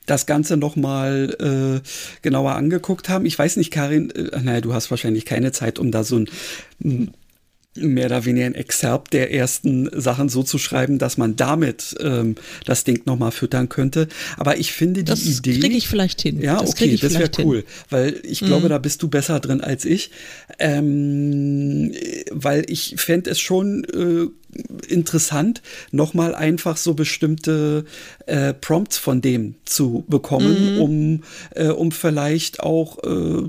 das 0.06 0.26
Ganze 0.26 0.56
nochmal 0.56 1.36
äh, 1.82 1.88
genauer 2.22 2.54
angeguckt 2.54 3.08
haben. 3.08 3.26
Ich 3.26 3.38
weiß 3.38 3.56
nicht, 3.56 3.70
Karin, 3.70 4.10
äh, 4.10 4.40
naja, 4.40 4.60
du 4.60 4.74
hast 4.74 4.90
wahrscheinlich 4.90 5.26
keine 5.26 5.52
Zeit, 5.52 5.78
um 5.78 5.90
da 5.90 6.02
so 6.02 6.18
ein 6.18 7.10
mehr 7.76 8.06
oder 8.06 8.24
weniger 8.24 8.46
ein 8.46 8.54
Exzerpt 8.54 9.12
der 9.12 9.32
ersten 9.32 9.88
Sachen 10.00 10.28
so 10.28 10.42
zu 10.42 10.58
schreiben, 10.58 10.98
dass 10.98 11.16
man 11.16 11.36
damit 11.36 11.96
ähm, 12.00 12.36
das 12.64 12.84
Ding 12.84 13.02
nochmal 13.04 13.32
füttern 13.32 13.68
könnte. 13.68 14.08
Aber 14.36 14.58
ich 14.58 14.72
finde 14.72 15.00
die 15.00 15.04
das 15.04 15.24
Idee. 15.24 15.54
Das 15.54 15.60
kriege 15.60 15.76
ich 15.76 15.88
vielleicht 15.88 16.22
hin. 16.22 16.40
Ja, 16.40 16.60
das 16.60 16.70
okay, 16.70 16.96
das 16.96 17.14
wäre 17.14 17.30
cool. 17.38 17.58
Hin. 17.58 17.66
Weil 17.90 18.20
ich 18.22 18.42
mhm. 18.42 18.46
glaube, 18.46 18.68
da 18.68 18.78
bist 18.78 19.02
du 19.02 19.08
besser 19.08 19.40
drin 19.40 19.60
als 19.60 19.84
ich. 19.84 20.10
Ähm, 20.58 21.92
weil 22.30 22.64
ich 22.68 22.94
fände 22.96 23.30
es 23.30 23.40
schon 23.40 23.84
äh, 23.84 24.28
interessant, 24.88 25.62
nochmal 25.90 26.34
einfach 26.34 26.76
so 26.76 26.94
bestimmte 26.94 27.84
äh, 28.26 28.54
Prompts 28.54 28.98
von 28.98 29.20
dem 29.20 29.56
zu 29.64 30.04
bekommen, 30.08 30.74
mhm. 30.74 30.80
um, 30.80 31.22
äh, 31.54 31.68
um 31.68 31.92
vielleicht 31.92 32.60
auch 32.60 33.02
äh, 33.02 33.42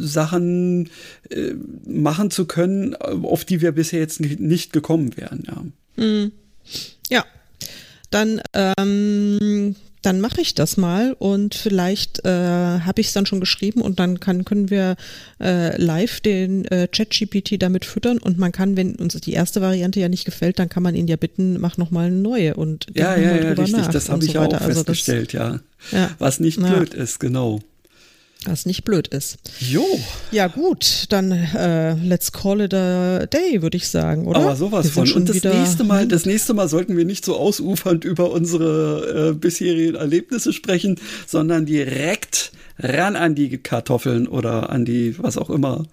Sachen 0.00 0.90
äh, 1.30 1.54
machen 1.86 2.30
zu 2.30 2.46
können, 2.46 2.94
auf 2.96 3.44
die 3.44 3.60
wir 3.60 3.72
bisher 3.72 4.00
jetzt 4.00 4.20
nicht 4.20 4.72
gekommen 4.72 5.16
wären. 5.16 5.44
Ja, 5.46 6.04
mhm. 6.04 6.32
ja. 7.08 7.24
dann 8.10 8.40
ähm, 8.54 9.76
dann 10.02 10.20
mache 10.20 10.40
ich 10.40 10.54
das 10.54 10.76
mal 10.76 11.14
und 11.18 11.54
vielleicht 11.54 12.24
äh, 12.24 12.28
habe 12.28 13.00
ich 13.00 13.08
es 13.08 13.12
dann 13.12 13.24
schon 13.24 13.40
geschrieben 13.40 13.80
und 13.80 14.00
dann 14.00 14.20
kann, 14.20 14.44
können 14.44 14.68
wir 14.68 14.96
äh, 15.40 15.80
live 15.80 16.20
den 16.20 16.64
äh, 16.66 16.88
ChatGPT 16.88 17.62
damit 17.62 17.84
füttern 17.84 18.18
und 18.18 18.38
man 18.38 18.52
kann, 18.52 18.76
wenn 18.76 18.96
uns 18.96 19.14
die 19.14 19.32
erste 19.32 19.60
Variante 19.60 20.00
ja 20.00 20.08
nicht 20.08 20.24
gefällt, 20.24 20.58
dann 20.58 20.68
kann 20.68 20.82
man 20.82 20.94
ihn 20.94 21.06
ja 21.06 21.16
bitten, 21.16 21.60
mach 21.60 21.76
nochmal 21.76 22.06
eine 22.06 22.16
neue 22.16 22.54
und 22.54 22.86
ja, 22.94 23.16
ja, 23.16 23.36
ja, 23.36 23.52
richtig, 23.52 23.86
das 23.88 24.08
habe 24.08 24.24
ich 24.24 24.32
so 24.32 24.40
auch 24.40 24.52
also 24.52 24.82
festgestellt, 24.82 25.34
das, 25.34 25.40
ja. 25.40 25.60
ja. 25.92 26.10
Was 26.18 26.40
nicht 26.40 26.58
blöd 26.58 26.94
ja. 26.94 27.02
ist, 27.02 27.20
genau. 27.20 27.60
Was 28.46 28.66
nicht 28.66 28.84
blöd 28.84 29.08
ist. 29.08 29.38
Jo. 29.60 29.84
Ja, 30.30 30.48
gut, 30.48 31.04
dann 31.10 31.32
äh, 31.32 31.94
let's 31.94 32.32
call 32.32 32.60
it 32.62 32.74
a 32.74 33.26
day, 33.26 33.62
würde 33.62 33.76
ich 33.76 33.88
sagen, 33.88 34.26
oder? 34.26 34.40
Aber 34.40 34.56
sowas 34.56 34.90
von. 34.90 35.10
Und 35.12 35.28
das 35.28 35.42
nächste 35.42 35.84
Mal, 35.84 36.06
das 36.08 36.26
nächste 36.26 36.54
Mal 36.54 36.68
sollten 36.68 36.96
wir 36.96 37.04
nicht 37.04 37.24
so 37.24 37.36
ausufernd 37.36 38.04
über 38.04 38.30
unsere 38.30 39.30
äh, 39.30 39.34
bisherigen 39.34 39.96
Erlebnisse 39.96 40.52
sprechen, 40.52 40.98
sondern 41.26 41.66
direkt 41.66 42.52
ran 42.78 43.16
an 43.16 43.34
die 43.34 43.58
Kartoffeln 43.58 44.26
oder 44.26 44.70
an 44.70 44.84
die, 44.84 45.18
was 45.18 45.38
auch 45.38 45.50
immer. 45.50 45.84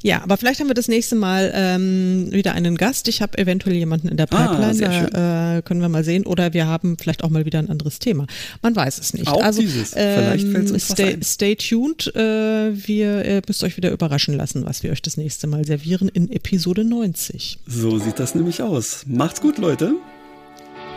Ja, 0.00 0.22
aber 0.22 0.36
vielleicht 0.36 0.60
haben 0.60 0.68
wir 0.68 0.74
das 0.74 0.88
nächste 0.88 1.14
Mal 1.14 1.52
ähm, 1.54 2.28
wieder 2.32 2.54
einen 2.54 2.76
Gast. 2.76 3.08
Ich 3.08 3.22
habe 3.22 3.38
eventuell 3.38 3.76
jemanden 3.76 4.08
in 4.08 4.16
der 4.16 4.26
ah, 4.32 4.48
Pipeline, 4.48 4.88
ah, 4.88 5.06
da 5.10 5.58
äh, 5.58 5.62
können 5.62 5.80
wir 5.80 5.88
mal 5.88 6.02
sehen. 6.02 6.26
Oder 6.26 6.52
wir 6.52 6.66
haben 6.66 6.96
vielleicht 6.98 7.22
auch 7.22 7.30
mal 7.30 7.44
wieder 7.44 7.60
ein 7.60 7.70
anderes 7.70 7.98
Thema. 8.00 8.26
Man 8.62 8.74
weiß 8.74 8.98
es 8.98 9.14
nicht. 9.14 9.28
Auch 9.28 9.42
also, 9.42 9.60
dieses. 9.60 9.90
Vielleicht 9.90 10.46
ähm, 10.46 10.56
uns 10.56 10.88
stay, 10.88 11.18
stay 11.22 11.54
tuned. 11.54 12.14
Äh, 12.16 12.72
wir 12.86 13.24
äh, 13.24 13.42
müsst 13.46 13.62
euch 13.62 13.76
wieder 13.76 13.90
überraschen 13.92 14.34
lassen, 14.34 14.66
was 14.66 14.82
wir 14.82 14.90
euch 14.90 15.02
das 15.02 15.16
nächste 15.16 15.46
Mal 15.46 15.64
servieren 15.64 16.08
in 16.08 16.30
Episode 16.32 16.84
90. 16.84 17.58
So 17.66 17.98
sieht 17.98 18.18
das 18.18 18.34
nämlich 18.34 18.60
aus. 18.60 19.04
Macht's 19.06 19.40
gut, 19.40 19.58
Leute. 19.58 19.94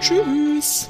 Tschüss. 0.01 0.89